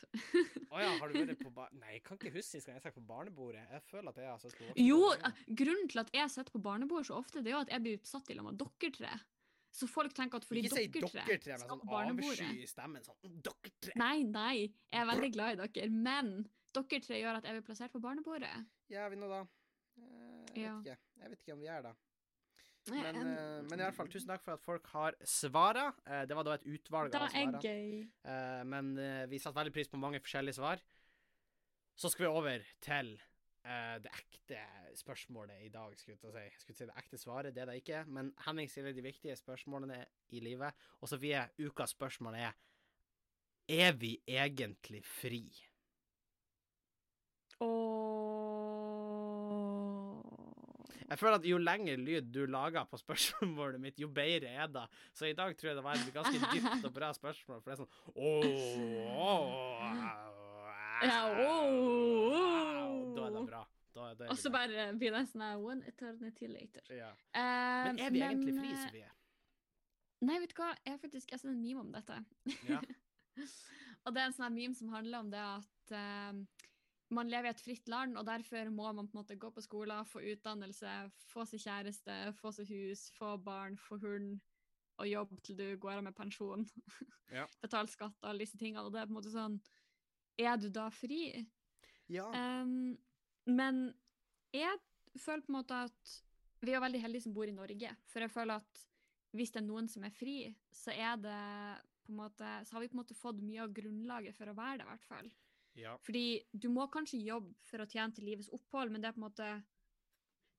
Å 0.70 0.80
ja, 0.80 0.92
har 1.00 1.10
du 1.12 1.18
vært 1.18 1.42
på 1.42 1.50
bar... 1.52 1.68
Nei, 1.76 1.98
jeg 1.98 2.02
kan 2.06 2.16
ikke 2.16 2.32
huske 2.38 2.56
sist 2.56 2.66
gang 2.70 2.78
jeg 2.78 2.84
satt 2.86 2.96
på 2.96 3.02
barnebordet. 3.04 3.66
Jeg 3.74 3.82
føler 3.90 4.08
at 4.14 4.20
jeg 4.22 4.30
har 4.30 4.38
sett 4.40 4.56
på 4.56 4.70
Jo, 4.80 5.00
eh, 5.12 5.42
grunnen 5.60 5.90
til 5.92 6.00
at 6.04 6.12
jeg 6.16 6.32
sitter 6.32 6.54
på 6.56 6.62
barnebordet 6.64 7.10
så 7.10 7.18
ofte, 7.20 7.42
det 7.44 7.52
er 7.52 7.58
jo 7.58 7.62
at 7.66 7.74
jeg 7.74 7.84
blir 7.84 8.00
satt 8.08 8.30
i 8.32 8.38
lag 8.38 8.48
med 8.48 8.58
dere 8.62 8.92
tre. 8.96 9.12
Så 9.70 9.86
folk 9.86 10.14
tenker 10.16 10.40
at 10.40 10.46
fordi 10.48 10.64
Ikke 10.66 10.80
si 10.80 10.86
dere 10.96 11.38
tre 11.38 11.58
med 11.60 11.68
sånn 11.68 11.82
barnebordet 11.86 12.40
avsky 12.48 12.64
i 12.64 12.66
stemmen. 12.66 13.04
Sånn 13.06 13.20
«Mm, 13.22 13.36
dere 13.46 13.72
tre. 13.84 13.92
Nei, 14.00 14.16
nei, 14.26 14.54
jeg 14.90 15.02
er 15.04 15.06
veldig 15.12 15.30
glad 15.36 15.52
i 15.52 15.60
dere, 15.68 15.90
men 15.94 16.32
dere 16.74 17.02
tre 17.04 17.20
gjør 17.20 17.38
at 17.38 17.46
jeg 17.46 17.58
blir 17.58 17.66
plassert 17.68 17.92
på 17.94 18.00
barnebordet. 18.02 18.50
Ja, 18.90 19.06
vi 19.12 19.20
nå 19.20 19.28
da? 19.30 19.44
Jeg 20.00 20.56
Jeg 20.56 20.64
Ja. 20.64 20.74
vet 20.80 20.86
ikke. 20.86 20.98
Jeg 21.20 21.30
vet 21.30 21.42
ikke 21.44 21.52
om 21.54 21.60
vi 21.60 21.68
er 21.70 21.82
det. 21.82 21.94
Men, 22.88 23.16
eh, 23.16 23.62
men 23.68 23.78
i 23.80 23.82
hvert 23.84 23.94
fall, 23.94 24.08
tusen 24.08 24.28
takk 24.30 24.42
for 24.42 24.56
at 24.56 24.62
folk 24.64 24.86
har 24.94 25.16
svara. 25.28 25.92
Eh, 26.06 26.24
Det 26.26 26.34
var 26.36 26.44
da 26.44 26.54
et 26.54 26.64
utvalg 26.64 27.10
av 27.14 27.28
svara. 27.28 27.60
Eh, 28.24 28.62
men 28.64 28.94
vi 29.28 29.38
satte 29.38 29.54
veldig 29.60 29.72
pris 29.74 29.88
på 29.88 30.00
mange 30.00 30.20
forskjellige 30.20 30.54
svar. 30.54 30.80
Så 31.96 32.10
skal 32.10 32.26
vi 32.26 32.32
over 32.32 32.64
til 32.80 33.20
det 33.62 34.08
ekte 34.08 34.56
spørsmålet 34.96 35.60
i 35.66 35.68
dag, 35.68 35.92
skulle 35.98 36.16
jeg 36.16 36.32
si. 36.32 36.38
Jeg 36.38 36.60
skulle 36.62 36.76
si 36.76 36.86
det 36.86 36.96
ekte 36.96 37.18
svaret, 37.18 37.54
det 37.54 37.60
er 37.62 37.66
det 37.66 37.82
ikke. 37.84 38.06
Men 38.08 38.32
Henning 38.46 38.70
stiller 38.70 38.92
de 38.96 39.02
viktige 39.02 39.36
spørsmålene 39.36 40.06
i 40.30 40.40
livet. 40.40 40.72
Og 41.02 41.08
Sofie, 41.08 41.44
ukas 41.60 41.90
spørsmål 41.90 42.34
er 42.40 42.52
Er 43.68 43.92
vi 43.92 44.18
egentlig 44.26 45.04
fri? 45.04 45.44
Åh. 47.60 48.29
Jeg 51.10 51.18
føler 51.18 51.40
at 51.40 51.46
jo 51.48 51.58
lengre 51.58 51.96
lyd 51.98 52.28
du 52.30 52.44
lager 52.46 52.84
på 52.86 52.98
spørsmålet 53.00 53.80
mitt, 53.82 53.98
jo 53.98 54.08
bedre 54.14 54.52
er 54.62 54.68
det. 54.70 54.86
Så 55.12 55.26
i 55.26 55.34
dag 55.34 55.56
tror 55.58 55.72
jeg 55.72 55.76
det 55.80 55.84
var 55.84 55.98
et 55.98 56.12
ganske 56.14 56.38
dypt 56.54 56.86
og 56.86 56.94
bra 56.94 57.10
spørsmål, 57.16 57.58
for 57.64 57.70
det 57.70 57.74
er 57.74 57.80
sånn 57.82 57.94
åh. 58.14 59.50
Da 63.16 63.26
er 63.26 63.34
det 63.34 63.46
bra. 63.48 63.64
Og 64.30 64.36
så 64.38 64.52
bare 64.54 64.90
blir 64.98 65.10
det 65.16 65.24
sånn 65.32 65.42
One 65.58 65.82
eternity 65.90 66.46
later. 66.48 66.84
ja. 66.94 67.10
Eh, 67.34 67.88
Men 67.88 67.98
er 67.98 68.10
vi 68.14 68.22
egentlig 68.22 68.54
fri, 68.60 68.70
eh, 68.70 68.84
Sofie? 68.84 69.10
Nei, 70.20 70.38
vet 70.38 70.52
du 70.52 70.58
hva, 70.60 70.70
jeg 70.84 70.94
har 70.94 71.00
faktisk 71.02 71.32
jeg 71.32 71.40
en 71.48 71.60
meme 71.62 71.80
om 71.80 71.92
dette. 71.92 72.16
Ja. 72.68 72.80
og 74.04 74.14
det 74.14 74.22
er 74.22 74.26
en 74.28 74.36
sånn 74.36 74.54
meme 74.54 74.76
som 74.76 74.92
handler 74.94 75.24
om 75.24 75.30
det 75.32 75.42
at 75.42 75.94
eh, 75.96 76.32
man 77.10 77.30
lever 77.30 77.50
i 77.50 77.50
et 77.54 77.62
fritt 77.62 77.88
land, 77.90 78.18
og 78.18 78.26
derfor 78.26 78.70
må 78.70 78.92
man 78.92 79.08
på 79.08 79.16
en 79.16 79.20
måte 79.22 79.36
gå 79.40 79.50
på 79.50 79.62
skolen, 79.64 80.06
få 80.06 80.22
utdannelse, 80.32 80.92
få 81.32 81.44
seg 81.48 81.62
kjæreste, 81.64 82.16
få 82.38 82.52
seg 82.54 82.70
hus, 82.70 83.08
få 83.16 83.34
barn, 83.42 83.76
få 83.78 83.98
hund, 84.02 84.38
og 85.00 85.08
jobb 85.08 85.32
til 85.42 85.56
du 85.58 85.66
går 85.80 85.98
av 85.98 86.06
med 86.08 86.16
pensjon. 86.18 86.66
Ja. 87.30 87.44
Betale 87.62 87.86
skatt 87.86 88.16
og 88.24 88.26
alle 88.26 88.42
disse 88.42 88.58
tingene. 88.58 88.82
Og 88.82 88.90
det 88.90 88.98
er 88.98 89.04
på 89.06 89.12
en 89.12 89.16
måte 89.20 89.30
sånn 89.30 89.60
Er 90.34 90.56
du 90.58 90.64
da 90.74 90.88
fri? 90.90 91.44
ja. 92.10 92.24
Um, 92.34 92.96
men 93.46 93.78
jeg 94.50 94.80
føler 95.14 95.44
på 95.46 95.52
en 95.52 95.56
måte 95.60 95.76
at 95.86 96.14
vi 96.66 96.74
er 96.74 96.82
veldig 96.82 97.04
heldige 97.04 97.28
som 97.28 97.36
bor 97.36 97.46
i 97.46 97.54
Norge. 97.54 97.92
For 98.10 98.26
jeg 98.26 98.32
føler 98.34 98.58
at 98.58 98.82
hvis 99.38 99.54
det 99.54 99.60
er 99.62 99.68
noen 99.68 99.86
som 99.86 100.02
er 100.02 100.10
fri, 100.10 100.34
så 100.74 100.90
er 100.90 101.22
det 101.22 101.38
på 102.02 102.10
en 102.10 102.18
måte 102.18 102.50
Så 102.66 102.74
har 102.74 102.82
vi 102.82 102.90
på 102.90 102.98
en 102.98 103.02
måte 103.04 103.14
fått 103.14 103.46
mye 103.46 103.62
av 103.62 103.78
grunnlaget 103.78 104.34
for 104.34 104.50
å 104.50 104.56
være 104.58 104.80
det, 104.80 104.88
i 104.88 104.90
hvert 104.90 105.06
fall. 105.06 105.30
Ja. 105.80 105.96
Fordi 106.04 106.24
du 106.52 106.68
må 106.72 106.86
kanskje 106.92 107.20
jobbe 107.24 107.54
for 107.66 107.82
å 107.84 107.88
tjene 107.90 108.14
til 108.16 108.24
livets 108.28 108.50
opphold, 108.52 108.90
men 108.92 109.00
det 109.02 109.10
er 109.10 109.16
på 109.18 109.22
en 109.24 109.28
måte 109.28 109.50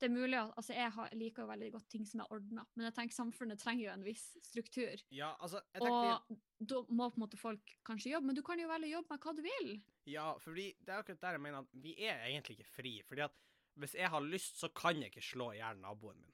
det 0.01 0.07
er 0.09 0.13
mulig 0.15 0.34
altså 0.57 0.74
Jeg 0.74 1.17
liker 1.19 1.43
jo 1.43 1.49
veldig 1.51 1.67
godt 1.76 1.89
ting 1.93 2.05
som 2.09 2.24
er 2.24 2.32
ordna, 2.34 2.63
men 2.74 2.88
jeg 2.88 2.95
tenker 2.95 3.13
samfunnet 3.13 3.59
trenger 3.61 3.84
jo 3.86 3.91
en 3.93 4.05
viss 4.07 4.24
struktur. 4.41 4.97
Ja, 5.13 5.36
altså, 5.39 5.61
vi- 5.76 5.91
Og 5.91 6.39
da 6.65 6.82
må 6.89 7.11
på 7.11 7.19
en 7.19 7.24
måte 7.28 7.38
folk 7.38 7.76
kanskje 7.86 8.15
jobbe, 8.15 8.26
men 8.26 8.36
du 8.36 8.41
kan 8.41 8.57
jo 8.57 8.67
velge 8.67 8.88
å 8.89 8.95
jobbe 8.97 9.09
med 9.13 9.19
hva 9.22 9.36
du 9.36 9.41
vil. 9.45 9.69
Ja, 10.09 10.34
fordi 10.41 10.76
det 10.82 10.89
er 10.89 11.03
akkurat 11.03 11.19
der 11.22 11.38
jeg 11.38 11.41
mener 11.41 11.59
at 11.59 11.67
vi 11.84 11.93
er 11.99 12.17
egentlig 12.26 12.57
ikke 12.57 12.65
fri. 12.74 12.95
Fordi 13.05 13.22
at 13.28 13.36
hvis 13.78 13.93
jeg 13.93 14.09
har 14.09 14.22
lyst, 14.26 14.57
så 14.57 14.74
kan 14.74 14.95
jeg 14.99 15.11
ikke 15.13 15.22
slå 15.22 15.51
i 15.53 15.57
hjel 15.61 15.78
naboen 15.78 16.17
min. 16.19 16.34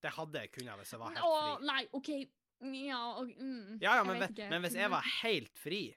Det 0.00 0.12
hadde 0.12 0.32
jeg 0.44 0.52
kunnet 0.52 0.78
hvis 0.78 0.92
jeg 0.94 1.00
var 1.00 1.10
helt 1.10 1.26
Å, 1.26 1.56
fri. 1.58 1.66
nei, 1.66 1.88
OK, 1.92 2.08
Ja, 2.62 3.00
og 3.18 3.26
mm, 3.34 3.78
Ja, 3.82 3.96
ja, 3.96 4.04
men, 4.04 4.20
men 4.36 4.62
hvis 4.62 4.74
jeg 4.78 4.88
var 4.90 5.02
helt 5.22 5.58
fri, 5.58 5.96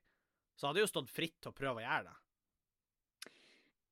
så 0.58 0.68
hadde 0.68 0.80
jeg 0.82 0.88
jo 0.88 0.94
stått 1.00 1.10
fritt 1.14 1.38
til 1.42 1.52
å 1.52 1.56
prøve 1.56 1.84
å 1.84 1.86
gjøre 1.86 2.10
det. 2.10 2.18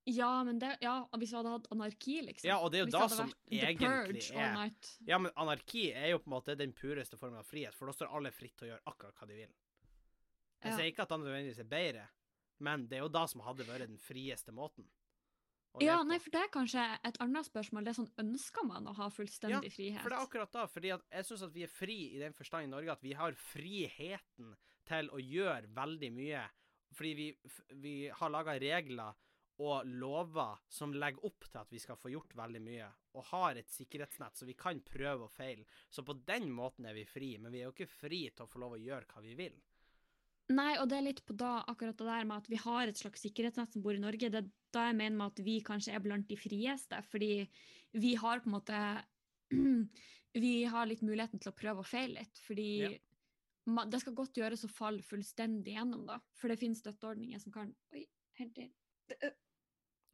Ja, 0.10 0.44
men 0.44 0.58
det, 0.60 0.78
ja, 0.82 0.96
hvis 1.18 1.30
vi 1.32 1.38
hadde 1.38 1.50
hatt 1.54 1.68
anarki, 1.72 2.16
liksom. 2.26 2.48
Ja, 2.50 2.56
og 2.58 2.72
det 2.72 2.80
er 2.80 2.82
jo 2.82 2.88
Hvis 2.90 2.96
da 2.96 3.08
som 3.14 3.34
egentlig 3.52 4.32
er. 4.34 4.72
Ja, 5.08 5.20
men 5.22 5.32
anarki 5.38 5.92
er 5.94 6.08
jo 6.16 6.22
på 6.24 6.32
en 6.32 6.34
måte 6.34 6.56
den 6.58 6.74
pureste 6.74 7.20
formen 7.22 7.38
av 7.38 7.46
frihet, 7.46 7.76
for 7.78 7.86
da 7.86 7.94
står 7.94 8.10
alle 8.18 8.32
fritt 8.34 8.56
til 8.58 8.68
å 8.68 8.72
gjøre 8.74 8.90
akkurat 8.90 9.20
hva 9.22 9.28
de 9.30 9.36
vil. 9.44 9.52
Jeg 10.62 10.72
Ja. 10.72 10.78
sier 10.78 10.90
ikke 10.92 11.04
at 11.06 11.10
det 11.10 11.20
nødvendigvis 11.20 11.60
er 11.60 11.70
bedre, 11.70 12.08
men 12.60 12.88
det 12.88 12.98
er 12.98 13.04
jo 13.06 13.10
da 13.14 13.26
som 13.28 13.42
hadde 13.42 13.66
vært 13.66 13.88
den 13.88 13.98
frieste 13.98 14.52
måten. 14.52 14.90
Ja, 15.80 16.02
nei, 16.04 16.18
for 16.20 16.32
det 16.32 16.42
er 16.42 16.50
kanskje 16.52 16.82
et 17.08 17.18
annet 17.24 17.46
spørsmål. 17.48 17.86
Det 17.86 17.92
er 17.94 18.04
sånn, 18.04 18.10
Ønsker 18.20 18.66
man 18.68 18.88
å 18.88 18.94
ha 18.98 19.08
fullstendig 19.10 19.72
frihet? 19.72 19.96
Ja, 19.96 20.02
For 20.02 20.10
det 20.10 20.18
er 20.18 20.26
akkurat 20.26 20.52
da, 20.52 20.66
fordi 20.68 20.92
at 20.92 21.02
jeg 21.10 21.24
syns 21.30 21.44
at 21.44 21.54
vi 21.54 21.64
er 21.64 21.72
fri 21.72 22.16
i 22.16 22.20
den 22.20 22.34
forstand 22.34 22.64
i 22.68 22.68
Norge 22.74 22.92
at 22.92 23.02
vi 23.02 23.14
har 23.14 23.32
friheten 23.32 24.56
til 24.86 25.10
å 25.10 25.22
gjøre 25.22 25.70
veldig 25.74 26.12
mye. 26.12 26.44
Fordi 26.92 27.14
vi, 27.16 27.28
vi 27.80 27.94
har 28.10 28.30
laga 28.34 28.58
regler 28.60 29.14
og 29.62 29.88
lover 30.02 30.62
som 30.72 30.94
legger 30.98 31.26
opp 31.30 31.46
til 31.48 31.60
at 31.62 31.74
vi 31.74 31.80
skal 31.84 32.00
få 32.00 32.10
gjort 32.14 32.34
veldig 32.38 32.62
mye, 32.66 32.88
og 33.18 33.28
har 33.30 33.60
et 33.60 33.70
sikkerhetsnett 33.70 34.38
så 34.40 34.48
vi 34.48 34.56
kan 34.58 34.80
prøve 34.86 35.28
og 35.28 35.34
feile. 35.34 35.66
Så 35.90 36.04
på 36.08 36.16
den 36.28 36.50
måten 36.56 36.88
er 36.90 36.96
vi 36.98 37.06
fri, 37.06 37.36
men 37.38 37.54
vi 37.54 37.62
er 37.62 37.70
jo 37.70 37.76
ikke 37.76 37.92
fri 37.92 38.24
til 38.30 38.46
å 38.48 38.50
få 38.50 38.64
lov 38.64 38.78
å 38.78 38.82
gjøre 38.82 39.08
hva 39.12 39.24
vi 39.26 39.36
vil. 39.40 39.60
Nei, 40.52 40.74
og 40.82 40.90
det 40.92 40.98
er 40.98 41.06
litt 41.06 41.22
på 41.28 41.36
da, 41.40 41.62
akkurat 41.72 41.96
det 42.00 42.08
der 42.10 42.26
med 42.28 42.42
at 42.42 42.50
vi 42.52 42.58
har 42.60 42.90
et 42.90 43.00
slags 43.00 43.22
sikkerhetsnett 43.24 43.72
som 43.76 43.84
bor 43.86 43.96
i 43.96 44.02
Norge. 44.04 44.32
Det 44.34 44.42
er 44.42 44.50
da 44.76 44.88
jeg 44.90 44.98
mener 45.00 45.20
med 45.20 45.32
at 45.32 45.44
vi 45.46 45.60
kanskje 45.64 45.94
er 45.96 46.04
blant 46.04 46.28
de 46.28 46.36
frieste, 46.40 46.98
fordi 47.12 47.32
vi 47.96 48.16
har 48.20 48.42
på 48.44 48.50
en 48.52 48.58
måte 48.58 48.82
Vi 50.32 50.64
har 50.64 50.86
litt 50.88 51.02
muligheten 51.04 51.42
til 51.44 51.52
å 51.52 51.56
prøve 51.60 51.84
og 51.84 51.88
feile 51.90 52.22
litt, 52.22 52.38
fordi 52.46 52.68
Ja. 52.86 52.90
man, 53.68 53.90
det 53.92 54.00
skal 54.00 54.14
godt 54.16 54.38
gjøres 54.40 54.64
å 54.64 54.70
falle 54.72 55.04
fullstendig 55.04 55.74
gjennom, 55.76 56.06
da. 56.08 56.22
For 56.40 56.48
det 56.48 56.56
finnes 56.62 56.80
støtteordninger 56.80 57.42
som 57.44 57.52
kan 57.52 57.74
Oi, 57.92 58.06
helt 58.40 58.62
inn. 58.64 58.72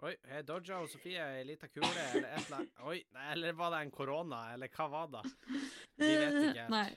Oi, 0.05 0.11
jeg 0.29 0.45
dodga 0.45 0.77
og 0.83 0.91
Sofie 0.91 1.23
ei 1.39 1.41
lita 1.47 1.65
kule, 1.71 1.87
eller 1.89 2.27
et 2.29 2.43
eller 2.43 2.59
annet. 2.59 2.81
Oi, 2.85 2.99
nei, 3.15 3.25
eller 3.33 3.55
var 3.57 3.73
det 3.73 3.79
en 3.87 3.93
korona, 3.95 4.41
eller 4.53 4.69
hva 4.75 4.85
var 4.93 5.07
det? 5.15 5.23
Vi 5.97 6.09
vet 6.11 6.37
ikke 6.37 6.51
helt. 6.53 6.73
Nei. 6.73 6.87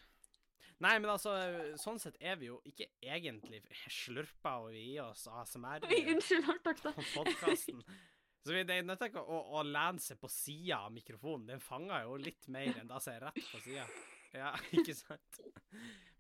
Nei, 0.81 0.93
men 1.01 1.11
altså, 1.13 1.33
sånn 1.81 1.99
sett 2.01 2.17
er 2.25 2.39
vi 2.41 2.49
jo 2.49 2.59
ikke 2.69 2.87
egentlig 3.05 3.61
slurpa 3.93 4.55
og 4.63 4.71
vi 4.73 4.85
i 4.95 5.01
oss 5.05 5.27
ASMR 5.29 5.85
Oi, 5.89 5.99
unnskyld, 6.15 6.47
hardt 6.49 6.65
takk, 6.69 6.81
da. 6.87 6.95
podkasten. 7.15 7.83
Så 8.41 8.55
vi, 8.57 8.63
det 8.65 8.79
er 8.79 8.87
nødt 8.89 9.01
til 9.03 9.11
ikke 9.11 9.25
å, 9.25 9.41
å 9.61 9.65
lene 9.65 10.01
seg 10.01 10.21
på 10.21 10.29
sida 10.33 10.79
av 10.87 10.95
mikrofonen. 10.95 11.49
Den 11.53 11.61
fanger 11.61 12.07
jo 12.07 12.17
litt 12.21 12.49
mer 12.53 12.73
enn 12.81 12.89
det 12.89 13.01
som 13.05 13.13
er 13.13 13.27
rett 13.29 13.43
på 13.51 13.61
sida. 13.65 13.85
Ja, 14.33 14.53
ikke 14.78 14.95
sant? 14.95 15.41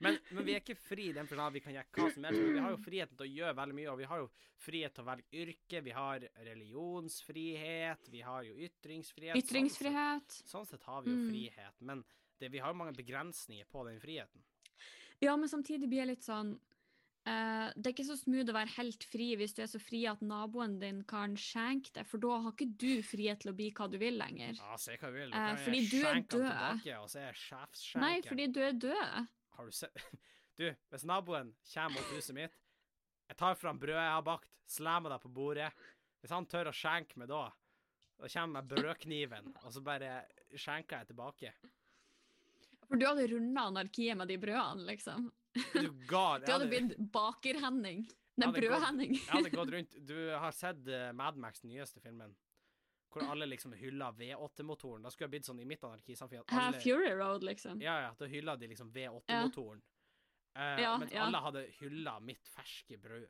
Men, 0.00 0.16
men 0.32 0.46
vi 0.46 0.54
er 0.56 0.62
ikke 0.62 0.74
fri 0.80 1.10
i 1.10 1.12
den 1.14 1.26
forstand 1.28 1.50
at 1.52 1.56
vi 1.58 1.60
kan 1.62 1.74
gjøre 1.76 1.90
hva 1.94 2.06
som 2.14 2.24
helst. 2.24 2.40
Vi 2.54 2.62
har 2.64 2.72
jo 2.72 2.78
friheten 2.80 3.18
til 3.18 3.26
å 3.26 3.34
gjøre 3.36 3.56
veldig 3.58 3.76
mye, 3.76 3.90
og 3.92 3.98
vi 4.00 4.08
har 4.10 4.22
jo 4.22 4.30
frihet 4.64 4.94
til 4.96 5.04
å 5.04 5.08
velge 5.10 5.42
yrke. 5.44 5.82
Vi 5.84 5.94
har 5.94 6.24
religionsfrihet, 6.48 8.08
vi 8.08 8.20
har 8.20 8.42
jo 8.48 8.54
ytringsfrihet. 8.56 9.36
Sånn 9.36 9.44
Ytringsfrihet. 9.44 10.32
sett, 10.32 10.48
sånn 10.50 10.66
sett 10.66 10.82
har 10.88 11.02
vi 11.02 11.10
jo 11.12 11.16
Mm. 11.16 11.28
frihet, 11.30 11.80
men 11.80 12.04
det, 12.40 12.48
vi 12.50 12.58
har 12.58 12.72
jo 12.72 12.78
mange 12.80 12.96
begrensninger 12.96 13.64
på 13.70 13.84
den 13.86 14.00
friheten. 14.00 14.42
Ja, 15.20 15.36
men 15.36 15.48
samtidig 15.48 15.88
blir 15.88 15.98
jeg 15.98 16.06
litt 16.14 16.24
sånn 16.24 16.58
eh, 17.26 17.68
Det 17.76 17.90
er 17.90 17.94
ikke 17.94 18.06
så 18.08 18.16
smooth 18.20 18.52
å 18.52 18.56
være 18.56 18.74
helt 18.76 19.04
fri 19.10 19.28
hvis 19.40 19.54
du 19.56 19.62
er 19.64 19.70
så 19.70 19.80
fri 19.82 20.04
at 20.10 20.22
naboen 20.24 20.78
din 20.80 21.02
kan 21.08 21.36
skjenke 21.40 21.92
deg, 21.96 22.08
for 22.08 22.22
da 22.22 22.38
har 22.46 22.54
ikke 22.54 22.70
du 22.80 23.02
frihet 23.06 23.42
til 23.42 23.52
å 23.52 23.56
bli 23.58 23.70
hva 23.76 23.88
du 23.90 23.98
vil 24.00 24.18
lenger. 24.20 24.56
Ja, 24.60 24.78
se 24.80 24.96
hva 24.96 25.12
du 25.12 25.20
vil. 25.20 25.34
Kan 25.34 25.60
fordi 25.64 25.84
du 25.90 26.00
er 26.00 26.20
død. 26.20 26.34
tilbake, 26.34 26.98
og 26.98 27.12
så 27.12 27.22
er 27.22 27.44
jeg. 27.44 28.02
Nei, 28.02 28.16
fordi 28.26 28.48
du 28.50 28.60
er 28.64 28.76
død. 28.88 29.30
Har 29.58 29.70
du 29.70 29.78
sett 29.82 30.04
Du, 30.60 30.66
hvis 30.92 31.06
naboen 31.08 31.54
kommer 31.72 31.94
mot 31.96 32.10
huset 32.12 32.36
mitt, 32.36 32.56
jeg 33.30 33.38
tar 33.40 33.54
fram 33.56 33.78
brødet 33.80 34.02
jeg 34.02 34.12
har 34.12 34.24
bakt, 34.26 34.50
slammer 34.68 35.14
det 35.14 35.20
på 35.22 35.30
bordet. 35.32 35.70
Hvis 36.20 36.34
han 36.34 36.44
tør 36.50 36.68
å 36.68 36.74
skjenke 36.76 37.16
meg 37.16 37.30
da, 37.30 37.46
da 38.20 38.28
kommer 38.28 38.42
jeg 38.42 38.52
med 38.52 38.72
brødkniven, 38.74 39.52
og 39.62 39.72
så 39.72 39.80
bare 39.80 40.10
skjenker 40.52 40.98
jeg 40.98 41.08
tilbake. 41.12 41.52
For 42.90 42.98
du 43.00 43.06
hadde 43.06 43.28
runda 43.30 43.68
anarkiet 43.70 44.18
med 44.18 44.28
de 44.28 44.36
brødene, 44.42 44.84
liksom. 44.90 45.30
Du 45.54 45.90
gal? 46.08 46.40
Du 46.46 46.52
hadde 46.52 46.68
blitt 46.70 46.96
baker-Henning. 47.12 48.04
Nei, 48.40 48.48
brød-Henning. 48.54 49.16
jeg 49.18 49.28
hadde 49.34 49.50
gått 49.52 49.72
rundt 49.74 49.96
Du 50.08 50.14
har 50.30 50.52
sett 50.56 50.86
uh, 50.88 51.10
Mad 51.12 51.36
Max, 51.36 51.60
den 51.60 51.72
nyeste 51.74 52.00
filmen, 52.00 52.32
hvor 53.12 53.26
alle 53.26 53.48
liksom 53.50 53.72
hyller 53.76 54.14
V8-motoren. 54.16 55.02
Da 55.04 55.10
skulle 55.10 55.26
jeg 55.26 55.34
blitt 55.34 55.48
sånn 55.50 55.60
i 55.60 55.66
mitt 55.68 55.82
anarkisamfunn 55.84 56.44
at 56.44 56.54
alle 56.54 56.80
Fury 56.80 57.10
Road, 57.18 57.44
liksom. 57.44 57.82
Ja, 57.82 57.98
ja, 58.06 58.12
da 58.18 58.28
hylla 58.30 58.54
de 58.56 58.70
liksom 58.70 58.92
V8-motoren. 58.94 59.82
Eh, 60.54 60.80
Ja, 60.82 60.96
mens 60.98 61.12
ja. 61.14 61.26
alle 61.26 61.38
hadde 61.44 61.66
hylla 61.80 62.16
mitt 62.20 62.48
ferske 62.54 62.96
brød. 63.02 63.28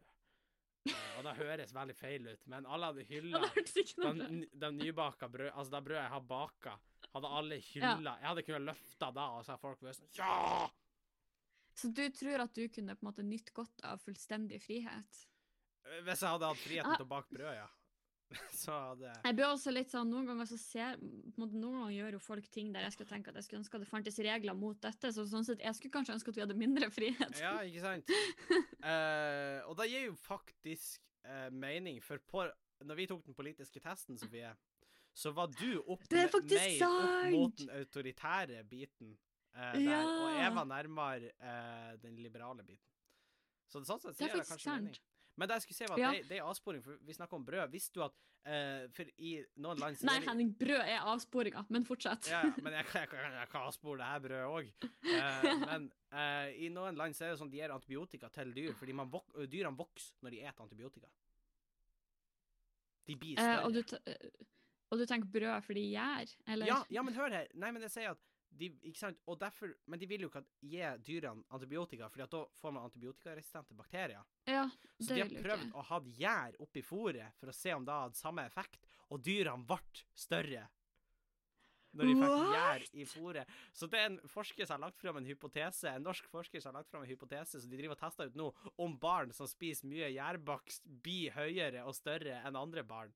Uh, 0.89 0.95
og 1.19 1.25
det 1.27 1.33
høres 1.37 1.75
veldig 1.77 1.97
feil 1.97 2.29
ut, 2.31 2.47
men 2.49 2.65
alle 2.65 2.93
hadde 2.93 3.03
Ja, 3.05 3.09
hylla 3.17 3.41
de 4.63 4.71
nybaka 4.79 5.29
brød, 5.29 5.51
altså 5.53 5.75
det 5.75 5.83
brødet 5.89 6.05
jeg 6.05 6.13
har 6.15 6.23
baka, 6.29 6.77
hadde 7.13 7.33
alle 7.41 7.59
hylla. 7.73 8.15
Jeg 8.23 8.29
hadde 8.31 8.45
kunnet 8.47 8.65
løfta 8.71 9.11
da, 9.17 9.27
og 9.37 9.45
så 9.45 9.53
hadde 9.57 9.65
folk 9.65 9.83
vært 9.85 9.99
sånn 9.99 10.15
Ja! 10.21 10.71
Så 11.81 11.91
du 11.97 12.05
tror 12.13 12.45
at 12.45 12.55
du 12.57 12.65
kunne 12.69 12.95
på 12.97 13.05
en 13.07 13.11
måte 13.11 13.25
nytt 13.27 13.53
godt 13.57 13.85
av 13.89 14.01
fullstendig 14.05 14.61
frihet? 14.63 15.27
Hvis 16.05 16.21
jeg 16.23 16.29
hadde 16.37 16.49
hatt 16.53 16.61
friheten 16.61 16.93
Ah. 16.93 16.97
til 17.01 17.07
å 17.07 17.13
bake 17.17 17.33
brød, 17.35 17.55
ja. 17.57 17.69
Så 18.55 18.71
hadde 18.71 19.11
Jeg 19.25 19.35
blir 19.35 19.49
også 19.49 19.73
litt 19.75 19.91
sånn, 19.91 20.07
Noen 20.13 20.29
ganger 20.29 20.47
så 20.47 20.55
ser, 20.61 21.01
måte, 21.35 21.57
noen 21.59 21.81
ganger 21.81 21.95
gjør 21.97 22.13
jo 22.15 22.21
folk 22.23 22.47
ting 22.55 22.69
der 22.73 22.85
jeg 22.87 22.95
skulle 22.95 23.11
tenke 23.11 23.33
at 23.33 23.39
jeg 23.41 23.49
skulle 23.49 23.63
ønske 23.65 23.75
at 23.81 23.83
det 23.83 23.91
fantes 23.91 24.21
regler 24.23 24.55
mot 24.55 24.79
dette. 24.85 25.11
så 25.17 25.25
sånn 25.27 25.47
sett, 25.49 25.65
Jeg 25.65 25.75
skulle 25.75 25.97
kanskje 25.97 26.15
ønske 26.15 26.31
at 26.31 26.37
vi 26.39 26.45
hadde 26.45 26.59
mindre 26.61 26.91
frihet. 26.95 27.41
Ja, 27.43 27.57
ikke 27.67 27.83
sant? 27.83 28.13
uh, 28.85 29.59
og 29.69 29.75
det 29.81 29.89
gir 29.91 30.05
jo 30.11 30.15
faktisk 30.21 31.01
uh, 31.27 31.49
mening, 31.51 31.99
for 32.05 32.23
på, 32.31 32.45
når 32.87 33.01
vi 33.01 33.09
tok 33.11 33.25
den 33.27 33.35
politiske 33.35 33.83
testen, 33.83 34.21
Sofie, 34.21 34.53
så 35.13 35.33
var 35.35 35.51
du 35.51 35.81
opp, 35.91 36.05
er 36.13 36.31
mer 36.31 36.37
opp 36.39 37.33
mot 37.35 37.57
den 37.59 37.73
autoritære 37.81 38.63
biten, 38.71 39.17
eh, 39.55 39.73
der, 39.73 39.81
Ja. 39.81 40.01
og 40.07 40.39
jeg 40.39 40.55
var 40.55 40.65
nærmere 40.65 41.31
eh, 41.41 41.97
den 42.03 42.17
liberale 42.17 42.63
biten. 42.63 42.85
Så 43.71 43.83
sånn 43.85 44.01
sett 44.01 44.17
Det 44.19 44.25
er 44.25 44.29
sier 44.29 44.37
det 44.37 44.47
faktisk 44.47 44.51
kanskje 44.67 44.77
mening. 44.83 44.99
Men 45.37 45.49
det 45.49 45.55
jeg 45.55 45.63
skulle 45.63 45.77
si 45.77 45.87
var 45.87 45.95
at 45.95 45.99
Ja. 46.01 46.11
det, 46.13 46.29
det 46.29 46.39
er 46.39 46.43
avsporing, 46.51 46.83
for 46.83 46.97
vi 47.07 47.13
snakker 47.15 47.35
om 47.39 47.45
brød. 47.47 47.71
Visste 47.71 47.95
du 47.95 48.03
at 48.03 48.13
eh, 48.45 48.89
For 48.93 49.05
i 49.19 49.45
noen 49.57 49.79
land 49.79 49.97
Nei, 50.03 50.19
det- 50.19 50.29
Henning, 50.29 50.51
brød 50.59 50.81
er 50.81 51.01
avsporinga, 51.07 51.65
men 51.71 51.85
fortsett. 51.85 52.27
ja, 52.29 52.43
men 52.63 52.73
jeg, 52.73 52.87
kan- 52.87 53.07
jeg, 53.09 53.33
jeg 53.33 53.49
kan 53.51 53.63
avspore 53.69 53.99
det 53.99 54.07
her 54.07 54.21
brødet 54.21 54.49
òg. 54.49 54.73
men 55.71 55.93
eh, 56.13 56.49
i 56.67 56.69
noen 56.69 56.97
land 56.97 57.15
så 57.15 57.25
er 57.27 57.31
det 57.35 57.39
sånn 57.41 57.51
de 57.51 57.59
gir 57.61 57.71
antibiotika 57.71 58.29
til 58.33 58.53
dyr 58.53 58.73
fordi 58.75 58.93
man 58.95 59.09
vok 59.11 59.27
dyrene 59.47 59.77
vokser 59.77 60.15
når 60.23 60.31
de 60.31 60.41
spiser 60.41 60.63
antibiotika. 60.67 61.09
De 63.07 63.17
blir 63.17 63.39
Eh, 63.39 63.43
større. 63.43 63.65
og, 63.65 63.73
du 63.73 63.83
og 64.91 64.99
du 64.99 65.07
tenker 65.07 65.29
brød 65.31 65.63
fordi 65.65 65.85
gjær, 65.95 66.35
eller? 66.49 66.67
ja, 66.67 66.85
ja, 66.91 67.03
men 67.03 67.15
hør 67.15 67.31
her. 67.31 67.47
Nei, 67.55 67.71
men 67.71 67.83
jeg 67.83 67.91
sier 67.95 68.11
at 68.11 68.19
de, 68.51 68.69
ikke 68.91 68.99
sant? 68.99 69.21
Og 69.31 69.39
derfor, 69.41 69.71
men 69.87 69.99
de 70.01 70.07
vil 70.11 70.25
jo 70.27 70.29
ikke 70.31 70.43
gi 70.67 70.83
dyrene 71.07 71.45
antibiotika, 71.55 72.09
Fordi 72.11 72.27
da 72.33 72.41
får 72.61 72.73
man 72.75 72.85
antibiotikaresistente 72.89 73.75
bakterier. 73.79 74.25
Ja, 74.51 74.67
Så 74.99 75.15
de 75.15 75.21
har 75.23 75.29
prøvd 75.31 75.69
ikke. 75.69 75.77
å 75.79 75.83
ha 75.91 76.01
gjær 76.19 76.59
oppi 76.61 76.83
fôret 76.83 77.33
for 77.39 77.49
å 77.49 77.55
se 77.55 77.73
om 77.75 77.85
det 77.85 77.93
hadde 77.95 78.19
samme 78.19 78.45
effekt, 78.47 78.85
og 79.11 79.23
dyrene 79.23 79.65
ble 79.67 80.05
større. 80.15 80.67
Når 81.93 82.07
de 82.07 82.13
fikk 82.21 82.53
gjær 82.55 82.83
i 83.03 83.05
fôret. 83.11 83.47
Så 83.75 83.89
det 83.91 83.99
er 83.99 84.05
en 84.13 84.19
forsker 84.31 84.67
som 84.69 84.77
har 84.77 84.85
lagt 84.91 85.01
fram 85.03 85.17
en 85.19 85.25
hypotese, 85.27 85.91
en 85.91 86.05
norsk 86.07 86.29
forsker 86.31 86.63
som 86.63 86.71
har 86.71 86.83
lagt 86.85 86.91
fram 86.93 87.03
en 87.03 87.11
hypotese 87.11 87.59
som 87.61 87.71
de 87.73 87.77
driver 87.81 87.97
og 87.97 88.03
tester 88.05 88.29
ut 88.31 88.37
nå, 88.39 88.47
om 88.79 88.95
barn 89.03 89.33
som 89.35 89.49
spiser 89.51 89.89
mye 89.91 90.13
gjærbakst, 90.15 90.87
blir 91.03 91.33
høyere 91.35 91.83
og 91.83 91.97
større 91.99 92.43
enn 92.47 92.55
andre 92.61 92.85
barn. 92.87 93.11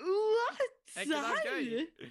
What? 0.00 0.60
Er 0.96 1.06
ikke 1.06 1.22
det 1.22 1.46
gøy? 1.46 2.10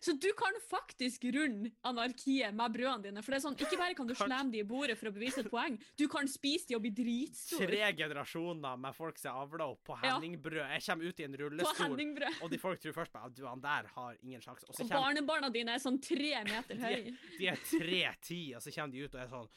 Så 0.00 0.14
du 0.20 0.28
kan 0.38 0.56
faktisk 0.68 1.24
runde 1.34 1.70
anarkiet 1.86 2.54
med 2.56 2.74
brødene 2.74 3.08
dine? 3.08 3.22
For 3.24 3.34
det 3.34 3.40
er 3.40 3.44
sånn, 3.46 3.58
Ikke 3.60 3.78
bare 3.80 3.96
kan 3.98 4.08
du 4.08 4.14
slemme 4.14 4.52
de 4.52 4.62
i 4.62 4.66
bordet 4.66 4.96
for 5.00 5.10
å 5.10 5.14
bevise 5.14 5.42
et 5.44 5.50
poeng, 5.52 5.76
du 5.98 6.06
kan 6.08 6.28
spise 6.30 6.70
de 6.70 6.78
og 6.78 6.84
bli 6.84 6.92
dritstor. 6.96 7.66
Tre 7.66 7.92
generasjoner 7.98 8.80
med 8.80 8.96
folk 8.96 9.20
som 9.20 9.32
er 9.34 9.44
avla 9.44 9.68
opp 9.74 9.82
på 9.90 9.98
henningbrød. 10.00 10.62
Jeg 10.76 10.86
kommer 10.86 11.10
ut 11.10 11.20
i 11.20 11.28
en 11.28 11.38
rullestol, 11.42 11.98
og 12.40 12.50
de 12.50 12.58
folk 12.62 12.80
tror 12.80 12.96
først 12.96 13.12
på, 13.14 13.24
at 13.28 13.36
du, 13.36 13.44
han 13.46 13.60
der 13.64 13.90
har 13.94 14.18
ingen 14.22 14.40
sjanse. 14.44 14.66
Og 14.68 14.74
så 14.74 14.86
Og 14.86 14.92
barnebarna 14.94 15.50
dine 15.52 15.76
er 15.76 15.82
sånn 15.82 16.00
tre 16.02 16.44
meter 16.48 16.80
høye. 16.86 17.14
De 17.38 17.50
er 17.52 17.64
tre-ti, 17.68 18.42
og 18.56 18.62
så 18.64 18.74
kommer 18.74 18.94
de 18.94 19.04
ut 19.06 19.14
og 19.14 19.24
er 19.24 19.32
sånn 19.32 19.48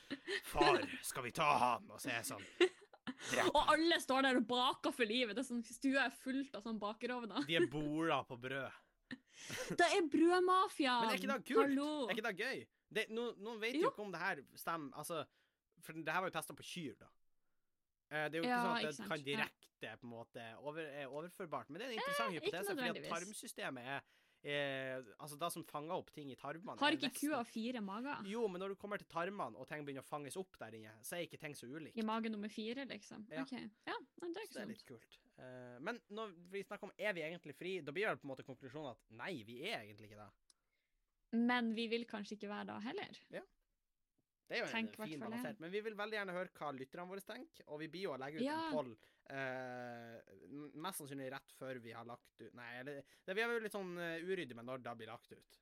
Far, 0.43 0.81
skal 1.03 1.23
vi 1.27 1.31
ta 1.35 1.49
han? 1.57 1.91
Og 1.91 2.01
så 2.01 2.11
er 2.11 2.19
jeg 2.21 2.31
sånn 2.33 2.47
Drep 3.31 3.49
Og 3.55 3.69
alle 3.73 3.99
står 4.01 4.25
der 4.25 4.39
og 4.39 4.47
baker 4.47 4.93
for 4.95 5.07
livet. 5.07 5.35
Det 5.35 5.43
er 5.43 5.47
sånn, 5.47 5.63
Stua 5.67 6.07
er 6.07 6.15
fullt 6.23 6.55
av 6.57 6.65
sånn 6.65 6.79
bakerovner. 6.81 7.45
De 7.47 7.57
er 7.59 7.67
bola 7.71 8.21
på 8.27 8.37
brød. 8.39 8.81
Det 9.79 9.87
er 9.87 10.05
brødmafiaen! 10.11 11.01
Men 11.03 11.09
er 11.09 11.19
ikke 11.19 11.31
det 11.33 11.45
kult? 11.49 11.65
Hallo! 11.67 11.89
Er 12.07 12.15
ikke 12.15 12.27
det 12.27 12.37
gøy? 12.39 12.63
Det, 12.93 13.05
no, 13.09 13.31
noen 13.41 13.59
vet 13.61 13.75
jo 13.79 13.89
ikke 13.89 14.05
om 14.05 14.11
det 14.13 14.21
her 14.21 14.41
stemmer. 14.59 14.93
Altså, 15.01 15.23
for 15.83 15.97
det 15.97 16.13
her 16.13 16.23
var 16.23 16.29
jo 16.29 16.35
testa 16.37 16.55
på 16.55 16.65
kyr, 16.67 16.97
da. 16.99 17.09
Eh, 18.13 18.25
det 18.29 18.37
er 18.37 18.39
jo 18.39 18.43
ikke 18.43 18.53
Ja, 18.53 18.63
sånn 18.63 18.75
at 18.77 18.85
det 18.85 18.95
sant, 18.99 19.09
kan 19.09 19.23
direkte 19.25 19.93
på 19.99 20.07
en 20.07 20.11
måte 20.13 20.43
over, 20.61 20.85
er 20.85 21.09
overførbart. 21.09 21.71
Men 21.71 21.81
det 21.81 21.87
er 21.87 21.95
en 21.95 21.97
interessant 21.99 22.29
Eh, 22.29 22.37
hypotese, 22.39 22.75
fordi 22.77 22.91
at 23.01 23.09
tarmsystemet 23.09 23.89
er 23.95 24.05
eh, 24.43 24.99
Altså, 25.19 25.37
det 25.39 25.49
som 25.53 25.63
fanger 25.63 25.95
opp 25.95 26.11
ting 26.13 26.31
i 26.31 26.35
tarmene 26.35 26.77
Har 26.79 26.91
ikke 26.91 27.09
nesten- 27.09 27.29
kua 27.31 27.43
fire 27.47 27.81
mager? 27.81 28.23
Jo, 28.27 28.47
men 28.47 28.59
når 28.61 28.69
du 28.69 28.75
kommer 28.75 28.97
til 28.97 29.07
tarmene 29.07 29.55
og 29.57 29.67
ting 29.67 29.85
begynner 29.85 30.03
å 30.03 30.09
fanges 30.09 30.35
opp 30.37 30.57
der 30.59 30.71
inne, 30.79 30.93
så 31.01 31.15
er 31.17 31.25
ikke 31.27 31.39
ting 31.39 31.53
så 31.55 31.67
ulikt. 31.67 31.97
I 31.97 32.01
mage 32.03 32.29
nummer 32.29 32.49
fire, 32.49 32.85
liksom? 32.85 33.25
Ja. 33.31 33.41
OK. 33.43 33.51
Ja, 33.53 33.97
det 34.19 34.23
er 34.29 34.33
Så 34.33 34.43
ikke 34.43 34.53
det 34.53 34.61
er 34.61 34.71
litt 34.73 34.85
kult. 34.85 35.19
Eh, 35.39 35.79
men 35.79 36.01
når 36.11 36.33
vi 36.51 36.63
snakker 36.63 36.83
om 36.83 36.91
er 36.97 37.13
vi 37.13 37.21
egentlig 37.21 37.55
fri, 37.55 37.79
da 37.81 37.91
blir 37.91 38.07
vel 38.07 38.17
på 38.17 38.25
en 38.27 38.35
måte 38.35 38.43
konklusjonen 38.45 38.91
at 38.91 38.99
nei, 39.11 39.43
vi 39.43 39.61
er 39.69 39.81
egentlig 39.83 40.11
ikke 40.11 40.21
det. 40.23 40.31
Men 41.33 41.73
vi 41.73 41.87
vil 41.89 42.05
kanskje 42.05 42.35
ikke 42.37 42.49
være 42.51 42.67
da 42.67 42.79
heller. 42.79 43.17
Ja. 43.33 43.41
Det 44.49 44.57
er 44.57 44.59
jo 44.59 44.65
en 44.67 44.73
Tenk 44.75 44.97
fin 45.07 45.19
balansert. 45.23 45.59
Men 45.63 45.71
vi 45.71 45.79
vil 45.81 45.95
veldig 45.95 46.13
gjerne 46.19 46.33
høre 46.35 46.49
hva 46.53 46.71
lytterne 46.77 47.07
våre 47.09 47.21
tenker, 47.25 47.63
og 47.67 47.79
vi 47.79 47.87
blir 47.87 48.03
jo 48.03 48.11
å 48.13 48.19
legge 48.19 48.37
ut 48.37 48.43
Ja. 48.45 48.67
en 48.67 48.73
poll 48.75 48.91
mest 50.83 50.99
sannsynlig 51.01 51.31
rett 51.33 51.53
før 51.57 51.79
vi 51.83 51.93
har 51.95 52.05
lagt 52.05 52.41
ut 52.41 52.53
Nei, 52.57 52.69
eller 52.81 53.01
det, 53.25 53.33
vi 53.37 53.41
er 53.43 53.53
jo 53.55 53.61
litt 53.63 53.75
sånn 53.75 53.93
uh, 53.97 54.17
uryddige 54.21 54.57
med 54.59 54.67
når 54.67 54.83
det 54.83 54.95
blir 54.99 55.09
lagt 55.11 55.31
ut. 55.31 55.59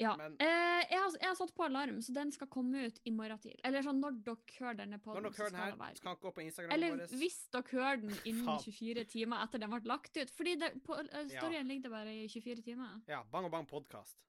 Ja. 0.00 0.14
Men- 0.16 0.36
eh, 0.40 0.80
jeg, 0.88 0.96
har, 0.96 1.16
jeg 1.20 1.28
har 1.28 1.34
satt 1.36 1.50
på 1.54 1.64
alarm, 1.66 1.98
så 2.00 2.14
den 2.16 2.30
skal 2.32 2.48
komme 2.48 2.86
ut 2.86 3.00
i 3.04 3.10
morgen 3.12 3.40
tidlig. 3.42 3.60
Eller 3.68 3.84
sånn 3.84 3.98
når 4.00 4.20
dere 4.24 4.54
hører 4.56 4.78
denne 4.78 5.00
Når 5.02 5.26
dere 5.26 5.34
hører 5.36 5.50
den 5.50 5.60
her, 5.60 5.74
være. 5.82 5.96
skal 5.98 6.14
den 6.14 6.22
gå 6.22 6.32
på 6.38 6.44
Instagram 6.46 6.72
Eller 6.76 6.94
vår. 6.96 7.16
hvis 7.20 7.38
dere 7.52 7.72
hører 7.74 8.00
den 8.06 8.14
innen 8.30 8.62
24 8.64 9.04
timer 9.12 9.44
etter 9.44 9.60
den 9.64 9.74
ble 9.74 9.82
lagt 9.90 10.16
ut. 10.16 10.30
Fordi 10.38 10.54
det, 10.62 10.70
på 10.86 10.96
uh, 10.96 11.04
Ja. 11.20 11.26
storyen 11.34 11.68
ligger 11.68 11.90
det 11.90 11.92
bare 11.98 12.14
i 12.16 12.28
24 12.32 12.64
timer. 12.70 12.96
Ja, 13.10 13.20
Bang 13.34 13.50
og 13.50 13.52
Bang 13.52 13.68
podkast. 13.68 14.22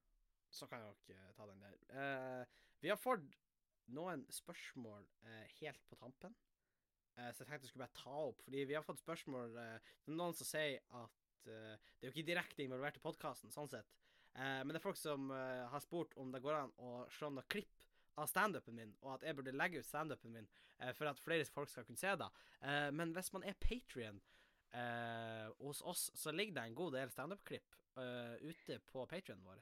Så 0.52 0.68
kan 0.68 0.84
dere 0.84 1.22
uh, 1.30 1.32
ta 1.38 1.48
den 1.48 1.64
der. 1.64 1.80
Uh, 1.96 2.44
vi 2.84 2.92
har 2.92 3.00
fått 3.00 3.30
noen 3.92 4.22
spørsmål 4.32 5.04
eh, 5.28 5.48
helt 5.60 5.82
på 5.90 5.98
tampen, 6.00 6.32
eh, 6.32 6.51
så 7.32 7.44
jeg 7.44 7.50
tenkte 7.50 7.68
jeg 7.68 7.72
skulle 7.72 7.86
bare 7.88 8.00
ta 8.00 8.16
opp. 8.30 8.42
Fordi 8.46 8.64
vi 8.70 8.78
har 8.78 8.86
fått 8.86 9.02
spørsmål 9.02 9.58
eh, 9.60 9.92
Det 10.06 10.14
er 10.14 10.18
noen 10.20 10.38
som 10.38 10.48
sier 10.48 10.80
at 11.02 11.48
eh, 11.50 11.76
Det 11.76 12.06
er 12.06 12.10
jo 12.10 12.14
ikke 12.16 12.30
direkte 12.32 12.66
involvert 12.66 13.00
i 13.00 13.04
podkasten, 13.04 13.54
sånn 13.54 13.72
sett. 13.72 13.94
Eh, 14.34 14.62
men 14.64 14.72
det 14.72 14.82
er 14.82 14.86
folk 14.86 15.00
som 15.00 15.32
eh, 15.36 15.66
har 15.72 15.84
spurt 15.84 16.16
om 16.22 16.32
det 16.34 16.44
går 16.44 16.60
an 16.64 16.76
å 16.80 16.94
se 17.12 17.28
noen 17.28 17.48
klipp 17.52 17.88
av 18.20 18.28
standupen 18.28 18.76
min, 18.76 18.92
og 19.02 19.16
at 19.16 19.26
jeg 19.26 19.38
burde 19.38 19.54
legge 19.56 19.80
ut 19.80 19.88
standupen 19.88 20.34
min 20.36 20.48
eh, 20.80 20.92
for 20.96 21.08
at 21.12 21.20
flere 21.24 21.48
folk 21.48 21.72
skal 21.72 21.88
kunne 21.88 22.00
se 22.00 22.12
det. 22.20 22.28
Eh, 22.60 22.90
men 22.96 23.14
hvis 23.16 23.32
man 23.36 23.48
er 23.48 23.60
Patrion 23.60 24.22
hos 25.60 25.82
oss, 25.84 26.06
så 26.16 26.32
ligger 26.32 26.56
det 26.56 26.62
en 26.70 26.76
god 26.78 26.94
del 26.96 27.10
standup-klipp 27.12 27.74
eh, 28.00 28.38
ute 28.40 28.78
på 28.88 29.04
Patrionen 29.04 29.44
vår. 29.44 29.60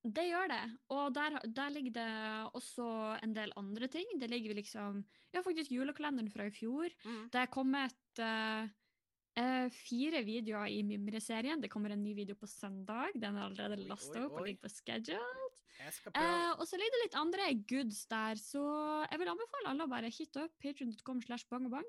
Det 0.00 0.24
gjør 0.24 0.48
det. 0.48 0.62
Og 0.96 1.12
der, 1.12 1.36
der 1.44 1.72
ligger 1.74 1.96
det 1.98 2.10
også 2.56 2.86
en 3.20 3.34
del 3.36 3.52
andre 3.60 3.88
ting. 3.92 4.14
Det 4.20 4.30
ligger 4.32 4.56
liksom 4.56 5.04
Ja, 5.34 5.42
faktisk 5.44 5.70
julekalenderen 5.70 6.30
fra 6.32 6.48
i 6.48 6.54
fjor. 6.54 6.88
Det 7.30 7.38
er 7.38 7.50
kommet 7.52 8.18
uh, 8.18 8.64
uh, 9.38 9.68
fire 9.70 10.24
videoer 10.24 10.72
i 10.72 10.80
Mimre-serien. 10.82 11.60
Det 11.60 11.70
kommer 11.70 11.92
en 11.92 12.02
ny 12.02 12.14
video 12.16 12.34
på 12.34 12.48
søndag. 12.48 13.12
Den 13.14 13.36
er 13.36 13.46
allerede 13.46 13.84
lasta 13.84 14.24
opp 14.24 14.40
og 14.40 14.48
ligger 14.48 14.64
på 14.64 14.72
schedule. 14.72 15.20
Jeg 15.80 15.92
skal 15.96 16.12
prøve 16.12 16.26
Eh, 16.28 16.50
og 16.60 16.66
så 16.68 16.76
ligger 16.76 16.96
det 16.96 17.04
litt 17.06 17.14
andre 17.16 17.44
goods 17.70 18.02
der, 18.10 18.36
så 18.36 18.62
jeg 19.06 19.20
vil 19.20 19.30
anbefale 19.32 19.70
alle 19.70 19.86
å 19.86 19.88
bare 19.88 20.10
hit 20.12 20.36
up 20.36 20.52
patreon.com 20.60 21.22
slash 21.24 21.48
bang 21.48 21.70
og 21.70 21.78
bang. 21.78 21.88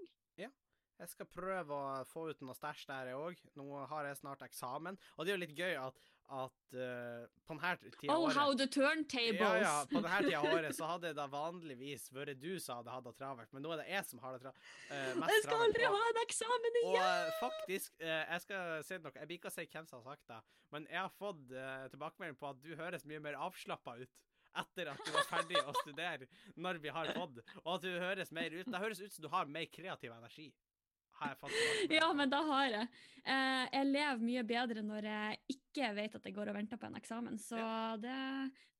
Jeg 1.01 1.09
skal 1.15 1.25
prøve 1.33 1.73
å 1.73 2.01
få 2.05 2.27
ut 2.29 2.41
noe 2.45 2.53
stæsj 2.53 2.83
der, 2.91 3.07
jeg 3.09 3.17
òg. 3.17 3.39
Nå 3.57 3.85
har 3.89 4.05
jeg 4.05 4.19
snart 4.19 4.43
eksamen. 4.45 4.99
Og 5.17 5.25
det 5.25 5.31
er 5.31 5.39
jo 5.39 5.41
litt 5.41 5.57
gøy 5.57 5.77
at, 5.81 5.97
at 6.31 6.75
uh, 6.79 7.25
på 7.45 7.55
denne 7.57 7.91
tida 7.99 8.13
Oh, 8.15 8.23
året, 8.25 8.35
how 8.37 8.53
the 8.55 8.67
turntables! 8.71 9.39
ja, 9.41 9.49
ja, 9.65 9.73
på 9.91 9.99
denne 10.01 10.21
tida 10.23 10.39
av 10.39 10.47
året 10.55 10.75
så 10.77 10.87
hadde 10.93 11.11
det 11.17 11.25
vanligvis 11.33 12.05
vært 12.15 12.39
du 12.39 12.53
som 12.63 12.79
hadde 12.79 12.93
hatt 12.95 13.07
det 13.09 13.13
travelt, 13.19 13.51
men 13.55 13.65
nå 13.65 13.73
er 13.75 13.81
det 13.83 13.89
jeg 13.91 14.07
som 14.07 14.23
har 14.23 14.37
det 14.37 14.41
tra 14.45 14.53
uh, 14.55 15.11
mest 15.19 15.33
Jeg 15.35 15.43
skal 15.47 15.65
aldri 15.67 15.85
Og- 15.89 15.97
ha 15.97 16.01
en 16.13 16.21
eksamen 16.23 16.69
Og 16.71 16.79
igjen! 16.81 17.05
eh, 17.11 17.35
faktisk, 17.41 17.93
eh, 17.99 18.23
jeg 18.31 18.45
skal 18.47 18.83
si 18.87 18.99
noe, 19.03 19.13
jeg 19.19 19.27
blir 19.31 19.41
ikke 19.41 19.51
å 19.51 19.55
si 19.57 19.67
hvem 19.75 19.87
som 19.91 19.99
har 20.01 20.15
sagt 20.15 20.27
det, 20.31 20.39
men 20.71 20.87
jeg 20.89 21.01
har 21.03 21.13
fått 21.19 21.43
uh, 21.51 21.85
tilbakemelding 21.91 22.39
på 22.39 22.51
at 22.53 22.61
du 22.63 22.71
høres 22.79 23.03
mye 23.11 23.19
mer 23.27 23.39
avslappa 23.49 23.97
ut 24.01 24.19
etter 24.61 24.89
at 24.91 24.99
du 25.07 25.11
var 25.15 25.27
ferdig 25.29 25.59
å 25.63 25.71
studere 25.79 26.25
når 26.59 26.79
vi 26.83 26.91
har 26.91 27.11
fått, 27.15 27.37
og 27.63 27.69
at 27.77 27.85
du 27.85 27.91
høres 28.03 28.31
mer 28.35 28.51
ut 28.51 28.67
Det 28.67 28.81
høres 28.83 28.99
ut 28.99 29.13
som 29.15 29.23
du 29.23 29.29
har 29.31 29.45
mer 29.47 29.67
kreativ 29.71 30.11
energi. 30.11 30.49
Har 31.21 31.33
jeg 31.35 31.39
fått 31.41 31.53
tilbakemelding 31.53 31.97
Ja, 32.01 32.11
men 32.17 32.31
da 32.33 32.41
har 32.49 32.67
jeg. 32.73 32.87
Eh, 33.21 33.65
jeg 33.75 33.87
lever 33.91 34.21
mye 34.25 34.43
bedre 34.49 34.81
når 34.85 35.05
jeg 35.05 35.39
ikke 35.53 35.89
vet 35.95 36.15
at 36.17 36.23
jeg 36.25 36.33
går 36.33 36.49
og 36.49 36.55
venter 36.57 36.79
på 36.81 36.87
en 36.89 36.95
eksamen, 36.97 37.35
så 37.39 37.59
det, 38.01 38.15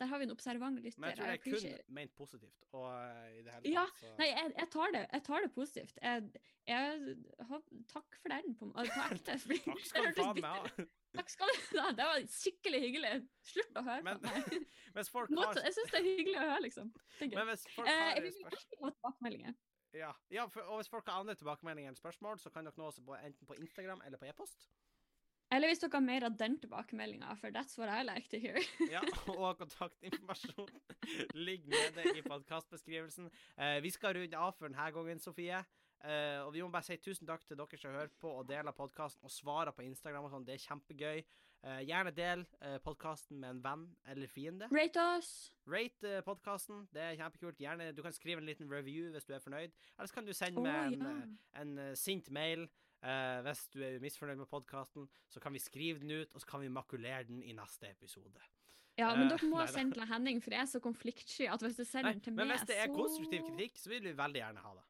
der 0.02 0.10
har 0.10 0.18
vi 0.22 0.26
en 0.26 0.34
observant 0.34 0.80
lytter. 0.82 0.98
Men 1.04 1.12
jeg 1.12 1.20
tror 1.20 1.30
det 1.30 1.36
er 1.36 1.44
kun 1.44 1.54
appreciate 1.54 1.96
ment 2.00 2.16
positivt. 2.18 2.66
Og 2.74 2.88
eh, 2.90 3.28
i 3.38 3.44
det 3.46 3.54
hele 3.54 3.74
Ja, 3.76 3.84
så 4.00 4.16
Nei, 4.18 4.32
jeg, 4.32 4.54
jeg, 4.58 4.70
tar 4.74 4.96
det, 4.98 5.04
jeg 5.14 5.24
tar 5.30 5.46
det 5.46 5.52
positivt. 5.54 6.02
Jeg, 6.02 6.44
jeg, 6.72 7.16
har- 7.52 7.70
takk 7.94 8.18
for 8.24 8.34
den 8.34 8.58
på, 8.58 8.72
på 8.74 9.06
ekte. 9.12 9.38
Takk 9.70 9.86
skal 9.92 10.10
du 10.10 10.22
faen 10.24 10.42
meg 10.42 10.50
ha. 10.50 10.86
Takk 11.22 11.30
skal 11.34 11.54
du 11.54 11.80
ha. 11.84 11.90
Det 12.02 12.08
var 12.10 12.28
skikkelig 12.34 12.82
hyggelig. 12.88 13.14
Slutt 13.54 13.78
å 13.78 13.86
høre 13.86 14.06
Men 14.08 14.22
på 14.22 14.32
meg. 14.32 14.70
har 14.96 15.62
Jeg 15.68 15.76
syns 15.78 15.92
det 15.94 16.00
er 16.02 16.08
hyggelig 16.10 16.38
å 16.40 16.48
høre, 16.48 16.62
liksom. 16.66 16.90
Det. 17.20 17.30
Men 17.36 17.52
hvis 17.54 17.68
folk 17.76 17.92
Eh, 17.92 18.00
har 18.10 18.26
vil 18.26 18.34
spørsmål. 18.42 19.54
Ja, 19.94 20.12
ja, 20.32 20.46
for, 20.52 20.62
og 20.70 20.80
hvis 20.80 20.92
folk 20.92 21.08
har 21.10 21.20
andre 21.20 21.36
tilbakemeldinger 21.36 21.92
enn 21.92 22.00
spørsmål, 22.00 22.40
så 22.40 22.52
kan 22.54 22.68
dere 22.68 22.80
nå 22.80 22.88
oss 22.88 23.02
enten 23.02 23.48
på 23.48 23.58
Instagram 23.60 24.02
eller 24.06 24.22
på 24.22 24.30
e-post. 24.30 24.70
Eller 25.52 25.68
hvis 25.68 25.82
dere 25.84 25.98
har 25.98 26.06
mer 26.06 26.24
av 26.24 26.38
den 26.40 26.56
tilbakemeldinga, 26.64 27.34
for 27.36 27.52
that's 27.52 27.76
what 27.80 27.92
I 27.92 28.06
like 28.08 28.30
to 28.32 28.40
hear. 28.40 28.56
Ja, 28.88 29.02
og 29.34 29.58
kontaktinformasjon 29.60 30.70
ligger 31.48 31.92
nede 31.98 32.16
i 32.16 32.24
podkastbeskrivelsen. 32.24 33.28
Eh, 33.58 33.82
vi 33.84 33.92
skal 33.92 34.16
runde 34.16 34.40
av 34.40 34.56
for 34.56 34.70
denne 34.70 34.88
gangen, 34.96 35.20
Sofie. 35.20 35.60
Eh, 36.02 36.40
og 36.42 36.54
vi 36.56 36.64
må 36.64 36.72
bare 36.72 36.88
si 36.88 36.96
tusen 37.04 37.28
takk 37.28 37.44
til 37.46 37.60
dere 37.60 37.82
som 37.82 37.92
hører 37.94 38.14
på 38.22 38.32
og 38.32 38.48
deler 38.50 38.74
podkasten 38.74 39.28
og 39.28 39.34
svarer 39.34 39.76
på 39.76 39.84
Instagram 39.84 40.30
og 40.30 40.32
sånn. 40.38 40.48
Det 40.48 40.56
er 40.56 40.64
kjempegøy. 40.70 41.20
Eh, 41.64 41.82
gjerne 41.86 42.10
del 42.18 42.40
eh, 42.66 42.80
podkasten 42.82 43.38
med 43.40 43.50
en 43.54 43.60
venn 43.62 43.84
eller 44.10 44.28
fiende. 44.28 44.66
Rate 44.74 45.02
oss. 45.18 45.52
Rate 45.70 46.16
uh, 46.18 46.22
podkasten. 46.26 46.88
Det 46.94 47.02
er 47.02 47.20
kjempekult. 47.20 47.60
Gjerne, 47.62 47.92
Du 47.94 48.02
kan 48.02 48.14
skrive 48.18 48.42
en 48.42 48.48
liten 48.50 48.72
review 48.72 49.12
hvis 49.14 49.28
du 49.30 49.34
er 49.36 49.44
fornøyd. 49.44 49.76
Ellers 49.98 50.12
kan 50.16 50.26
du 50.26 50.34
sende 50.34 50.58
oh, 50.58 50.66
meg 50.66 50.96
en, 50.96 51.04
ja. 51.06 51.12
eh, 51.20 51.62
en 51.62 51.76
eh, 51.78 51.92
sint 51.96 52.32
mail. 52.34 52.66
Eh, 53.04 53.42
hvis 53.46 53.62
du 53.74 53.78
er 53.86 54.00
misfornøyd 54.02 54.42
med 54.42 54.50
podkasten, 54.50 55.06
så 55.30 55.40
kan 55.42 55.54
vi 55.54 55.60
skrive 55.62 56.00
den 56.02 56.12
ut, 56.24 56.34
og 56.34 56.42
så 56.42 56.48
kan 56.50 56.62
vi 56.66 56.68
makulere 56.74 57.24
den 57.30 57.44
i 57.46 57.54
neste 57.54 57.90
episode. 57.94 58.42
Ja, 58.98 59.12
men 59.16 59.28
Eh, 59.28 59.36
dere 59.36 59.50
må 59.50 59.58
neida. 59.62 59.72
sende 59.76 59.94
til 60.00 60.06
Henning, 60.10 60.42
for 60.42 60.52
jeg 60.58 60.62
er 60.66 60.72
så 60.74 60.82
konfliktsky 60.82 61.46
at 61.50 61.62
hvis 61.62 61.78
du 61.78 61.84
sender 61.86 62.12
den 62.18 62.22
til 62.26 62.34
men 62.38 62.50
hvis 62.56 62.66
det 62.70 62.78
er 62.78 62.90
så 62.90 62.98
konstruktiv 62.98 63.46
kritikk, 63.52 63.78
så 63.78 63.90
vil 63.94 64.04
vi 64.10 64.18
veldig 64.18 64.42
gjerne 64.42 64.66
ha 64.66 64.74
det. 64.80 64.88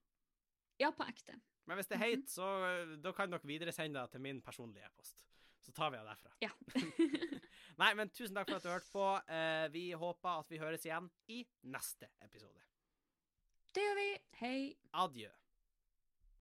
Ja, 0.86 0.90
på 0.96 1.04
ekte. 1.04 1.36
Men 1.68 1.76
hvis 1.78 1.88
det 1.92 2.00
er 2.00 2.06
Mhm. 2.06 2.08
hate, 2.24 2.32
så 2.32 2.48
eh, 2.72 2.96
da 3.04 3.12
kan 3.12 3.30
dere 3.32 3.44
videresende 3.44 4.00
det 4.00 4.12
til 4.16 4.22
min 4.24 4.42
personlige 4.42 4.88
e-post. 4.88 5.28
Så 5.62 5.72
tar 5.78 5.92
vi 5.94 5.98
av 6.02 6.08
derfra. 6.10 6.32
Ja. 6.42 6.50
Nei, 7.82 7.92
men 7.98 8.10
tusen 8.10 8.36
takk 8.36 8.50
for 8.50 8.58
at 8.58 8.66
du 8.66 8.72
hørte 8.72 8.92
på. 8.94 9.06
Eh, 9.30 9.68
vi 9.74 9.84
håper 9.94 10.42
at 10.42 10.50
vi 10.52 10.60
høres 10.62 10.86
igjen 10.86 11.08
i 11.30 11.44
neste 11.70 12.10
episode. 12.26 12.60
det 13.76 13.86
gjør 13.86 14.00
vi. 14.02 14.10
Hei. 14.42 14.58
Adjø. 15.04 15.30